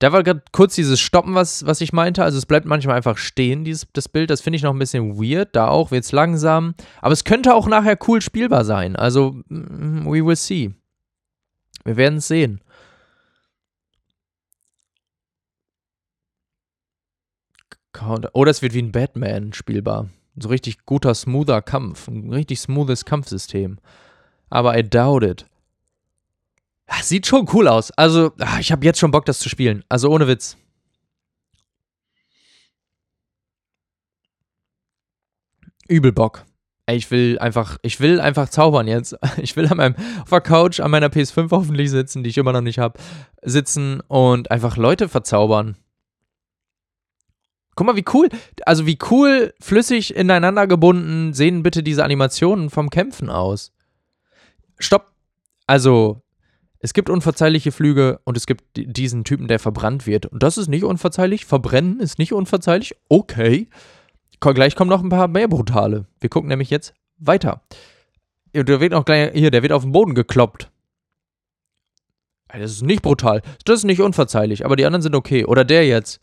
Da 0.00 0.12
war 0.12 0.22
gerade 0.22 0.42
kurz 0.52 0.74
dieses 0.74 1.00
Stoppen, 1.00 1.34
was, 1.34 1.66
was 1.66 1.80
ich 1.80 1.92
meinte. 1.92 2.24
Also 2.24 2.36
es 2.36 2.46
bleibt 2.46 2.66
manchmal 2.66 2.96
einfach 2.96 3.16
stehen, 3.16 3.64
dieses, 3.64 3.86
das 3.92 4.08
Bild. 4.08 4.28
Das 4.28 4.40
finde 4.40 4.56
ich 4.56 4.62
noch 4.62 4.72
ein 4.72 4.78
bisschen 4.78 5.16
weird. 5.16 5.54
Da 5.54 5.68
auch 5.68 5.92
wird 5.92 6.04
es 6.04 6.12
langsam. 6.12 6.74
Aber 7.00 7.12
es 7.12 7.24
könnte 7.24 7.54
auch 7.54 7.68
nachher 7.68 7.96
cool 8.08 8.20
spielbar 8.20 8.64
sein. 8.64 8.96
Also, 8.96 9.36
mm, 9.48 10.04
we 10.06 10.24
will 10.24 10.36
see. 10.36 10.74
Wir 11.84 11.96
werden 11.96 12.18
es 12.18 12.28
sehen. 12.28 12.60
Oder 18.32 18.50
es 18.50 18.60
wird 18.60 18.74
wie 18.74 18.82
ein 18.82 18.92
Batman 18.92 19.52
spielbar. 19.52 20.10
So 20.36 20.48
richtig 20.48 20.84
guter, 20.84 21.14
smoother 21.14 21.62
Kampf. 21.62 22.08
Ein 22.08 22.32
richtig 22.32 22.60
smoothes 22.60 23.04
Kampfsystem. 23.04 23.78
Aber 24.50 24.76
I 24.78 24.82
doubt 24.82 25.22
it. 25.22 25.46
sieht 27.02 27.26
schon 27.26 27.48
cool 27.52 27.68
aus. 27.68 27.90
Also, 27.92 28.32
ah, 28.40 28.58
ich 28.58 28.72
habe 28.72 28.84
jetzt 28.84 28.98
schon 28.98 29.10
Bock, 29.10 29.26
das 29.26 29.38
zu 29.38 29.48
spielen. 29.48 29.84
Also 29.88 30.10
ohne 30.10 30.26
Witz. 30.26 30.56
Übel 35.88 36.12
Bock. 36.12 36.44
ich 36.90 37.10
will 37.10 37.38
einfach, 37.38 37.78
ich 37.82 38.00
will 38.00 38.20
einfach 38.20 38.48
zaubern 38.48 38.88
jetzt. 38.88 39.16
Ich 39.36 39.56
will 39.56 39.66
an 39.68 39.76
meinem, 39.76 39.96
auf 40.22 40.30
der 40.30 40.40
Couch 40.40 40.80
an 40.80 40.90
meiner 40.90 41.08
PS5 41.08 41.50
hoffentlich 41.50 41.90
sitzen, 41.90 42.24
die 42.24 42.30
ich 42.30 42.38
immer 42.38 42.52
noch 42.52 42.60
nicht 42.60 42.78
habe, 42.78 42.98
sitzen 43.42 44.00
und 44.08 44.50
einfach 44.50 44.76
Leute 44.76 45.08
verzaubern. 45.08 45.76
Guck 47.74 47.86
mal, 47.86 47.96
wie 47.96 48.04
cool, 48.12 48.28
also 48.66 48.86
wie 48.86 48.98
cool 49.10 49.52
flüssig 49.60 50.14
ineinander 50.14 50.66
gebunden 50.66 51.32
sehen 51.32 51.62
bitte 51.62 51.82
diese 51.82 52.04
Animationen 52.04 52.70
vom 52.70 52.90
Kämpfen 52.90 53.30
aus. 53.30 53.72
Stopp. 54.78 55.12
Also, 55.66 56.22
es 56.78 56.92
gibt 56.92 57.08
unverzeihliche 57.08 57.72
Flüge 57.72 58.20
und 58.24 58.36
es 58.36 58.46
gibt 58.46 58.64
diesen 58.74 59.24
Typen, 59.24 59.48
der 59.48 59.58
verbrannt 59.58 60.06
wird. 60.06 60.26
Und 60.26 60.42
das 60.42 60.58
ist 60.58 60.68
nicht 60.68 60.84
unverzeihlich. 60.84 61.46
Verbrennen 61.46 61.98
ist 61.98 62.18
nicht 62.18 62.32
unverzeihlich. 62.34 62.94
Okay. 63.08 63.68
Gleich 64.40 64.76
kommen 64.76 64.90
noch 64.90 65.02
ein 65.02 65.08
paar 65.08 65.26
mehr 65.26 65.48
brutale. 65.48 66.04
Wir 66.20 66.28
gucken 66.28 66.48
nämlich 66.50 66.68
jetzt 66.68 66.92
weiter. 67.16 67.62
Der 68.52 68.80
wird 68.80 68.92
auch 68.92 69.06
gleich, 69.06 69.32
hier, 69.32 69.50
der 69.50 69.62
wird 69.62 69.72
auf 69.72 69.82
den 69.82 69.92
Boden 69.92 70.14
gekloppt. 70.14 70.70
Das 72.52 72.70
ist 72.70 72.82
nicht 72.82 73.00
brutal. 73.00 73.40
Das 73.64 73.78
ist 73.78 73.84
nicht 73.84 74.02
unverzeihlich, 74.02 74.66
aber 74.66 74.76
die 74.76 74.84
anderen 74.84 75.00
sind 75.00 75.14
okay. 75.14 75.46
Oder 75.46 75.64
der 75.64 75.86
jetzt. 75.86 76.20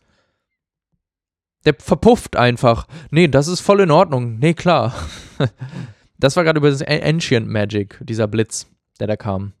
Der 1.64 1.74
verpufft 1.78 2.36
einfach. 2.36 2.86
Nee, 3.10 3.28
das 3.28 3.48
ist 3.48 3.60
voll 3.60 3.80
in 3.80 3.90
Ordnung. 3.90 4.38
Nee, 4.38 4.54
klar. 4.54 4.94
das 6.18 6.36
war 6.36 6.44
gerade 6.44 6.58
über 6.58 6.70
das 6.70 6.82
Ancient 6.82 7.48
Magic, 7.48 7.98
dieser 8.02 8.26
Blitz, 8.26 8.66
der 8.98 9.06
da 9.06 9.16
kam. 9.16 9.52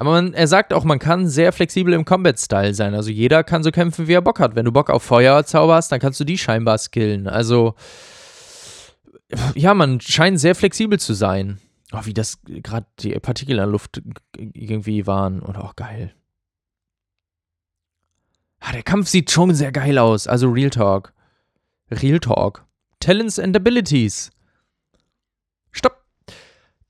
Aber 0.00 0.12
man, 0.12 0.32
er 0.32 0.46
sagt 0.46 0.72
auch, 0.72 0.84
man 0.84 0.98
kann 0.98 1.28
sehr 1.28 1.52
flexibel 1.52 1.92
im 1.92 2.06
Combat-Style 2.06 2.72
sein. 2.72 2.94
Also 2.94 3.10
jeder 3.10 3.44
kann 3.44 3.62
so 3.62 3.70
kämpfen, 3.70 4.08
wie 4.08 4.14
er 4.14 4.22
Bock 4.22 4.40
hat. 4.40 4.54
Wenn 4.54 4.64
du 4.64 4.72
Bock 4.72 4.88
auf 4.88 5.02
Feuerzauber 5.02 5.74
hast, 5.74 5.92
dann 5.92 6.00
kannst 6.00 6.18
du 6.18 6.24
die 6.24 6.38
scheinbar 6.38 6.78
skillen. 6.78 7.28
Also, 7.28 7.74
ja, 9.54 9.74
man 9.74 10.00
scheint 10.00 10.40
sehr 10.40 10.54
flexibel 10.54 10.98
zu 10.98 11.12
sein. 11.12 11.60
Oh, 11.92 11.98
wie 12.04 12.14
das 12.14 12.38
gerade 12.46 12.86
die 13.00 13.10
Partikel 13.18 13.56
der 13.56 13.66
Luft 13.66 14.00
irgendwie 14.38 15.06
waren. 15.06 15.40
Und 15.40 15.58
auch 15.58 15.76
geil. 15.76 16.14
Ah, 18.60 18.72
der 18.72 18.82
Kampf 18.82 19.08
sieht 19.08 19.30
schon 19.30 19.54
sehr 19.54 19.72
geil 19.72 19.98
aus. 19.98 20.26
Also 20.26 20.48
Real 20.48 20.70
Talk. 20.70 21.12
Real 21.90 22.20
Talk. 22.20 22.66
Talents 23.00 23.38
and 23.38 23.56
Abilities. 23.56 24.30
Stopp. 25.72 26.04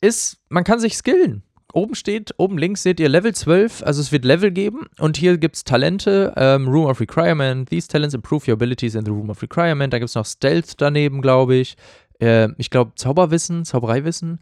Ist, 0.00 0.38
man 0.48 0.64
kann 0.64 0.80
sich 0.80 0.96
skillen. 0.96 1.42
Oben 1.72 1.94
steht, 1.94 2.34
oben 2.36 2.58
links 2.58 2.82
seht 2.82 2.98
ihr 2.98 3.08
Level 3.08 3.32
12, 3.32 3.84
also 3.84 4.00
es 4.00 4.10
wird 4.10 4.24
Level 4.24 4.50
geben 4.50 4.88
und 4.98 5.16
hier 5.16 5.38
gibt 5.38 5.54
es 5.54 5.62
Talente, 5.62 6.32
ähm, 6.36 6.66
Room 6.66 6.86
of 6.86 7.00
Requirement, 7.00 7.68
these 7.68 7.86
talents 7.86 8.12
improve 8.12 8.48
your 8.48 8.54
abilities 8.54 8.96
in 8.96 9.04
the 9.04 9.10
Room 9.12 9.30
of 9.30 9.40
Requirement, 9.40 9.92
da 9.92 9.98
gibt 9.98 10.08
es 10.08 10.16
noch 10.16 10.26
Stealth 10.26 10.80
daneben, 10.80 11.22
glaube 11.22 11.54
ich, 11.54 11.76
äh, 12.20 12.48
ich 12.58 12.70
glaube 12.70 12.92
Zauberwissen, 12.96 13.64
Zaubereiwissen, 13.64 14.40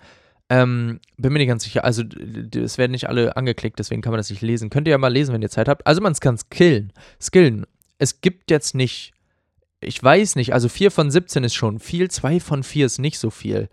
ähm, 0.51 1.01
bin 1.17 1.33
mir 1.33 1.41
nicht 1.41 1.49
ganz 1.49 1.65
sicher. 1.65 1.85
Also, 1.85 2.03
es 2.55 2.79
werden 2.79 2.93
nicht 2.93 3.09
alle 3.09 3.37
angeklickt, 3.37 3.79
deswegen 3.79 4.01
kann 4.01 4.13
man 4.13 4.19
das 4.19 4.31
nicht 4.31 4.43
lesen. 4.43 4.71
Könnt 4.71 4.89
ihr 4.89 4.93
ja 4.93 4.99
mal 4.99 5.13
lesen, 5.13 5.35
wenn 5.35 5.43
ihr 5.43 5.51
Zeit 5.51 5.69
habt. 5.69 5.87
Also, 5.87 6.01
man 6.01 6.15
kann 6.15 6.39
skillen. 6.39 6.93
Skillen. 7.21 7.67
Es 7.99 8.21
gibt 8.21 8.51
jetzt 8.51 8.75
nicht, 8.75 9.13
ich 9.81 10.03
weiß 10.03 10.37
nicht, 10.37 10.55
also 10.55 10.69
4 10.69 10.91
von 10.91 11.11
17 11.11 11.45
ist 11.45 11.55
schon 11.55 11.79
viel, 11.79 12.11
2 12.11 12.41
von 12.41 12.63
4 12.63 12.87
ist 12.87 12.99
nicht 12.99 13.19
so 13.19 13.31
viel. 13.31 13.69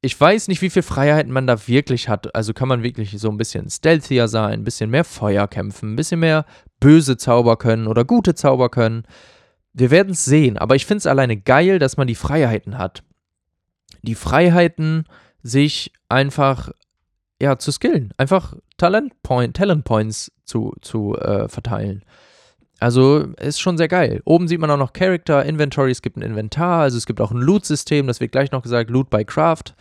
Ich 0.00 0.18
weiß 0.20 0.48
nicht, 0.48 0.62
wie 0.62 0.70
viel 0.70 0.82
Freiheiten 0.82 1.32
man 1.32 1.46
da 1.46 1.68
wirklich 1.68 2.08
hat. 2.08 2.34
Also 2.34 2.54
kann 2.54 2.68
man 2.68 2.82
wirklich 2.82 3.12
so 3.18 3.28
ein 3.28 3.36
bisschen 3.36 3.70
stealthier 3.70 4.26
sein, 4.26 4.60
ein 4.60 4.64
bisschen 4.64 4.90
mehr 4.90 5.04
Feuer 5.04 5.46
kämpfen, 5.46 5.92
ein 5.92 5.96
bisschen 5.96 6.20
mehr 6.20 6.44
böse 6.80 7.16
Zauber 7.16 7.56
können 7.56 7.86
oder 7.86 8.04
gute 8.04 8.34
Zauber 8.34 8.68
können. 8.68 9.04
Wir 9.72 9.90
werden 9.90 10.12
es 10.12 10.24
sehen, 10.24 10.58
aber 10.58 10.74
ich 10.74 10.86
finde 10.86 10.98
es 10.98 11.06
alleine 11.06 11.36
geil, 11.36 11.78
dass 11.78 11.96
man 11.96 12.08
die 12.08 12.16
Freiheiten 12.16 12.78
hat. 12.78 13.04
Die 14.02 14.16
Freiheiten, 14.16 15.04
sich 15.42 15.92
einfach 16.08 16.70
ja, 17.40 17.58
zu 17.58 17.72
skillen, 17.72 18.14
einfach 18.18 18.54
Talent, 18.76 19.20
Point, 19.22 19.56
Talent 19.56 19.84
Points 19.84 20.30
zu, 20.44 20.74
zu 20.80 21.16
äh, 21.18 21.48
verteilen. 21.48 22.04
Also 22.78 23.18
ist 23.38 23.60
schon 23.60 23.78
sehr 23.78 23.88
geil. 23.88 24.22
Oben 24.24 24.48
sieht 24.48 24.60
man 24.60 24.70
auch 24.70 24.76
noch 24.76 24.92
Character, 24.92 25.44
Inventory, 25.44 25.90
es 25.90 26.02
gibt 26.02 26.16
ein 26.16 26.22
Inventar, 26.22 26.82
also 26.82 26.98
es 26.98 27.06
gibt 27.06 27.20
auch 27.20 27.30
ein 27.30 27.40
Loot-System, 27.40 28.06
das 28.06 28.20
wird 28.20 28.32
gleich 28.32 28.50
noch 28.50 28.62
gesagt, 28.62 28.90
Loot 28.90 29.10
by 29.10 29.24
Craft. 29.24 29.74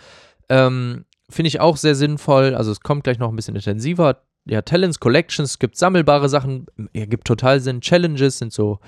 Ähm, 0.50 1.06
Finde 1.30 1.48
ich 1.48 1.60
auch 1.60 1.78
sehr 1.78 1.96
sinnvoll, 1.96 2.56
also 2.56 2.72
es 2.72 2.82
kommt 2.82 3.04
gleich 3.04 3.18
noch 3.18 3.30
ein 3.30 3.36
bisschen 3.36 3.56
intensiver. 3.56 4.22
Ja, 4.46 4.62
Talents, 4.62 5.00
Collections, 5.00 5.52
es 5.52 5.60
gibt 5.60 5.78
sammelbare 5.78 6.30
Sachen, 6.30 6.66
ja, 6.94 7.06
gibt 7.06 7.26
total 7.26 7.60
Sinn. 7.60 7.82
Challenges 7.82 8.40
sind 8.40 8.54
so 8.54 8.80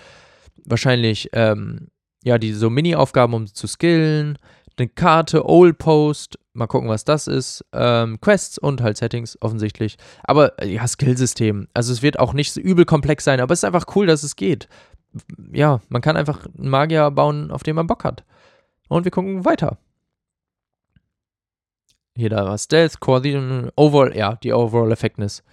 wahrscheinlich, 0.65 1.29
ähm, 1.33 1.89
ja, 2.23 2.37
die 2.37 2.53
so 2.53 2.69
Mini-Aufgaben, 2.69 3.33
um 3.33 3.47
zu 3.47 3.67
skillen. 3.67 4.37
Eine 4.77 4.89
Karte, 4.89 5.47
Old 5.47 5.77
Post, 5.77 6.39
Mal 6.55 6.67
gucken, 6.67 6.87
was 6.87 7.03
das 7.03 7.27
ist. 7.27 7.65
Ähm, 7.73 8.21
Quests 8.21 8.59
und 8.59 8.81
halt 8.81 8.97
Settings 8.97 9.37
offensichtlich. 9.41 9.97
Aber 10.23 10.59
äh, 10.61 10.67
ja, 10.67 10.87
Skillsystem. 10.87 11.67
Also 11.73 11.91
es 11.91 12.03
wird 12.03 12.19
auch 12.19 12.33
nicht 12.33 12.53
so 12.53 12.61
übel 12.61 12.85
komplex 12.85 13.23
sein, 13.23 13.39
aber 13.39 13.53
es 13.53 13.59
ist 13.59 13.65
einfach 13.65 13.87
cool, 13.95 14.05
dass 14.05 14.21
es 14.21 14.35
geht. 14.35 14.67
Ja, 15.51 15.81
man 15.89 16.01
kann 16.01 16.15
einfach 16.15 16.45
einen 16.57 16.69
Magier 16.69 17.09
bauen, 17.11 17.49
auf 17.51 17.63
den 17.63 17.75
man 17.75 17.87
Bock 17.87 18.03
hat. 18.03 18.23
Und 18.87 19.03
wir 19.03 19.11
gucken 19.11 19.45
weiter. 19.45 19.77
Hier 22.15 22.29
da 22.29 22.45
was 22.45 22.65
Stealth, 22.65 22.99
Core, 22.99 23.71
Overall, 23.75 24.15
ja, 24.15 24.35
die 24.35 24.53
Overall 24.53 24.91
Effectiveness. 24.91 25.43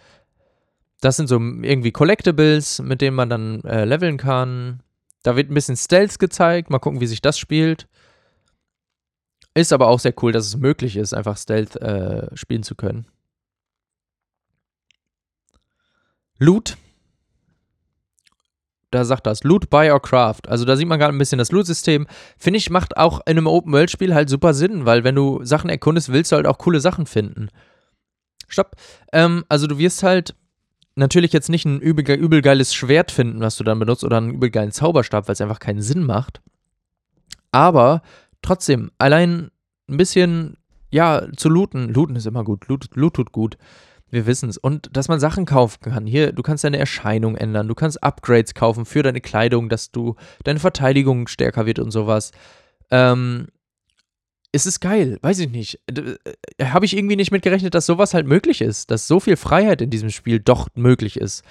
Das 1.01 1.17
sind 1.17 1.29
so 1.29 1.37
irgendwie 1.37 1.93
Collectibles, 1.93 2.83
mit 2.83 3.01
denen 3.01 3.17
man 3.17 3.31
dann 3.31 3.65
äh, 3.65 3.87
leveln 3.87 4.19
kann. 4.19 4.83
Da 5.23 5.37
wird 5.37 5.51
ein 5.51 5.55
bisschen 5.55 5.77
Stealth 5.77 6.19
gezeigt. 6.19 6.69
Mal 6.69 6.79
gucken, 6.79 7.01
wie 7.01 7.07
sich 7.07 7.23
das 7.23 7.39
spielt. 7.39 7.89
Ist 9.61 9.75
aber 9.75 9.89
auch 9.89 10.01
sehr 10.01 10.15
cool, 10.23 10.33
dass 10.33 10.47
es 10.47 10.57
möglich 10.57 10.97
ist, 10.97 11.13
einfach 11.13 11.37
Stealth 11.37 11.77
äh, 11.77 12.35
spielen 12.35 12.63
zu 12.63 12.75
können. 12.75 13.05
Loot. 16.39 16.79
Da 18.91 19.05
sagt 19.05 19.27
das 19.27 19.45
Loot, 19.45 19.69
Buy 19.69 19.91
or 19.91 20.01
Craft. 20.01 20.49
Also 20.49 20.65
da 20.65 20.77
sieht 20.77 20.89
man 20.89 20.99
gerade 20.99 21.15
ein 21.15 21.19
bisschen 21.19 21.37
das 21.37 21.53
Loot-System. 21.53 22.07
Finde 22.39 22.57
ich, 22.57 22.71
macht 22.71 22.97
auch 22.97 23.21
in 23.27 23.37
einem 23.37 23.47
Open-World-Spiel 23.47 24.15
halt 24.15 24.31
super 24.31 24.55
Sinn, 24.55 24.87
weil 24.87 25.05
wenn 25.05 25.15
du 25.15 25.45
Sachen 25.45 25.69
erkundest, 25.69 26.11
willst 26.11 26.33
du 26.33 26.37
halt 26.37 26.47
auch 26.47 26.57
coole 26.57 26.81
Sachen 26.81 27.05
finden. 27.05 27.51
Stopp. 28.49 28.77
Ähm, 29.13 29.45
also 29.51 29.67
du 29.67 29.77
wirst 29.77 30.03
halt 30.03 30.35
natürlich 30.95 31.35
jetzt 31.35 31.51
nicht 31.51 31.67
ein 31.67 31.81
übel, 31.81 32.09
übel 32.15 32.41
geiles 32.41 32.75
Schwert 32.75 33.11
finden, 33.11 33.41
was 33.41 33.59
du 33.59 33.65
dann 33.65 33.79
benutzt, 33.79 34.05
oder 34.05 34.17
einen 34.17 34.33
übel 34.33 34.51
geilen 34.51 34.73
Zauberstab, 34.73 35.29
weil 35.29 35.35
es 35.35 35.41
einfach 35.43 35.61
keinen 35.61 35.83
Sinn 35.83 36.03
macht. 36.03 36.41
Aber 37.53 38.01
trotzdem, 38.43 38.91
allein 38.99 39.51
ein 39.89 39.97
bisschen, 39.97 40.57
ja, 40.91 41.27
zu 41.37 41.49
looten. 41.49 41.89
Looten 41.89 42.17
ist 42.17 42.27
immer 42.27 42.45
gut. 42.45 42.69
Loot, 42.69 42.89
Loot 42.95 43.15
tut 43.15 43.33
gut. 43.33 43.57
Wir 44.11 44.27
wissen 44.27 44.49
es. 44.49 44.59
Und 44.59 44.97
dass 44.97 45.09
man 45.09 45.21
Sachen 45.21 45.47
kaufen 45.47 45.81
kann. 45.83 46.07
Hier, 46.07 46.33
du 46.33 46.43
kannst 46.43 46.65
deine 46.65 46.79
Erscheinung 46.79 47.37
ändern. 47.37 47.69
Du 47.69 47.75
kannst 47.75 48.03
Upgrades 48.03 48.55
kaufen 48.55 48.85
für 48.85 49.03
deine 49.03 49.21
Kleidung, 49.21 49.69
dass 49.69 49.93
du 49.93 50.17
deine 50.45 50.59
Verteidigung 50.59 51.29
stärker 51.29 51.67
wird 51.67 51.79
und 51.79 51.91
sowas. 51.91 52.33
Ähm, 52.91 53.49
es 54.53 54.67
ist 54.67 54.81
geil, 54.81 55.19
weiß 55.23 55.39
ich 55.39 55.51
nicht. 55.51 55.81
Äh, 55.87 56.65
Habe 56.65 56.85
ich 56.85 56.97
irgendwie 56.97 57.17
nicht 57.17 57.31
mitgerechnet, 57.31 57.75
dass 57.75 57.87
sowas 57.87 58.15
halt 58.15 58.27
möglich 58.27 58.61
ist, 58.61 58.91
dass 58.91 59.07
so 59.07 59.21
viel 59.21 59.37
Freiheit 59.37 59.81
in 59.81 59.91
diesem 59.91 60.11
Spiel 60.11 60.41
doch 60.41 60.69
möglich 60.75 61.17
ist. 61.17 61.45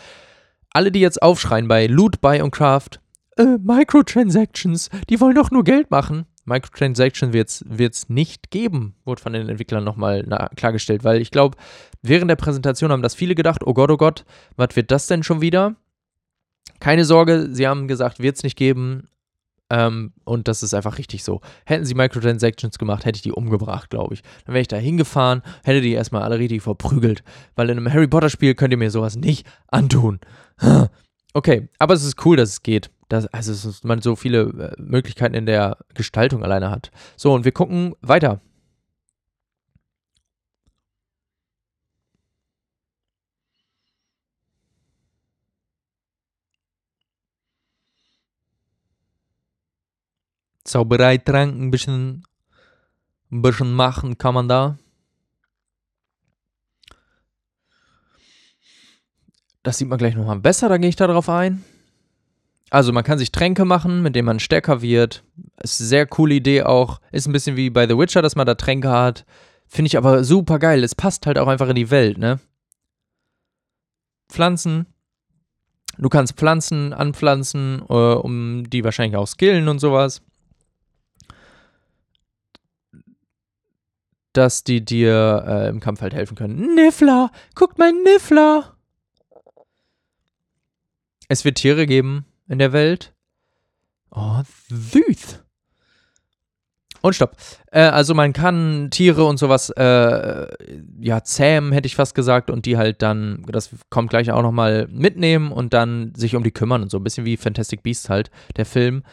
Alle, 0.71 0.91
die 0.91 0.99
jetzt 0.99 1.21
aufschreien 1.21 1.67
bei 1.67 1.87
Loot, 1.87 2.21
Buy 2.21 2.41
und 2.41 2.51
Craft, 2.51 2.99
äh, 3.37 3.57
Microtransactions, 3.63 4.89
die 5.09 5.19
wollen 5.19 5.35
doch 5.35 5.49
nur 5.49 5.63
Geld 5.63 5.91
machen. 5.91 6.25
Microtransaction 6.49 7.31
wird 7.31 7.49
es 7.49 8.09
nicht 8.09 8.51
geben, 8.51 8.95
wurde 9.05 9.21
von 9.21 9.33
den 9.33 9.47
Entwicklern 9.47 9.83
nochmal 9.83 10.25
klargestellt, 10.55 11.03
weil 11.03 11.21
ich 11.21 11.31
glaube, 11.31 11.57
während 12.01 12.29
der 12.29 12.35
Präsentation 12.35 12.91
haben 12.91 13.01
das 13.01 13.15
viele 13.15 13.35
gedacht, 13.35 13.65
oh 13.65 13.73
Gott, 13.73 13.91
oh 13.91 13.97
Gott, 13.97 14.25
was 14.57 14.75
wird 14.75 14.91
das 14.91 15.07
denn 15.07 15.23
schon 15.23 15.41
wieder? 15.41 15.75
Keine 16.79 17.05
Sorge, 17.05 17.47
sie 17.51 17.67
haben 17.67 17.87
gesagt, 17.87 18.19
wird 18.19 18.37
es 18.37 18.43
nicht 18.43 18.57
geben, 18.57 19.07
ähm, 19.71 20.13
und 20.23 20.47
das 20.47 20.63
ist 20.63 20.73
einfach 20.73 20.97
richtig 20.97 21.23
so. 21.23 21.41
Hätten 21.65 21.85
sie 21.85 21.93
Microtransactions 21.93 22.79
gemacht, 22.79 23.05
hätte 23.05 23.17
ich 23.17 23.21
die 23.21 23.31
umgebracht, 23.31 23.89
glaube 23.89 24.15
ich. 24.15 24.23
Dann 24.45 24.53
wäre 24.53 24.61
ich 24.61 24.67
da 24.67 24.77
hingefahren, 24.77 25.43
hätte 25.63 25.81
die 25.81 25.93
erstmal 25.93 26.23
alle 26.23 26.39
richtig 26.39 26.63
verprügelt. 26.63 27.23
Weil 27.55 27.69
in 27.69 27.77
einem 27.77 27.93
Harry 27.93 28.07
Potter-Spiel 28.07 28.55
könnt 28.55 28.73
ihr 28.73 28.77
mir 28.77 28.91
sowas 28.91 29.15
nicht 29.15 29.45
antun. 29.67 30.19
Okay, 31.33 31.69
aber 31.77 31.93
es 31.93 32.03
ist 32.03 32.25
cool, 32.25 32.37
dass 32.37 32.49
es 32.49 32.63
geht. 32.63 32.89
Dass, 33.07 33.27
also, 33.27 33.51
dass 33.67 33.83
man 33.83 34.01
so 34.01 34.15
viele 34.15 34.41
äh, 34.77 34.81
Möglichkeiten 34.81 35.35
in 35.35 35.45
der 35.45 35.77
Gestaltung 35.93 36.43
alleine 36.43 36.69
hat. 36.69 36.91
So, 37.17 37.33
und 37.33 37.45
wir 37.45 37.51
gucken 37.51 37.95
weiter. 38.01 38.41
Zaubereitrank 50.63 51.59
ein 51.59 51.71
bisschen, 51.71 52.23
ein 53.31 53.41
bisschen 53.41 53.73
machen 53.73 54.17
kann 54.17 54.35
man 54.35 54.47
da. 54.47 54.77
Das 59.63 59.77
sieht 59.77 59.89
man 59.89 59.97
gleich 59.97 60.15
nochmal 60.15 60.39
besser, 60.39 60.69
da 60.69 60.77
gehe 60.77 60.89
ich 60.89 60.95
darauf 60.95 61.29
ein. 61.29 61.63
Also 62.69 62.93
man 62.93 63.03
kann 63.03 63.17
sich 63.17 63.31
Tränke 63.31 63.65
machen, 63.65 64.01
mit 64.01 64.15
denen 64.15 64.27
man 64.27 64.39
stärker 64.39 64.81
wird. 64.81 65.23
Ist 65.61 65.81
eine 65.81 65.87
sehr 65.87 66.05
coole 66.05 66.35
Idee 66.35 66.63
auch. 66.63 67.01
Ist 67.11 67.27
ein 67.27 67.33
bisschen 67.33 67.55
wie 67.55 67.69
bei 67.69 67.87
The 67.87 67.97
Witcher, 67.97 68.21
dass 68.21 68.35
man 68.35 68.45
da 68.45 68.55
Tränke 68.55 68.91
hat. 68.91 69.25
Finde 69.67 69.87
ich 69.87 69.97
aber 69.97 70.23
super 70.23 70.59
geil. 70.59 70.83
Es 70.83 70.95
passt 70.95 71.25
halt 71.25 71.37
auch 71.39 71.47
einfach 71.47 71.69
in 71.69 71.75
die 71.75 71.89
Welt, 71.89 72.17
ne? 72.17 72.39
Pflanzen. 74.31 74.85
Du 75.97 76.09
kannst 76.09 76.33
Pflanzen 76.33 76.93
anpflanzen, 76.93 77.81
äh, 77.89 77.93
um 77.93 78.69
die 78.69 78.83
wahrscheinlich 78.83 79.17
auch 79.17 79.27
skillen 79.27 79.67
und 79.67 79.79
sowas. 79.79 80.21
dass 84.33 84.63
die 84.63 84.85
dir 84.85 85.43
äh, 85.47 85.69
im 85.69 85.79
Kampf 85.79 86.01
halt 86.01 86.13
helfen 86.13 86.35
können. 86.35 86.75
Niffler! 86.75 87.31
Guckt 87.55 87.77
mal, 87.77 87.91
Niffler! 87.91 88.78
Es 91.29 91.45
wird 91.45 91.59
Tiere 91.59 91.85
geben 91.85 92.25
in 92.47 92.59
der 92.59 92.73
Welt. 92.73 93.13
Oh, 94.11 94.41
süß! 94.69 95.39
Und 97.01 97.13
stopp. 97.13 97.37
Äh, 97.71 97.81
also 97.81 98.13
man 98.13 98.33
kann 98.33 98.89
Tiere 98.91 99.23
und 99.23 99.37
sowas, 99.37 99.69
äh, 99.69 100.47
ja, 100.99 101.23
zähmen, 101.23 101.71
hätte 101.71 101.85
ich 101.85 101.95
fast 101.95 102.15
gesagt, 102.15 102.49
und 102.49 102.65
die 102.65 102.77
halt 102.77 103.01
dann, 103.01 103.45
das 103.47 103.69
kommt 103.89 104.09
gleich 104.09 104.31
auch 104.31 104.41
nochmal 104.41 104.87
mitnehmen 104.91 105.51
und 105.51 105.73
dann 105.73 106.13
sich 106.15 106.35
um 106.35 106.43
die 106.43 106.51
kümmern 106.51 106.81
und 106.81 106.91
so. 106.91 106.97
Ein 106.97 107.03
bisschen 107.03 107.25
wie 107.25 107.37
Fantastic 107.37 107.83
Beasts 107.83 108.09
halt, 108.09 108.31
der 108.57 108.65
Film. 108.65 109.03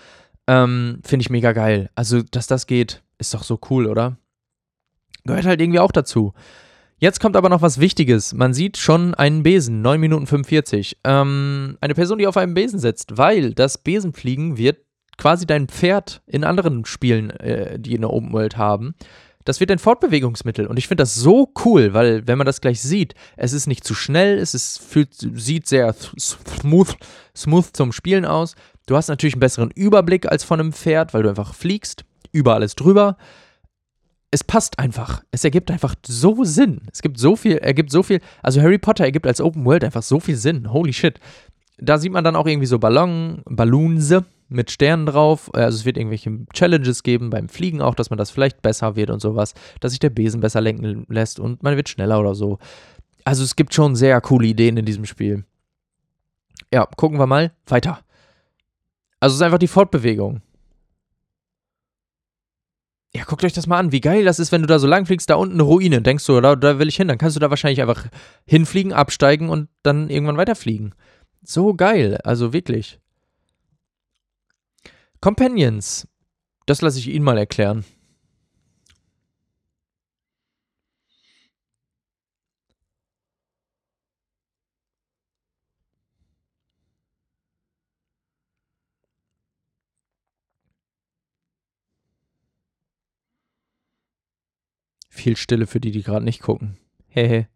Ähm, 0.48 1.00
Finde 1.04 1.22
ich 1.22 1.30
mega 1.30 1.52
geil. 1.52 1.90
Also, 1.94 2.22
dass 2.22 2.46
das 2.46 2.66
geht, 2.66 3.02
ist 3.18 3.34
doch 3.34 3.44
so 3.44 3.60
cool, 3.70 3.86
oder? 3.86 4.16
Gehört 5.24 5.44
halt 5.44 5.60
irgendwie 5.60 5.80
auch 5.80 5.92
dazu. 5.92 6.32
Jetzt 6.98 7.20
kommt 7.20 7.36
aber 7.36 7.50
noch 7.50 7.60
was 7.60 7.78
Wichtiges. 7.78 8.32
Man 8.32 8.54
sieht 8.54 8.78
schon 8.78 9.14
einen 9.14 9.42
Besen, 9.42 9.82
9 9.82 10.00
Minuten 10.00 10.26
45. 10.26 10.96
Ähm, 11.04 11.76
eine 11.82 11.94
Person, 11.94 12.16
die 12.16 12.26
auf 12.26 12.38
einem 12.38 12.54
Besen 12.54 12.78
sitzt, 12.78 13.18
weil 13.18 13.52
das 13.52 13.76
Besenfliegen 13.76 14.56
wird 14.56 14.78
quasi 15.18 15.46
dein 15.46 15.68
Pferd 15.68 16.22
in 16.26 16.42
anderen 16.42 16.86
Spielen, 16.86 17.30
äh, 17.30 17.78
die 17.78 17.96
eine 17.96 18.08
Open 18.08 18.32
World 18.32 18.56
haben. 18.56 18.94
Das 19.44 19.60
wird 19.60 19.70
ein 19.70 19.78
Fortbewegungsmittel 19.78 20.66
und 20.66 20.76
ich 20.76 20.88
finde 20.88 21.02
das 21.02 21.14
so 21.14 21.52
cool, 21.64 21.92
weil 21.92 22.26
wenn 22.26 22.36
man 22.36 22.46
das 22.46 22.60
gleich 22.60 22.80
sieht, 22.80 23.14
es 23.36 23.52
ist 23.52 23.68
nicht 23.68 23.84
zu 23.84 23.94
schnell, 23.94 24.38
es 24.38 24.54
ist, 24.54 24.80
fühlt, 24.80 25.14
sieht 25.14 25.68
sehr 25.68 25.94
smooth, 26.18 26.96
smooth 27.36 27.66
zum 27.72 27.92
Spielen 27.92 28.24
aus. 28.24 28.56
Du 28.86 28.96
hast 28.96 29.08
natürlich 29.08 29.34
einen 29.34 29.40
besseren 29.40 29.70
Überblick 29.70 30.26
als 30.26 30.42
von 30.44 30.58
einem 30.58 30.72
Pferd, 30.72 31.14
weil 31.14 31.22
du 31.22 31.28
einfach 31.28 31.54
fliegst, 31.54 32.04
über 32.32 32.54
alles 32.54 32.74
drüber 32.74 33.18
es 34.30 34.44
passt 34.44 34.78
einfach. 34.78 35.22
Es 35.30 35.44
ergibt 35.44 35.70
einfach 35.70 35.94
so 36.06 36.44
Sinn. 36.44 36.82
Es 36.92 37.02
gibt 37.02 37.18
so 37.18 37.36
viel, 37.36 37.58
ergibt 37.58 37.90
so 37.90 38.02
viel. 38.02 38.20
Also 38.42 38.60
Harry 38.60 38.78
Potter 38.78 39.04
ergibt 39.04 39.26
als 39.26 39.40
Open 39.40 39.64
World 39.64 39.84
einfach 39.84 40.02
so 40.02 40.20
viel 40.20 40.36
Sinn. 40.36 40.72
Holy 40.72 40.92
shit. 40.92 41.20
Da 41.78 41.98
sieht 41.98 42.12
man 42.12 42.24
dann 42.24 42.36
auch 42.36 42.46
irgendwie 42.46 42.66
so 42.66 42.78
Ballon, 42.78 43.42
Balloons 43.44 44.14
mit 44.48 44.70
Sternen 44.70 45.06
drauf. 45.06 45.50
Also 45.54 45.76
es 45.76 45.84
wird 45.84 45.96
irgendwelche 45.96 46.46
Challenges 46.52 47.02
geben 47.02 47.30
beim 47.30 47.48
Fliegen 47.48 47.82
auch, 47.82 47.94
dass 47.94 48.10
man 48.10 48.18
das 48.18 48.30
vielleicht 48.30 48.62
besser 48.62 48.96
wird 48.96 49.10
und 49.10 49.20
sowas, 49.20 49.54
dass 49.80 49.92
sich 49.92 50.00
der 50.00 50.10
Besen 50.10 50.40
besser 50.40 50.60
lenken 50.60 51.06
lässt 51.08 51.38
und 51.38 51.62
man 51.62 51.76
wird 51.76 51.88
schneller 51.88 52.18
oder 52.20 52.34
so. 52.34 52.58
Also 53.24 53.44
es 53.44 53.56
gibt 53.56 53.74
schon 53.74 53.96
sehr 53.96 54.20
coole 54.20 54.46
Ideen 54.46 54.76
in 54.76 54.84
diesem 54.84 55.04
Spiel. 55.04 55.44
Ja, 56.72 56.86
gucken 56.96 57.18
wir 57.18 57.26
mal 57.26 57.52
weiter. 57.66 58.00
Also 59.20 59.34
es 59.34 59.40
ist 59.40 59.42
einfach 59.42 59.58
die 59.58 59.68
Fortbewegung. 59.68 60.42
Ja, 63.16 63.24
guckt 63.24 63.44
euch 63.44 63.54
das 63.54 63.66
mal 63.66 63.78
an, 63.78 63.92
wie 63.92 64.02
geil 64.02 64.26
das 64.26 64.38
ist, 64.38 64.52
wenn 64.52 64.60
du 64.60 64.66
da 64.66 64.78
so 64.78 64.86
lang 64.86 65.06
fliegst, 65.06 65.30
da 65.30 65.36
unten 65.36 65.54
eine 65.54 65.62
Ruine, 65.62 66.02
denkst 66.02 66.26
du, 66.26 66.38
da, 66.42 66.54
da 66.54 66.78
will 66.78 66.88
ich 66.88 66.96
hin, 66.96 67.08
dann 67.08 67.16
kannst 67.16 67.34
du 67.34 67.40
da 67.40 67.48
wahrscheinlich 67.48 67.80
einfach 67.80 68.04
hinfliegen, 68.44 68.92
absteigen 68.92 69.48
und 69.48 69.70
dann 69.82 70.10
irgendwann 70.10 70.36
weiterfliegen. 70.36 70.94
So 71.42 71.72
geil, 71.72 72.18
also 72.24 72.52
wirklich. 72.52 73.00
Companions, 75.22 76.06
das 76.66 76.82
lasse 76.82 76.98
ich 76.98 77.08
Ihnen 77.08 77.24
mal 77.24 77.38
erklären. 77.38 77.86
Viel 95.26 95.36
Stille 95.36 95.66
für 95.66 95.80
die, 95.80 95.90
die 95.90 96.04
gerade 96.04 96.24
nicht 96.24 96.40
gucken. 96.40 96.76
Hehe. 97.08 97.48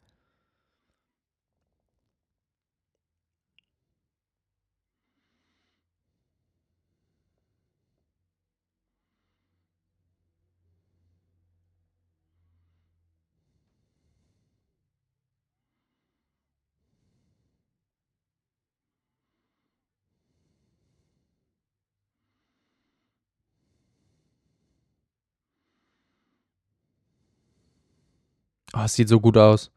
Oh, 28.74 28.80
es 28.84 28.94
sieht 28.94 29.08
so 29.08 29.20
gut 29.20 29.36
aus. 29.36 29.70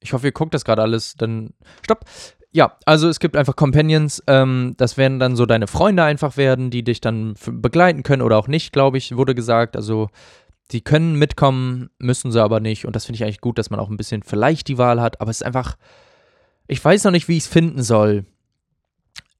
Ich 0.00 0.12
hoffe, 0.12 0.26
ihr 0.26 0.32
guckt 0.32 0.54
das 0.54 0.64
gerade 0.64 0.82
alles. 0.82 1.14
Dann. 1.16 1.54
Stopp! 1.82 2.04
Ja, 2.50 2.76
also 2.84 3.08
es 3.08 3.20
gibt 3.20 3.36
einfach 3.36 3.56
Companions. 3.56 4.22
Ähm, 4.26 4.74
das 4.76 4.96
werden 4.96 5.18
dann 5.18 5.36
so 5.36 5.46
deine 5.46 5.66
Freunde 5.66 6.02
einfach 6.04 6.36
werden, 6.36 6.70
die 6.70 6.82
dich 6.84 7.00
dann 7.00 7.34
begleiten 7.46 8.02
können 8.02 8.22
oder 8.22 8.36
auch 8.36 8.48
nicht, 8.48 8.72
glaube 8.72 8.98
ich, 8.98 9.16
wurde 9.16 9.34
gesagt. 9.34 9.76
Also 9.76 10.08
Die 10.72 10.82
können 10.82 11.16
mitkommen, 11.16 11.90
müssen 11.98 12.32
sie 12.32 12.42
aber 12.42 12.60
nicht. 12.60 12.86
Und 12.86 12.96
das 12.96 13.04
finde 13.06 13.16
ich 13.16 13.24
eigentlich 13.24 13.40
gut, 13.42 13.58
dass 13.58 13.70
man 13.70 13.80
auch 13.80 13.90
ein 13.90 13.96
bisschen 13.98 14.22
vielleicht 14.22 14.68
die 14.68 14.78
Wahl 14.78 15.00
hat. 15.00 15.20
Aber 15.20 15.30
es 15.30 15.38
ist 15.42 15.46
einfach, 15.46 15.76
ich 16.68 16.84
weiß 16.84 17.04
noch 17.04 17.10
nicht, 17.12 17.28
wie 17.28 17.36
ich 17.36 17.44
es 17.44 17.48
finden 17.48 17.82
soll. 17.82 18.24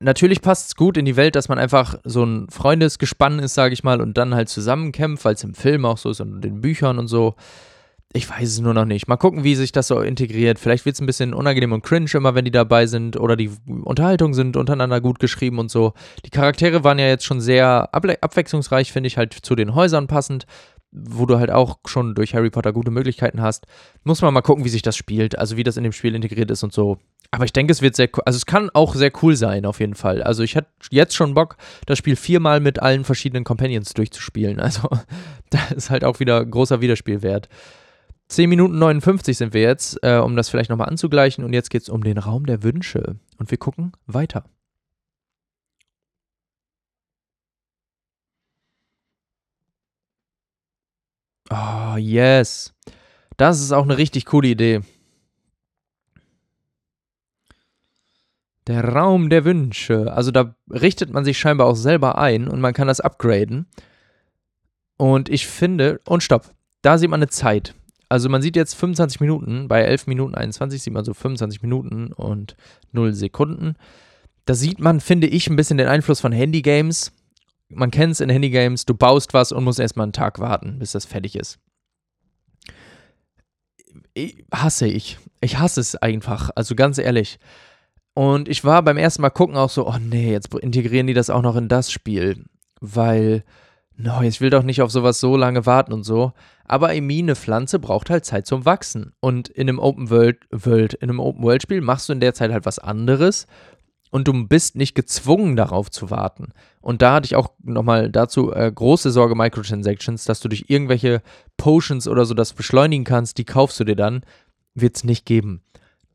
Natürlich 0.03 0.43
passt 0.43 0.69
es 0.69 0.77
gut 0.77 0.97
in 0.97 1.05
die 1.05 1.17
Welt, 1.17 1.37
dass 1.37 1.49
man 1.49 1.59
einfach 1.59 1.97
so 2.05 2.25
ein 2.25 2.49
Freundesgespann 2.51 3.39
ist, 3.39 3.55
sage 3.55 3.75
ich 3.75 3.85
mal, 3.85 4.01
und 4.01 4.19
dann 4.19 4.35
halt 4.35 4.49
zusammenkämpft, 4.49 5.25
weil 5.25 5.35
es 5.35 5.45
im 5.45 5.55
Film 5.55 5.85
auch 5.85 5.99
so 5.99 6.11
ist 6.11 6.21
und 6.21 6.37
in 6.37 6.41
den 6.41 6.61
Büchern 6.61 6.99
und 6.99 7.09
so. 7.09 7.35
Ich 8.15 8.29
weiß 8.29 8.47
es 8.47 8.61
nur 8.61 8.75
noch 8.75 8.85
nicht. 8.85 9.09
Mal 9.09 9.17
gucken, 9.17 9.43
wie 9.43 9.55
sich 9.55 9.73
das 9.73 9.89
so 9.89 10.01
integriert. 10.01 10.59
Vielleicht 10.59 10.85
wird 10.85 10.97
es 10.97 11.01
ein 11.01 11.07
bisschen 11.07 11.33
unangenehm 11.33 11.73
und 11.73 11.83
cringe 11.83 12.11
immer, 12.13 12.35
wenn 12.35 12.45
die 12.45 12.51
dabei 12.51 12.87
sind 12.87 13.19
oder 13.19 13.37
die 13.37 13.51
Unterhaltungen 13.67 14.35
sind 14.35 14.59
untereinander 14.59 15.01
gut 15.01 15.19
geschrieben 15.19 15.59
und 15.59 15.71
so. 15.71 15.95
Die 16.27 16.31
Charaktere 16.31 16.85
waren 16.85 16.99
ja 16.99 17.07
jetzt 17.07 17.25
schon 17.25 17.41
sehr 17.41 17.89
abwechslungsreich, 17.95 18.93
finde 18.93 19.07
ich, 19.07 19.17
halt 19.17 19.33
zu 19.33 19.55
den 19.55 19.75
Häusern 19.75 20.09
passend 20.09 20.47
wo 20.93 21.25
du 21.25 21.39
halt 21.39 21.51
auch 21.51 21.79
schon 21.87 22.15
durch 22.15 22.35
Harry 22.35 22.51
Potter 22.51 22.73
gute 22.73 22.91
Möglichkeiten 22.91 23.41
hast. 23.41 23.67
Muss 24.05 24.21
man 24.21 24.35
mal 24.35 24.43
gucken, 24.43 24.65
wie 24.65 24.69
sich 24.69 24.83
das 24.83 24.95
spielt, 24.95 25.39
also 25.39 25.57
wie 25.57 25.63
das 25.65 25.79
in 25.79 25.85
dem 25.85 25.93
Spiel 25.93 26.15
integriert 26.15 26.51
ist 26.51 26.63
und 26.63 26.73
so. 26.73 26.99
Aber 27.35 27.47
ich 27.47 27.53
denke, 27.55 27.73
es 27.73 27.81
wird 27.81 27.97
sehr 27.97 28.11
cool. 28.15 28.23
Also 28.27 28.37
es 28.37 28.45
kann 28.45 28.69
auch 28.75 28.95
sehr 28.95 29.11
cool 29.23 29.35
sein, 29.37 29.65
auf 29.65 29.81
jeden 29.81 29.95
Fall. 29.95 30.23
Also 30.23 30.43
ich 30.43 30.55
hätte 30.55 30.69
jetzt 30.91 31.15
schon 31.15 31.33
Bock, 31.33 31.57
das 31.87 31.97
Spiel 31.97 32.15
viermal 32.15 32.61
mit 32.61 32.81
allen 32.83 33.05
verschiedenen 33.05 33.43
Companions 33.45 33.95
durchzuspielen. 33.95 34.61
Also 34.73 34.89
da 35.51 35.59
ist 35.75 35.91
halt 35.91 36.05
auch 36.05 36.21
wieder 36.21 36.45
großer 36.45 36.81
Wiederspielwert. 36.81 37.49
10 38.29 38.49
Minuten 38.49 38.79
59 38.79 39.37
sind 39.37 39.55
wir 39.55 39.63
jetzt, 39.63 39.99
äh, 40.03 40.19
um 40.19 40.37
das 40.37 40.51
vielleicht 40.51 40.71
nochmal 40.71 40.89
anzugleichen. 40.89 41.45
Und 41.45 41.55
jetzt 41.55 41.71
geht 41.71 41.83
es 41.83 41.89
um 41.89 42.05
den 42.05 42.19
Raum 42.19 42.47
der 42.47 42.63
Wünsche. 42.63 43.17
Und 43.39 43.51
wir 43.51 43.59
gucken 43.59 43.93
weiter. 44.07 44.45
Oh, 51.51 51.97
yes. 51.97 52.75
Das 53.37 53.61
ist 53.61 53.73
auch 53.73 53.85
eine 53.85 53.99
richtig 53.99 54.27
coole 54.27 54.49
Idee. 54.49 54.81
Der 58.67 58.85
Raum 58.85 59.29
der 59.29 59.45
Wünsche. 59.45 60.13
Also 60.13 60.31
da 60.31 60.55
richtet 60.71 61.13
man 61.13 61.25
sich 61.25 61.39
scheinbar 61.39 61.67
auch 61.67 61.77
selber 61.77 62.19
ein 62.19 62.49
und 62.49 62.61
man 62.61 62.75
kann 62.75 62.89
das 62.89 63.01
upgraden. 63.01 63.67
Und 64.97 65.29
ich 65.29 65.47
finde, 65.47 66.01
und 66.07 66.23
stopp, 66.23 66.51
da 66.83 66.99
sieht 66.99 67.11
man 67.11 67.21
eine 67.21 67.29
Zeit. 67.29 67.75
Also 68.09 68.29
man 68.29 68.43
sieht 68.43 68.57
jetzt 68.57 68.75
25 68.75 69.21
Minuten, 69.21 69.69
bei 69.69 69.83
11 69.83 70.07
Minuten 70.07 70.35
21 70.35 70.83
sieht 70.83 70.93
man 70.93 71.05
so 71.05 71.15
25 71.15 71.63
Minuten 71.63 72.13
und 72.13 72.57
0 72.93 73.15
Sekunden. 73.15 73.75
Da 74.45 74.55
sieht 74.55 74.81
man, 74.81 75.01
finde 75.01 75.27
ich, 75.27 75.49
ein 75.49 75.57
bisschen 75.57 75.79
den 75.79 75.89
Einfluss 75.89 76.21
von 76.21 76.33
Handygames 76.33 77.13
man 77.75 77.91
kennt 77.91 78.13
es 78.13 78.21
in 78.21 78.29
Handygames, 78.29 78.85
du 78.85 78.95
baust 78.95 79.35
was 79.35 79.53
und 79.53 79.65
musst 79.65 79.81
erstmal 79.81 80.05
einen 80.05 80.13
Tag 80.13 80.39
warten, 80.39 80.79
bis 80.79 80.93
das 80.93 81.05
fertig 81.05 81.37
ist. 81.37 81.59
Ich, 84.15 84.45
hasse 84.53 84.87
ich. 84.87 85.19
Ich 85.41 85.59
hasse 85.59 85.81
es 85.81 85.97
einfach, 85.97 86.51
also 86.55 86.75
ganz 86.75 86.99
ehrlich. 86.99 87.39
Und 88.15 88.49
ich 88.49 88.65
war 88.65 88.83
beim 88.83 88.99
ersten 88.99 89.23
Mal 89.23 89.31
gucken 89.31 89.57
auch 89.57 89.71
so, 89.71 89.87
oh 89.87 89.99
nee, 89.99 90.33
jetzt 90.33 90.55
integrieren 90.55 91.07
die 91.07 91.15
das 91.15 91.31
auch 91.31 91.43
noch 91.43 91.57
in 91.57 91.69
das 91.69 91.91
Spiel, 91.91 92.45
weil, 92.81 93.45
no, 93.97 94.21
ich 94.23 94.41
will 94.41 94.51
doch 94.51 94.63
nicht 94.63 94.83
auf 94.83 94.91
sowas 94.91 95.19
so 95.19 95.37
lange 95.37 95.65
warten 95.65 95.93
und 95.93 96.05
so. 96.05 96.33
Aber 96.65 96.95
Emi, 96.95 97.21
eine 97.21 97.37
Pflanze 97.37 97.79
braucht 97.79 98.11
halt 98.11 98.25
Zeit 98.25 98.47
zum 98.47 98.65
Wachsen. 98.65 99.13
Und 99.21 99.49
in 99.49 99.69
einem 99.69 99.79
Open 99.79 100.11
World, 100.11 100.39
World 100.51 100.95
in 100.95 101.09
einem 101.09 101.21
Open 101.21 101.43
World 101.43 101.63
Spiel 101.63 101.81
machst 101.81 102.09
du 102.09 102.13
in 102.13 102.21
der 102.21 102.35
Zeit 102.35 102.53
halt 102.53 102.67
was 102.67 102.79
anderes 102.79 103.47
und 104.13 104.29
du 104.29 104.47
bist 104.47 104.77
nicht 104.77 104.95
gezwungen 104.95 105.57
darauf 105.57 105.91
zu 105.91 106.11
warten. 106.11 106.53
Und 106.83 107.01
da 107.01 107.15
hatte 107.15 107.25
ich 107.25 107.35
auch 107.35 107.51
nochmal 107.63 108.11
dazu 108.11 108.53
äh, 108.53 108.71
große 108.71 109.11
Sorge 109.11 109.35
Microtransactions, 109.35 110.27
dass 110.27 110.41
du 110.41 110.49
durch 110.49 110.67
irgendwelche 110.69 111.23
Potions 111.57 112.07
oder 112.07 112.27
so 112.27 112.35
das 112.35 112.53
beschleunigen 112.53 113.05
kannst, 113.05 113.39
die 113.39 113.45
kaufst 113.45 113.81
du 113.81 113.85
dir 113.85 113.97
dann, 113.97 114.23
wird 114.75 114.97
es 114.97 115.05
nicht 115.05 115.25
geben. 115.25 115.63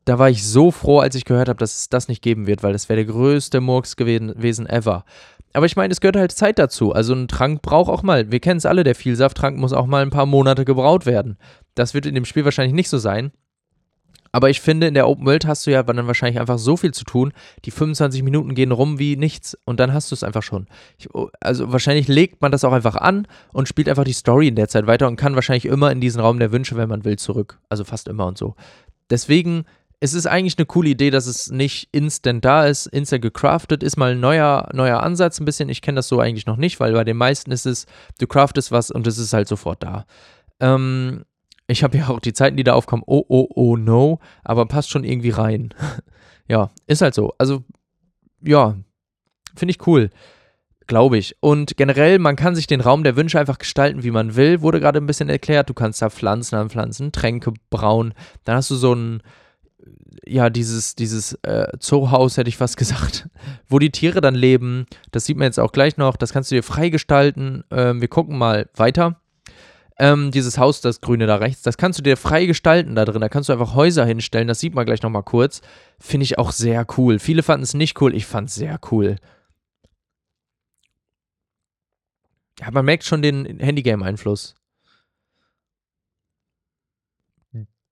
Da 0.08 0.18
war 0.18 0.30
ich 0.30 0.48
so 0.48 0.72
froh, 0.72 1.00
als 1.00 1.16
ich 1.16 1.26
gehört 1.26 1.50
habe, 1.50 1.60
dass 1.60 1.76
es 1.76 1.90
das 1.90 2.08
nicht 2.08 2.22
geben 2.22 2.48
wird, 2.48 2.64
weil 2.64 2.72
das 2.72 2.88
wäre 2.88 3.04
der 3.04 3.14
größte 3.14 3.60
Murks 3.60 3.98
gewesen 3.98 4.66
ever. 4.66 5.04
Aber 5.52 5.66
ich 5.66 5.76
meine, 5.76 5.92
es 5.92 6.00
gehört 6.00 6.16
halt 6.16 6.32
Zeit 6.32 6.60
dazu. 6.60 6.94
Also 6.94 7.14
ein 7.14 7.28
Trank 7.28 7.62
braucht 7.62 7.92
auch 7.92 8.04
mal, 8.04 8.32
wir 8.32 8.40
kennen 8.40 8.58
es 8.58 8.66
alle, 8.66 8.86
der 8.86 8.96
Vielsafttrank 8.96 9.58
muss 9.58 9.74
auch 9.74 9.86
mal 9.86 10.02
ein 10.02 10.10
paar 10.10 10.26
Monate 10.26 10.64
gebraut 10.64 11.06
werden. 11.06 11.38
Das 11.76 11.94
wird 11.94 12.06
in 12.06 12.16
dem 12.16 12.24
Spiel 12.24 12.46
wahrscheinlich 12.46 12.74
nicht 12.74 12.88
so 12.88 12.98
sein. 12.98 13.34
Aber 14.32 14.50
ich 14.50 14.62
finde, 14.62 14.88
in 14.88 14.94
der 14.94 15.10
Open 15.10 15.26
World 15.26 15.46
hast 15.46 15.68
du 15.68 15.72
ja 15.72 15.84
dann 15.84 16.08
wahrscheinlich 16.08 16.40
einfach 16.40 16.58
so 16.58 16.78
viel 16.78 16.94
zu 16.94 17.04
tun. 17.04 17.34
Die 17.66 17.72
25 17.72 18.24
Minuten 18.24 18.56
gehen 18.56 18.72
rum 18.72 19.00
wie 19.00 19.18
nichts 19.18 19.58
und 19.66 19.82
dann 19.82 19.92
hast 19.92 20.12
du 20.12 20.16
es 20.16 20.24
einfach 20.24 20.44
schon. 20.44 20.68
Ich, 20.98 21.14
oh, 21.14 21.28
also 21.42 21.70
wahrscheinlich 21.74 22.08
legt 22.08 22.42
man 22.42 22.54
das 22.54 22.64
auch 22.64 22.72
einfach 22.72 22.96
an 22.96 23.28
und 23.52 23.68
spielt 23.68 23.90
einfach 23.90 24.06
die 24.06 24.14
Story 24.14 24.48
in 24.48 24.56
der 24.56 24.70
Zeit 24.70 24.88
weiter 24.88 25.08
und 25.08 25.18
kann 25.18 25.36
wahrscheinlich 25.36 25.66
immer 25.66 25.92
in 25.92 26.00
diesen 26.00 26.22
Raum 26.22 26.40
der 26.40 26.54
Wünsche, 26.54 26.78
wenn 26.78 26.88
man 26.88 27.04
will, 27.04 27.18
zurück. 27.18 27.60
Also 27.68 27.84
fast 27.84 28.08
immer 28.08 28.26
und 28.26 28.38
so. 28.38 28.56
Deswegen 29.10 29.66
es 30.00 30.14
ist 30.14 30.28
eigentlich 30.28 30.58
eine 30.58 30.68
coole 30.68 30.90
Idee, 30.90 31.10
dass 31.10 31.26
es 31.26 31.50
nicht 31.50 31.90
instant 31.92 32.46
da 32.46 32.66
ist, 32.66 32.86
instant 32.88 33.22
gecraftet, 33.24 33.82
ist 33.82 33.98
mal 33.98 34.12
ein 34.12 34.20
neuer, 34.20 34.70
neuer 34.74 35.02
Ansatz 35.02 35.40
ein 35.40 35.46
bisschen. 35.46 35.70
Ich 35.70 35.82
kenne 35.82 35.96
das 35.98 36.08
so 36.08 36.20
eigentlich 36.20 36.46
noch 36.46 36.58
nicht, 36.58 36.80
weil 36.80 36.94
bei 36.94 37.04
den 37.04 37.18
meisten 37.18 37.52
ist 37.52 37.66
es, 37.66 37.88
du 38.20 38.28
craftest 38.28 38.72
was 38.72 38.92
und 38.92 39.08
es 39.08 39.18
ist 39.18 39.34
halt 39.34 39.48
sofort 39.48 39.82
da. 39.82 40.06
Ähm, 40.60 41.24
ich 41.68 41.84
habe 41.84 41.98
ja 41.98 42.10
auch 42.10 42.20
die 42.20 42.34
Zeiten, 42.34 42.58
die 42.58 42.64
da 42.64 42.74
aufkommen, 42.74 43.04
oh, 43.08 43.26
oh, 43.28 43.48
oh, 43.54 43.76
no, 43.76 44.20
aber 44.44 44.68
passt 44.68 44.90
schon 44.92 45.04
irgendwie 45.04 45.32
rein. 45.32 45.74
ja, 46.48 46.70
ist 46.86 47.02
halt 47.02 47.16
so. 47.16 47.34
Also, 47.40 47.64
ja, 48.42 48.76
finde 49.56 49.72
ich 49.72 49.88
cool. 49.88 50.12
Glaube 50.86 51.18
ich. 51.18 51.36
Und 51.42 51.76
generell, 51.76 52.18
man 52.20 52.38
kann 52.38 52.56
sich 52.56 52.68
den 52.68 52.80
Raum 52.80 53.04
der 53.04 53.18
Wünsche 53.18 53.38
einfach 53.40 53.58
gestalten, 53.58 54.04
wie 54.04 54.12
man 54.12 54.38
will. 54.38 54.62
Wurde 54.62 54.80
gerade 54.80 55.02
ein 55.02 55.06
bisschen 55.06 55.28
erklärt. 55.28 55.70
Du 55.70 55.74
kannst 55.74 56.02
da 56.02 56.10
Pflanzen 56.10 56.56
anpflanzen, 56.56 57.12
Tränke 57.12 57.52
brauen. 57.70 58.14
Dann 58.46 58.56
hast 58.56 58.72
du 58.72 58.76
so 58.76 58.94
ein, 58.94 59.22
ja, 60.26 60.50
dieses, 60.50 60.96
dieses 60.96 61.34
äh, 61.44 61.68
Zoohaus, 61.80 62.38
hätte 62.38 62.50
ich 62.50 62.58
fast 62.58 62.78
gesagt, 62.78 63.30
wo 63.68 63.80
die 63.80 63.92
Tiere 63.92 64.22
dann 64.22 64.36
leben. 64.36 64.86
Das 65.12 65.26
sieht 65.26 65.38
man 65.38 65.46
jetzt 65.46 65.60
auch 65.60 65.72
gleich 65.72 65.98
noch. 65.98 66.16
Das 66.16 66.34
kannst 66.34 66.52
du 66.52 66.56
dir 66.56 66.64
freigestalten. 66.64 67.64
Ähm, 67.72 68.02
wir 68.02 68.08
gucken 68.08 68.38
mal 68.38 68.70
weiter. 68.76 69.20
Ähm, 70.00 70.30
dieses 70.30 70.60
Haus, 70.60 70.82
das 70.82 71.02
grüne 71.02 71.26
da 71.26 71.38
rechts, 71.38 71.64
das 71.64 71.78
kannst 71.78 71.98
du 71.98 72.04
dir 72.04 72.18
frei 72.18 72.46
gestalten 72.46 72.94
da 72.94 73.04
drin. 73.04 73.22
Da 73.22 73.30
kannst 73.30 73.50
du 73.50 73.54
einfach 73.54 73.74
Häuser 73.74 74.06
hinstellen. 74.06 74.48
Das 74.48 74.60
sieht 74.60 74.76
man 74.76 74.86
gleich 74.86 75.02
nochmal 75.02 75.24
kurz. 75.24 75.62
Finde 76.00 76.24
ich 76.24 76.38
auch 76.38 76.52
sehr 76.52 76.86
cool. 76.98 77.18
Viele 77.18 77.42
fanden 77.42 77.64
es 77.64 77.74
nicht 77.74 78.00
cool. 78.00 78.14
Ich 78.14 78.28
fand 78.28 78.50
es 78.50 78.56
sehr 78.56 78.80
cool. 78.92 79.16
Ja, 82.60 82.72
man 82.72 82.86
merkt 82.86 83.04
schon 83.04 83.22
den 83.22 83.60
Handygame-Einfluss. 83.60 84.56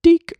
Dick. 0.05 0.39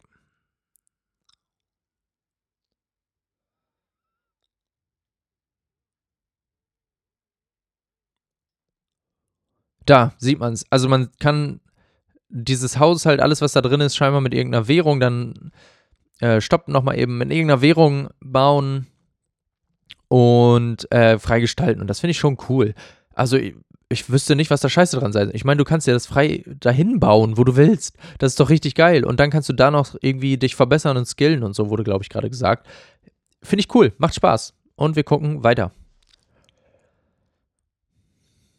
Da 9.86 10.14
sieht 10.18 10.40
man 10.40 10.54
es. 10.54 10.66
Also 10.70 10.90
man 10.90 11.10
kann 11.20 11.60
dieses 12.30 12.80
Haus 12.80 13.06
halt 13.06 13.22
alles, 13.22 13.42
was 13.42 13.54
da 13.54 13.62
drin 13.62 13.82
ist, 13.82 13.96
scheinbar 13.96 14.22
mit 14.22 14.34
irgendeiner 14.34 14.68
Währung 14.68 15.00
dann 15.00 15.52
äh, 16.20 16.42
stoppen 16.42 16.74
nochmal 16.74 16.98
eben 16.98 17.18
mit 17.18 17.32
irgendeiner 17.32 17.62
Währung 17.62 18.10
bauen 18.20 18.88
und 20.08 20.92
äh, 20.92 21.20
freigestalten. 21.20 21.82
Und 21.82 21.88
das 21.88 22.00
finde 22.00 22.12
ich 22.12 22.20
schon 22.20 22.38
cool. 22.50 22.74
Also 23.14 23.38
ich, 23.38 23.56
ich, 23.90 24.10
wüsste 24.10 24.36
nicht, 24.36 24.50
was 24.50 24.62
da 24.62 24.70
scheiße 24.70 24.98
dran 24.98 25.14
sei. 25.14 25.30
Ich 25.34 25.46
meine, 25.46 25.58
du 25.58 25.64
kannst 25.64 25.88
dir 25.88 25.94
das 25.94 26.06
frei 26.06 26.44
dahin 26.60 27.00
bauen, 27.00 27.38
wo 27.38 27.44
du 27.44 27.56
willst. 27.56 27.98
Das 28.18 28.34
ist 28.34 28.40
doch 28.40 28.50
richtig 28.50 28.76
geil. 28.76 29.06
Und 29.06 29.20
dann 29.20 29.30
kannst 29.30 29.50
du 29.50 29.54
da 29.54 29.72
noch 29.72 29.96
irgendwie 30.02 30.38
dich 30.38 30.56
verbessern 30.56 30.98
und 30.98 31.06
skillen 31.06 31.44
und 31.44 31.54
so, 31.54 31.70
wurde, 31.70 31.84
glaube 31.84 32.04
ich, 32.04 32.10
gerade 32.10 32.30
gesagt. 32.30 32.68
Finde 33.42 33.62
ich 33.62 33.76
cool, 33.76 33.94
macht 33.98 34.16
Spaß. 34.16 34.54
Und 34.76 34.96
wir 34.96 35.04
gucken 35.04 35.44
weiter. 35.44 35.72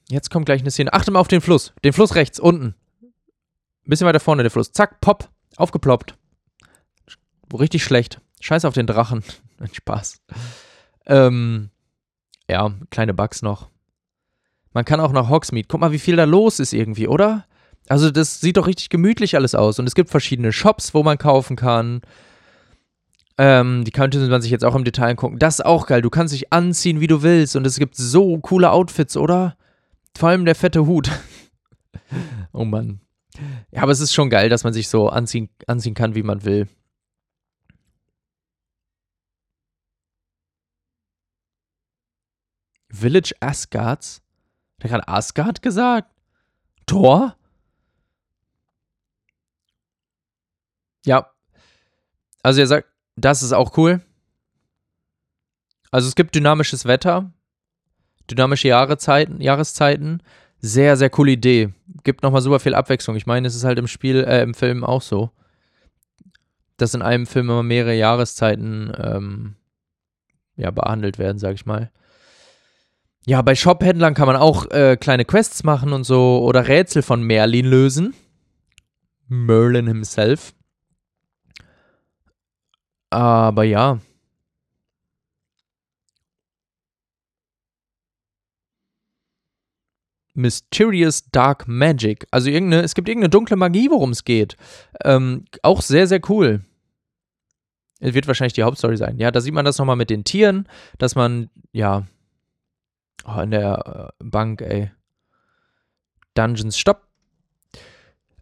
Jetzt 0.09 0.31
kommt 0.31 0.47
gleich 0.47 0.61
eine 0.61 0.71
Szene. 0.71 0.93
Achte 0.93 1.11
mal 1.11 1.19
auf 1.19 1.29
den 1.29 1.41
Fluss. 1.41 1.73
Den 1.85 1.93
Fluss 1.93 2.15
rechts, 2.15 2.39
unten. 2.39 2.75
Ein 3.03 3.91
bisschen 3.91 4.07
weiter 4.07 4.21
vorne 4.21 4.43
der 4.43 4.51
Fluss. 4.51 4.73
Zack, 4.73 5.01
pop. 5.01 5.29
Aufgeploppt. 5.57 6.15
Richtig 7.53 7.83
schlecht. 7.85 8.21
Scheiß 8.41 8.65
auf 8.65 8.75
den 8.75 8.87
Drachen. 8.87 9.25
Spaß. 9.73 10.21
Ähm, 11.07 11.71
ja, 12.49 12.73
kleine 12.91 13.15
Bugs 13.15 13.43
noch. 13.43 13.69
Man 14.73 14.85
kann 14.85 15.01
auch 15.01 15.13
nach 15.13 15.29
Hogsmeade. 15.29 15.69
Guck 15.69 15.81
mal, 15.81 15.93
wie 15.93 15.99
viel 15.99 16.17
da 16.17 16.25
los 16.25 16.61
ist 16.61 16.73
irgendwie, 16.73 17.09
oder? 17.09 17.47
Also, 17.89 18.11
das 18.11 18.41
sieht 18.41 18.57
doch 18.57 18.67
richtig 18.67 18.91
gemütlich 18.91 19.37
alles 19.37 19.55
aus. 19.55 19.79
Und 19.79 19.87
es 19.87 19.95
gibt 19.95 20.11
verschiedene 20.11 20.53
Shops, 20.53 20.93
wo 20.93 21.03
man 21.03 21.19
kaufen 21.19 21.57
kann. 21.57 22.03
Ähm, 23.39 23.85
die 23.85 23.91
könnte 23.91 24.19
man 24.29 24.43
sich 24.43 24.51
jetzt 24.51 24.65
auch 24.65 24.75
im 24.75 24.85
Detail 24.85 25.11
angucken. 25.11 25.39
Das 25.39 25.61
ist 25.61 25.65
auch 25.65 25.87
geil. 25.87 26.03
Du 26.03 26.11
kannst 26.11 26.35
dich 26.35 26.53
anziehen, 26.53 27.01
wie 27.01 27.07
du 27.07 27.23
willst. 27.23 27.57
Und 27.57 27.67
es 27.67 27.79
gibt 27.79 27.97
so 27.97 28.39
coole 28.39 28.71
Outfits, 28.71 29.17
oder? 29.17 29.57
Vor 30.17 30.31
allem 30.31 30.45
der 30.47 30.55
fette 30.55 30.87
Hut. 30.87 31.11
oh 32.53 32.65
Mann. 32.65 33.01
Ja, 33.71 33.83
aber 33.83 33.93
es 33.93 34.01
ist 34.01 34.15
schon 34.15 34.31
geil, 34.31 34.49
dass 34.49 34.65
man 34.65 34.73
sich 34.73 34.89
so 34.89 35.11
anziehen, 35.11 35.51
anziehen 35.67 35.95
kann, 35.95 36.15
wie 36.15 36.23
man 36.23 36.45
will. 36.45 36.69
Village 42.91 43.35
Asgards? 43.41 44.23
Hat 44.79 44.85
er 44.85 44.89
gerade 44.89 45.09
Asgard 45.09 45.61
gesagt? 45.61 46.11
Thor? 46.87 47.37
Ja. 51.05 51.31
Also 52.43 52.61
er 52.61 52.67
sagt, 52.67 52.89
das 53.17 53.43
ist 53.43 53.53
auch 53.53 53.77
cool. 53.77 54.01
Also 55.91 56.09
es 56.09 56.15
gibt 56.15 56.35
dynamisches 56.35 56.87
Wetter 56.87 57.33
dynamische 58.31 58.69
Jahreszeiten, 58.69 59.41
Jahreszeiten. 59.41 60.23
Sehr, 60.59 60.97
sehr 60.97 61.11
coole 61.11 61.33
Idee. 61.33 61.71
Gibt 62.03 62.23
nochmal 62.23 62.41
super 62.41 62.61
viel 62.61 62.75
Abwechslung. 62.75 63.17
Ich 63.17 63.27
meine, 63.27 63.47
es 63.47 63.55
ist 63.55 63.65
halt 63.65 63.79
im 63.79 63.87
Spiel, 63.87 64.25
äh, 64.25 64.43
im 64.43 64.55
Film 64.55 64.85
auch 64.85 65.03
so. 65.03 65.31
Dass 66.77 66.95
in 66.95 67.03
einem 67.03 67.27
Film 67.27 67.51
immer 67.51 67.63
mehrere 67.63 67.95
Jahreszeiten 67.95 68.93
ähm, 68.99 69.57
ja, 70.57 70.71
behandelt 70.71 71.19
werden, 71.19 71.39
sag 71.39 71.55
ich 71.55 71.67
mal. 71.67 71.91
Ja, 73.27 73.43
bei 73.43 73.55
Shop-Händlern 73.55 74.15
kann 74.15 74.29
man 74.29 74.37
auch 74.37 74.71
äh, 74.71 74.97
kleine 74.97 75.25
Quests 75.25 75.65
machen 75.65 75.93
und 75.93 76.05
so 76.05 76.43
oder 76.43 76.69
Rätsel 76.69 77.03
von 77.03 77.23
Merlin 77.23 77.67
lösen. 77.67 78.15
Merlin 79.29 79.87
himself. 79.89 80.55
Aber 83.11 83.65
ja. 83.65 83.99
Mysterious 90.37 91.29
Dark 91.31 91.67
Magic. 91.67 92.27
Also 92.31 92.51
irgendeine, 92.51 92.83
es 92.83 92.95
gibt 92.95 93.09
irgendeine 93.09 93.31
dunkle 93.31 93.57
Magie, 93.57 93.91
worum 93.91 94.11
es 94.11 94.25
geht. 94.25 94.57
Ähm, 95.05 95.45
auch 95.63 95.83
sehr, 95.83 96.07
sehr 96.07 96.21
cool. 96.29 96.65
Es 98.01 98.15
wird 98.15 98.27
wahrscheinlich 98.27 98.53
die 98.53 98.63
Hauptstory 98.63 98.97
sein. 98.97 99.19
Ja, 99.19 99.31
da 99.31 99.41
sieht 99.41 99.55
man 99.55 99.65
das 99.65 99.79
nochmal 99.79 99.97
mit 99.97 100.11
den 100.11 100.25
Tieren, 100.25 100.69
dass 100.99 101.15
man, 101.15 101.49
ja, 101.73 102.07
oh, 103.25 103.41
in 103.41 103.51
der 103.51 104.13
äh, 104.21 104.25
Bank, 104.25 104.61
ey. 104.61 104.91
Dungeons, 106.35 106.79
stopp. 106.79 107.07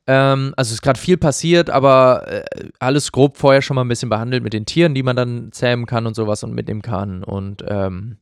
Ähm, 0.06 0.52
also 0.56 0.74
ist 0.74 0.82
gerade 0.82 0.98
viel 0.98 1.16
passiert, 1.16 1.70
aber 1.70 2.26
äh, 2.26 2.68
alles 2.78 3.12
grob 3.12 3.38
vorher 3.38 3.62
schon 3.62 3.76
mal 3.76 3.84
ein 3.84 3.88
bisschen 3.88 4.10
behandelt 4.10 4.42
mit 4.42 4.52
den 4.52 4.66
Tieren, 4.66 4.94
die 4.94 5.02
man 5.02 5.16
dann 5.16 5.52
zähmen 5.52 5.86
kann 5.86 6.06
und 6.06 6.14
sowas 6.14 6.42
und 6.42 6.52
mitnehmen 6.52 6.82
kann. 6.82 7.24
Und 7.24 7.64
ähm, 7.66 8.18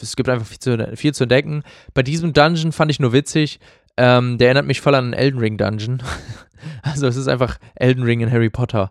es 0.00 0.16
gibt 0.16 0.28
einfach 0.28 0.46
viel 0.46 0.58
zu, 0.58 0.96
viel 0.96 1.14
zu 1.14 1.24
entdecken. 1.24 1.62
Bei 1.92 2.02
diesem 2.02 2.32
Dungeon 2.32 2.72
fand 2.72 2.90
ich 2.90 3.00
nur 3.00 3.12
witzig, 3.12 3.60
ähm, 3.96 4.38
der 4.38 4.48
erinnert 4.48 4.66
mich 4.66 4.80
voll 4.80 4.94
an 4.94 5.04
einen 5.04 5.12
Elden 5.12 5.38
Ring 5.38 5.56
Dungeon. 5.56 6.02
also 6.82 7.06
es 7.06 7.16
ist 7.16 7.28
einfach 7.28 7.58
Elden 7.74 8.02
Ring 8.02 8.20
in 8.20 8.30
Harry 8.30 8.50
Potter. 8.50 8.90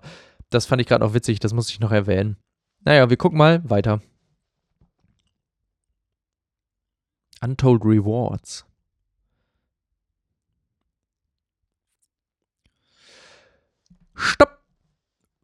Das 0.49 0.65
fand 0.65 0.81
ich 0.81 0.87
gerade 0.87 1.03
auch 1.03 1.13
witzig, 1.13 1.39
das 1.39 1.53
muss 1.53 1.69
ich 1.69 1.79
noch 1.79 1.91
erwähnen. 1.91 2.37
Naja, 2.85 3.09
wir 3.09 3.17
gucken 3.17 3.37
mal 3.37 3.61
weiter. 3.69 4.01
Untold 7.41 7.83
Rewards. 7.83 8.65
Stopp! 14.15 14.61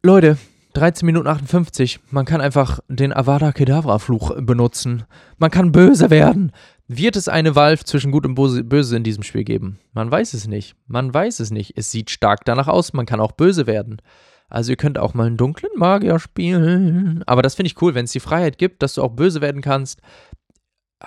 Leute, 0.02 0.38
13 0.74 1.06
Minuten 1.06 1.26
58. 1.26 2.00
Man 2.10 2.24
kann 2.24 2.40
einfach 2.40 2.80
den 2.88 3.12
Avada 3.12 3.52
Kedavra-Fluch 3.52 4.36
benutzen. 4.40 5.04
Man 5.38 5.50
kann 5.50 5.72
böse 5.72 6.10
werden. 6.10 6.52
Wird 6.86 7.16
es 7.16 7.28
eine 7.28 7.54
Valve 7.54 7.84
zwischen 7.84 8.12
Gut 8.12 8.26
und 8.26 8.34
Böse 8.34 8.96
in 8.96 9.04
diesem 9.04 9.22
Spiel 9.22 9.44
geben? 9.44 9.78
Man 9.92 10.10
weiß 10.10 10.34
es 10.34 10.46
nicht. 10.48 10.74
Man 10.86 11.12
weiß 11.12 11.40
es 11.40 11.50
nicht. 11.50 11.74
Es 11.76 11.90
sieht 11.90 12.10
stark 12.10 12.44
danach 12.44 12.68
aus. 12.68 12.92
Man 12.92 13.06
kann 13.06 13.20
auch 13.20 13.32
böse 13.32 13.66
werden. 13.66 14.00
Also 14.48 14.72
ihr 14.72 14.76
könnt 14.76 14.98
auch 14.98 15.14
mal 15.14 15.26
einen 15.26 15.36
dunklen 15.36 15.72
Magier 15.76 16.18
spielen. 16.18 17.22
Aber 17.26 17.42
das 17.42 17.54
finde 17.54 17.68
ich 17.68 17.80
cool, 17.80 17.94
wenn 17.94 18.04
es 18.04 18.12
die 18.12 18.20
Freiheit 18.20 18.58
gibt, 18.58 18.82
dass 18.82 18.94
du 18.94 19.02
auch 19.02 19.12
böse 19.12 19.40
werden 19.40 19.62
kannst. 19.62 20.00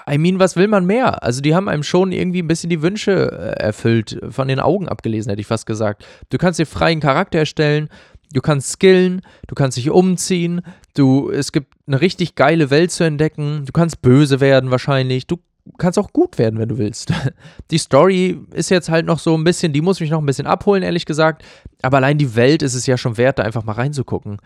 I 0.10 0.18
mean, 0.18 0.40
was 0.40 0.56
will 0.56 0.68
man 0.68 0.86
mehr? 0.86 1.22
Also 1.22 1.42
die 1.42 1.54
haben 1.54 1.70
einem 1.70 1.84
schon 1.84 2.12
irgendwie 2.12 2.42
ein 2.42 2.48
bisschen 2.48 2.70
die 2.70 2.82
Wünsche 2.82 3.32
äh, 3.32 3.62
erfüllt, 3.62 4.20
von 4.30 4.48
den 4.48 4.60
Augen 4.60 4.88
abgelesen, 4.88 5.30
hätte 5.30 5.42
ich 5.42 5.48
fast 5.48 5.68
gesagt. 5.68 6.04
Du 6.30 6.40
kannst 6.40 6.58
dir 6.58 6.66
freien 6.66 7.00
Charakter 7.00 7.38
erstellen, 7.38 7.90
du 8.34 8.42
kannst 8.42 8.72
skillen, 8.72 9.22
du 9.48 9.56
kannst 9.56 9.78
dich 9.78 9.90
umziehen, 9.90 10.62
du, 10.96 11.30
es 11.30 11.52
gibt 11.52 11.74
eine 11.88 12.02
richtig 12.02 12.36
geile 12.36 12.70
Welt 12.70 12.92
zu 12.92 13.04
entdecken, 13.04 13.64
du 13.66 13.72
kannst 13.72 14.02
böse 14.02 14.40
werden 14.40 14.72
wahrscheinlich, 14.72 15.28
du 15.28 15.40
kannst 15.78 15.98
auch 15.98 16.12
gut 16.12 16.38
werden, 16.38 16.60
wenn 16.60 16.70
du 16.70 16.78
willst. 16.78 17.14
Die 17.72 17.78
Story 17.78 18.40
ist 18.54 18.70
jetzt 18.70 18.90
halt 18.90 19.06
noch 19.06 19.20
so 19.20 19.38
ein 19.38 19.44
bisschen, 19.44 19.74
die 19.74 19.82
muss 19.82 20.00
mich 20.00 20.10
noch 20.10 20.20
ein 20.20 20.26
bisschen 20.26 20.48
abholen, 20.48 20.84
ehrlich 20.84 21.06
gesagt. 21.06 21.44
Aber 21.82 21.98
allein 21.98 22.18
die 22.18 22.36
Welt 22.36 22.62
ist 22.62 22.74
es 22.74 22.86
ja 22.86 22.98
schon 22.98 23.18
wert, 23.18 23.40
da 23.40 23.44
einfach 23.44 23.64
mal 23.64 23.74
reinzugucken. 23.74 24.40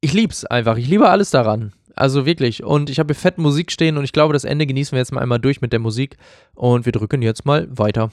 Ich 0.00 0.12
lieb's 0.12 0.44
einfach. 0.44 0.76
Ich 0.76 0.88
liebe 0.88 1.08
alles 1.08 1.30
daran. 1.30 1.72
Also 1.94 2.26
wirklich. 2.26 2.64
Und 2.64 2.90
ich 2.90 2.98
habe 2.98 3.12
hier 3.12 3.20
fett 3.20 3.38
Musik 3.38 3.70
stehen 3.70 3.98
und 3.98 4.04
ich 4.04 4.12
glaube, 4.12 4.32
das 4.32 4.44
Ende 4.44 4.66
genießen 4.66 4.92
wir 4.92 4.98
jetzt 4.98 5.12
mal 5.12 5.20
einmal 5.20 5.38
durch 5.38 5.60
mit 5.60 5.72
der 5.72 5.80
Musik. 5.80 6.16
Und 6.54 6.86
wir 6.86 6.92
drücken 6.92 7.22
jetzt 7.22 7.44
mal 7.44 7.68
weiter. 7.70 8.10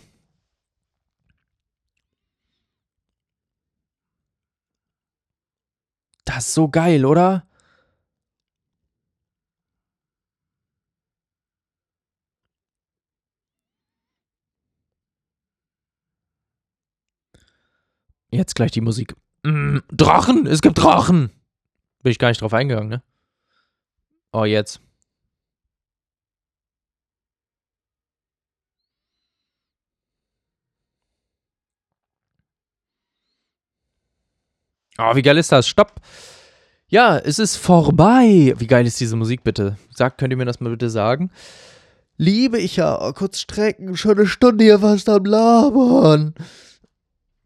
Das 6.28 6.47
ist 6.49 6.53
so 6.55 6.67
geil, 6.67 7.05
oder? 7.05 7.47
Jetzt 18.30 18.55
gleich 18.55 18.71
die 18.71 18.82
Musik. 18.82 19.15
Mm, 19.43 19.78
Drachen! 19.89 20.47
Es 20.47 20.61
gibt 20.61 20.78
Drachen! 20.78 21.32
Bin 22.03 22.11
ich 22.11 22.19
gar 22.19 22.28
nicht 22.28 22.41
drauf 22.41 22.53
eingegangen, 22.53 22.89
ne? 22.89 23.03
Oh, 24.34 24.43
jetzt. 24.43 24.82
Oh, 34.97 35.15
wie 35.15 35.21
geil 35.21 35.37
ist 35.37 35.51
das? 35.51 35.67
Stopp! 35.67 36.01
Ja, 36.89 37.17
es 37.17 37.37
ist 37.37 37.57
vorbei. 37.57 38.53
Wie 38.57 38.67
geil 38.67 38.87
ist 38.87 38.99
diese 38.99 39.15
Musik 39.15 39.43
bitte? 39.43 39.77
Sagt, 39.93 40.17
könnt 40.17 40.31
ihr 40.31 40.37
mir 40.37 40.45
das 40.45 40.59
mal 40.59 40.69
bitte 40.69 40.89
sagen? 40.89 41.31
Liebe 42.17 42.57
ich 42.57 42.77
ja. 42.77 42.99
Oh, 42.99 43.13
kurz 43.13 43.39
strecken. 43.39 43.95
Schon 43.97 44.17
eine 44.17 44.27
Stunde 44.27 44.63
hier 44.63 44.79
fast 44.79 45.09
am 45.09 45.25
Labern. 45.25 46.33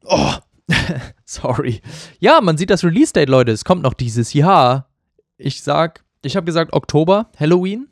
Oh. 0.03 0.33
Sorry. 1.25 1.81
Ja, 2.19 2.39
man 2.39 2.57
sieht 2.57 2.69
das 2.69 2.83
Release-Date, 2.83 3.29
Leute. 3.29 3.51
Es 3.51 3.65
kommt 3.65 3.83
noch 3.83 3.93
dieses 3.93 4.33
Jahr. 4.33 4.89
Ich 5.37 5.63
sag, 5.63 6.03
ich 6.23 6.35
habe 6.35 6.45
gesagt 6.45 6.73
Oktober, 6.73 7.31
Halloween. 7.37 7.87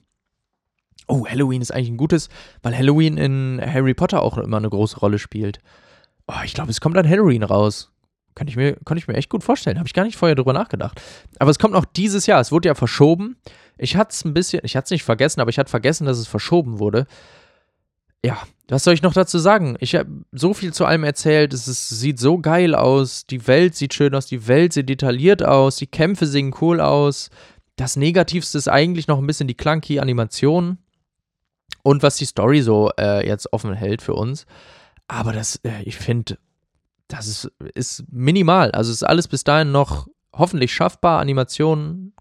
Oh, 1.08 1.26
Halloween 1.26 1.62
ist 1.62 1.72
eigentlich 1.72 1.90
ein 1.90 1.98
gutes, 1.98 2.30
weil 2.62 2.78
Halloween 2.78 3.18
in 3.18 3.60
Harry 3.60 3.96
Potter 3.96 4.22
auch 4.22 4.38
immer 4.38 4.58
eine 4.58 4.70
große 4.70 5.00
Rolle 5.00 5.18
spielt. 5.18 5.60
Oh, 6.28 6.42
ich 6.46 6.54
glaube, 6.54 6.70
es 6.70 6.80
kommt 6.80 6.98
an 6.98 7.10
Halloween 7.10 7.44
raus. 7.44 7.92
Kann 8.40 8.48
ich 8.48 8.56
mir, 8.56 8.78
kann 8.86 8.96
ich 8.96 9.06
mir 9.06 9.16
echt 9.16 9.28
gut 9.28 9.44
vorstellen. 9.44 9.80
Habe 9.80 9.88
ich 9.88 9.94
gar 9.94 10.06
nicht 10.06 10.16
vorher 10.16 10.34
drüber 10.34 10.54
nachgedacht. 10.54 11.02
Aber 11.40 11.52
es 11.52 11.60
kommt 11.60 11.74
noch 11.74 11.84
dieses 11.84 12.26
Jahr. 12.26 12.40
Es 12.40 12.54
wurde 12.54 12.70
ja 12.70 12.74
verschoben. 12.74 13.36
Ich 13.78 13.98
hatte 13.98 14.14
es 14.14 14.24
ein 14.24 14.34
bisschen, 14.34 14.62
ich 14.64 14.78
hatte 14.78 14.86
es 14.86 14.92
nicht 14.92 15.04
vergessen, 15.04 15.42
aber 15.42 15.50
ich 15.50 15.60
hatte 15.60 15.70
vergessen, 15.70 16.06
dass 16.06 16.18
es 16.18 16.30
verschoben 16.30 16.80
wurde. 16.80 17.06
Ja, 18.24 18.38
was 18.70 18.86
soll 18.86 18.94
ich 18.94 19.02
noch 19.02 19.12
dazu 19.12 19.40
sagen? 19.40 19.76
Ich 19.82 19.94
habe 19.94 20.08
so 20.32 20.54
viel 20.54 20.72
zu 20.72 20.86
allem 20.86 21.04
erzählt. 21.04 21.54
Es 21.54 21.68
ist, 21.68 21.90
sieht 21.90 22.18
so 22.18 22.40
geil 22.40 22.76
aus. 22.76 23.26
Die 23.26 23.46
Welt 23.46 23.76
sieht 23.76 23.94
schön 23.94 24.16
aus. 24.16 24.26
Die 24.26 24.48
Welt 24.48 24.72
sieht 24.72 24.88
detailliert 24.88 25.44
aus. 25.44 25.76
Die 25.76 25.88
Kämpfe 25.88 26.26
sehen 26.26 26.56
cool 26.62 26.80
aus. 26.80 27.32
Das 27.76 27.98
Negativste 27.98 28.58
ist 28.58 28.70
eigentlich 28.70 29.10
noch 29.10 29.18
ein 29.18 29.28
bisschen 29.28 29.50
die 29.50 29.58
clunky 29.58 30.00
Animation 30.00 30.78
und 31.84 32.04
was 32.04 32.16
die 32.16 32.26
Story 32.26 32.62
so 32.62 32.90
äh, 32.98 33.28
jetzt 33.28 33.52
offen 33.52 33.74
hält 33.74 34.02
für 34.02 34.14
uns. 34.14 34.46
Aber 35.10 35.34
das, 35.34 35.58
äh, 35.64 35.84
ich 35.84 35.98
finde, 35.98 36.38
das 37.10 37.28
ist, 37.28 37.52
ist 37.74 38.04
minimal. 38.10 38.72
Also 38.72 38.92
ist 38.92 39.04
alles 39.04 39.28
bis 39.28 39.44
dahin 39.44 39.72
noch 39.72 40.08
hoffentlich 40.32 40.74
schaffbar. 40.74 41.20
Animationen, 41.20 42.14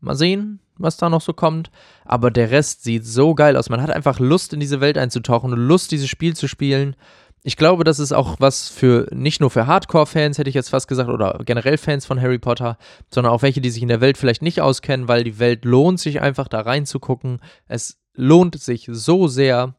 mal 0.00 0.14
sehen, 0.14 0.60
was 0.76 0.96
da 0.96 1.08
noch 1.08 1.22
so 1.22 1.32
kommt. 1.32 1.70
Aber 2.04 2.30
der 2.30 2.50
Rest 2.50 2.84
sieht 2.84 3.06
so 3.06 3.34
geil 3.34 3.56
aus. 3.56 3.70
Man 3.70 3.82
hat 3.82 3.90
einfach 3.90 4.20
Lust, 4.20 4.52
in 4.52 4.60
diese 4.60 4.80
Welt 4.80 4.98
einzutauchen 4.98 5.52
und 5.52 5.58
Lust, 5.58 5.90
dieses 5.90 6.08
Spiel 6.08 6.36
zu 6.36 6.46
spielen. 6.46 6.94
Ich 7.42 7.56
glaube, 7.56 7.84
das 7.84 7.98
ist 7.98 8.12
auch 8.12 8.36
was 8.38 8.68
für, 8.68 9.06
nicht 9.12 9.40
nur 9.40 9.50
für 9.50 9.66
Hardcore-Fans, 9.66 10.38
hätte 10.38 10.48
ich 10.48 10.54
jetzt 10.54 10.70
fast 10.70 10.88
gesagt, 10.88 11.10
oder 11.10 11.40
generell 11.44 11.76
Fans 11.76 12.06
von 12.06 12.20
Harry 12.20 12.38
Potter, 12.38 12.78
sondern 13.10 13.32
auch 13.32 13.42
welche, 13.42 13.60
die 13.60 13.70
sich 13.70 13.82
in 13.82 13.88
der 13.88 14.00
Welt 14.00 14.16
vielleicht 14.16 14.40
nicht 14.40 14.60
auskennen, 14.60 15.08
weil 15.08 15.24
die 15.24 15.38
Welt 15.38 15.64
lohnt 15.64 16.00
sich 16.00 16.20
einfach 16.20 16.48
da 16.48 16.60
reinzugucken. 16.60 17.40
Es 17.66 17.98
lohnt 18.14 18.58
sich 18.60 18.88
so 18.90 19.26
sehr 19.26 19.74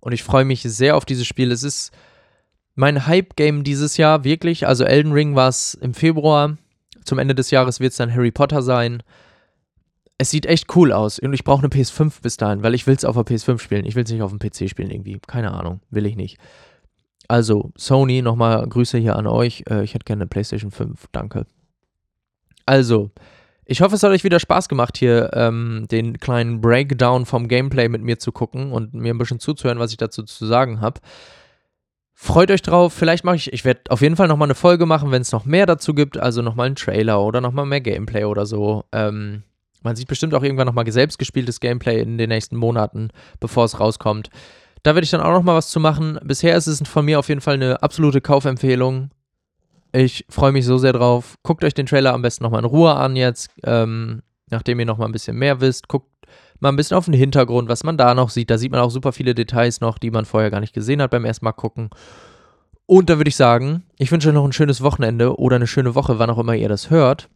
und 0.00 0.12
ich 0.12 0.22
freue 0.22 0.44
mich 0.44 0.62
sehr 0.62 0.96
auf 0.96 1.04
dieses 1.04 1.26
Spiel. 1.26 1.52
Es 1.52 1.62
ist 1.62 1.90
mein 2.76 3.06
Hype-Game 3.06 3.64
dieses 3.64 3.96
Jahr, 3.96 4.22
wirklich. 4.22 4.66
Also 4.66 4.84
Elden 4.84 5.12
Ring 5.12 5.34
war 5.34 5.48
es 5.48 5.74
im 5.74 5.94
Februar. 5.94 6.56
Zum 7.04 7.18
Ende 7.18 7.34
des 7.34 7.50
Jahres 7.50 7.80
wird 7.80 7.92
es 7.92 7.96
dann 7.96 8.14
Harry 8.14 8.30
Potter 8.30 8.62
sein. 8.62 9.02
Es 10.18 10.30
sieht 10.30 10.46
echt 10.46 10.74
cool 10.76 10.92
aus 10.92 11.18
und 11.18 11.32
ich 11.32 11.44
brauche 11.44 11.60
eine 11.60 11.68
PS5 11.68 12.22
bis 12.22 12.36
dahin, 12.36 12.62
weil 12.62 12.74
ich 12.74 12.86
will 12.86 12.94
es 12.94 13.04
auf 13.04 13.16
der 13.16 13.24
PS5 13.24 13.58
spielen. 13.58 13.84
Ich 13.84 13.96
will 13.96 14.04
es 14.04 14.10
nicht 14.10 14.22
auf 14.22 14.30
dem 14.30 14.38
PC 14.38 14.68
spielen 14.68 14.90
irgendwie. 14.90 15.18
Keine 15.26 15.52
Ahnung, 15.52 15.80
will 15.90 16.06
ich 16.06 16.16
nicht. 16.16 16.38
Also, 17.28 17.72
Sony, 17.76 18.22
nochmal 18.22 18.66
Grüße 18.68 18.98
hier 18.98 19.16
an 19.16 19.26
euch. 19.26 19.64
Äh, 19.68 19.82
ich 19.82 19.94
hätte 19.94 20.04
gerne 20.04 20.22
eine 20.22 20.28
PlayStation 20.28 20.70
5. 20.70 21.06
Danke. 21.12 21.46
Also, 22.66 23.10
ich 23.64 23.80
hoffe, 23.80 23.96
es 23.96 24.02
hat 24.02 24.10
euch 24.10 24.22
wieder 24.22 24.38
Spaß 24.38 24.68
gemacht, 24.68 24.96
hier 24.96 25.30
ähm, 25.32 25.86
den 25.90 26.18
kleinen 26.18 26.60
Breakdown 26.60 27.26
vom 27.26 27.48
Gameplay 27.48 27.88
mit 27.88 28.02
mir 28.02 28.18
zu 28.18 28.32
gucken 28.32 28.70
und 28.70 28.94
mir 28.94 29.12
ein 29.12 29.18
bisschen 29.18 29.40
zuzuhören, 29.40 29.80
was 29.80 29.90
ich 29.90 29.96
dazu 29.96 30.22
zu 30.22 30.46
sagen 30.46 30.80
habe. 30.80 31.00
Freut 32.18 32.50
euch 32.50 32.62
drauf. 32.62 32.94
Vielleicht 32.94 33.24
mache 33.24 33.36
ich, 33.36 33.52
ich 33.52 33.66
werde 33.66 33.82
auf 33.90 34.00
jeden 34.00 34.16
Fall 34.16 34.26
nochmal 34.26 34.46
eine 34.46 34.54
Folge 34.54 34.86
machen, 34.86 35.10
wenn 35.10 35.20
es 35.20 35.32
noch 35.32 35.44
mehr 35.44 35.66
dazu 35.66 35.92
gibt. 35.92 36.16
Also 36.16 36.40
nochmal 36.40 36.66
einen 36.66 36.74
Trailer 36.74 37.22
oder 37.22 37.42
nochmal 37.42 37.66
mehr 37.66 37.82
Gameplay 37.82 38.24
oder 38.24 38.46
so. 38.46 38.84
Ähm, 38.90 39.42
man 39.82 39.96
sieht 39.96 40.08
bestimmt 40.08 40.34
auch 40.34 40.42
irgendwann 40.42 40.66
nochmal 40.66 40.90
selbst 40.90 41.18
gespieltes 41.18 41.60
Gameplay 41.60 42.00
in 42.00 42.16
den 42.16 42.30
nächsten 42.30 42.56
Monaten, 42.56 43.10
bevor 43.38 43.66
es 43.66 43.78
rauskommt. 43.78 44.30
Da 44.82 44.94
werde 44.94 45.04
ich 45.04 45.10
dann 45.10 45.20
auch 45.20 45.32
nochmal 45.32 45.56
was 45.56 45.68
zu 45.68 45.78
machen. 45.78 46.18
Bisher 46.24 46.56
ist 46.56 46.68
es 46.68 46.80
von 46.88 47.04
mir 47.04 47.18
auf 47.18 47.28
jeden 47.28 47.42
Fall 47.42 47.54
eine 47.54 47.82
absolute 47.82 48.22
Kaufempfehlung. 48.22 49.10
Ich 49.92 50.24
freue 50.30 50.52
mich 50.52 50.64
so 50.64 50.78
sehr 50.78 50.94
drauf. 50.94 51.36
Guckt 51.42 51.64
euch 51.64 51.74
den 51.74 51.86
Trailer 51.86 52.14
am 52.14 52.22
besten 52.22 52.44
nochmal 52.44 52.60
in 52.60 52.66
Ruhe 52.66 52.94
an 52.94 53.14
jetzt, 53.14 53.50
ähm, 53.62 54.22
nachdem 54.48 54.80
ihr 54.80 54.86
nochmal 54.86 55.08
ein 55.08 55.12
bisschen 55.12 55.36
mehr 55.36 55.60
wisst. 55.60 55.86
Guckt 55.88 56.08
mal 56.60 56.70
ein 56.70 56.76
bisschen 56.76 56.96
auf 56.96 57.04
den 57.06 57.14
Hintergrund, 57.14 57.68
was 57.68 57.84
man 57.84 57.96
da 57.96 58.14
noch 58.14 58.30
sieht. 58.30 58.50
Da 58.50 58.58
sieht 58.58 58.72
man 58.72 58.80
auch 58.80 58.90
super 58.90 59.12
viele 59.12 59.34
Details 59.34 59.80
noch, 59.80 59.98
die 59.98 60.10
man 60.10 60.24
vorher 60.24 60.50
gar 60.50 60.60
nicht 60.60 60.74
gesehen 60.74 61.02
hat 61.02 61.10
beim 61.10 61.24
ersten 61.24 61.44
Mal 61.44 61.52
gucken. 61.52 61.90
Und 62.86 63.10
da 63.10 63.18
würde 63.18 63.28
ich 63.28 63.36
sagen, 63.36 63.82
ich 63.98 64.12
wünsche 64.12 64.28
euch 64.28 64.34
noch 64.34 64.44
ein 64.44 64.52
schönes 64.52 64.80
Wochenende 64.80 65.38
oder 65.38 65.56
eine 65.56 65.66
schöne 65.66 65.94
Woche, 65.94 66.18
wann 66.18 66.30
auch 66.30 66.38
immer 66.38 66.54
ihr 66.54 66.68
das 66.68 66.90
hört. 66.90 67.28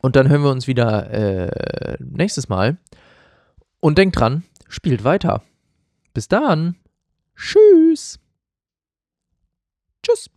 Und 0.00 0.16
dann 0.16 0.28
hören 0.28 0.42
wir 0.42 0.50
uns 0.50 0.66
wieder 0.66 1.10
äh, 1.10 1.96
nächstes 2.00 2.48
Mal. 2.48 2.78
Und 3.80 3.98
denkt 3.98 4.18
dran, 4.18 4.44
spielt 4.68 5.04
weiter. 5.04 5.42
Bis 6.14 6.28
dann. 6.28 6.76
Tschüss. 7.36 8.18
Tschüss. 10.02 10.30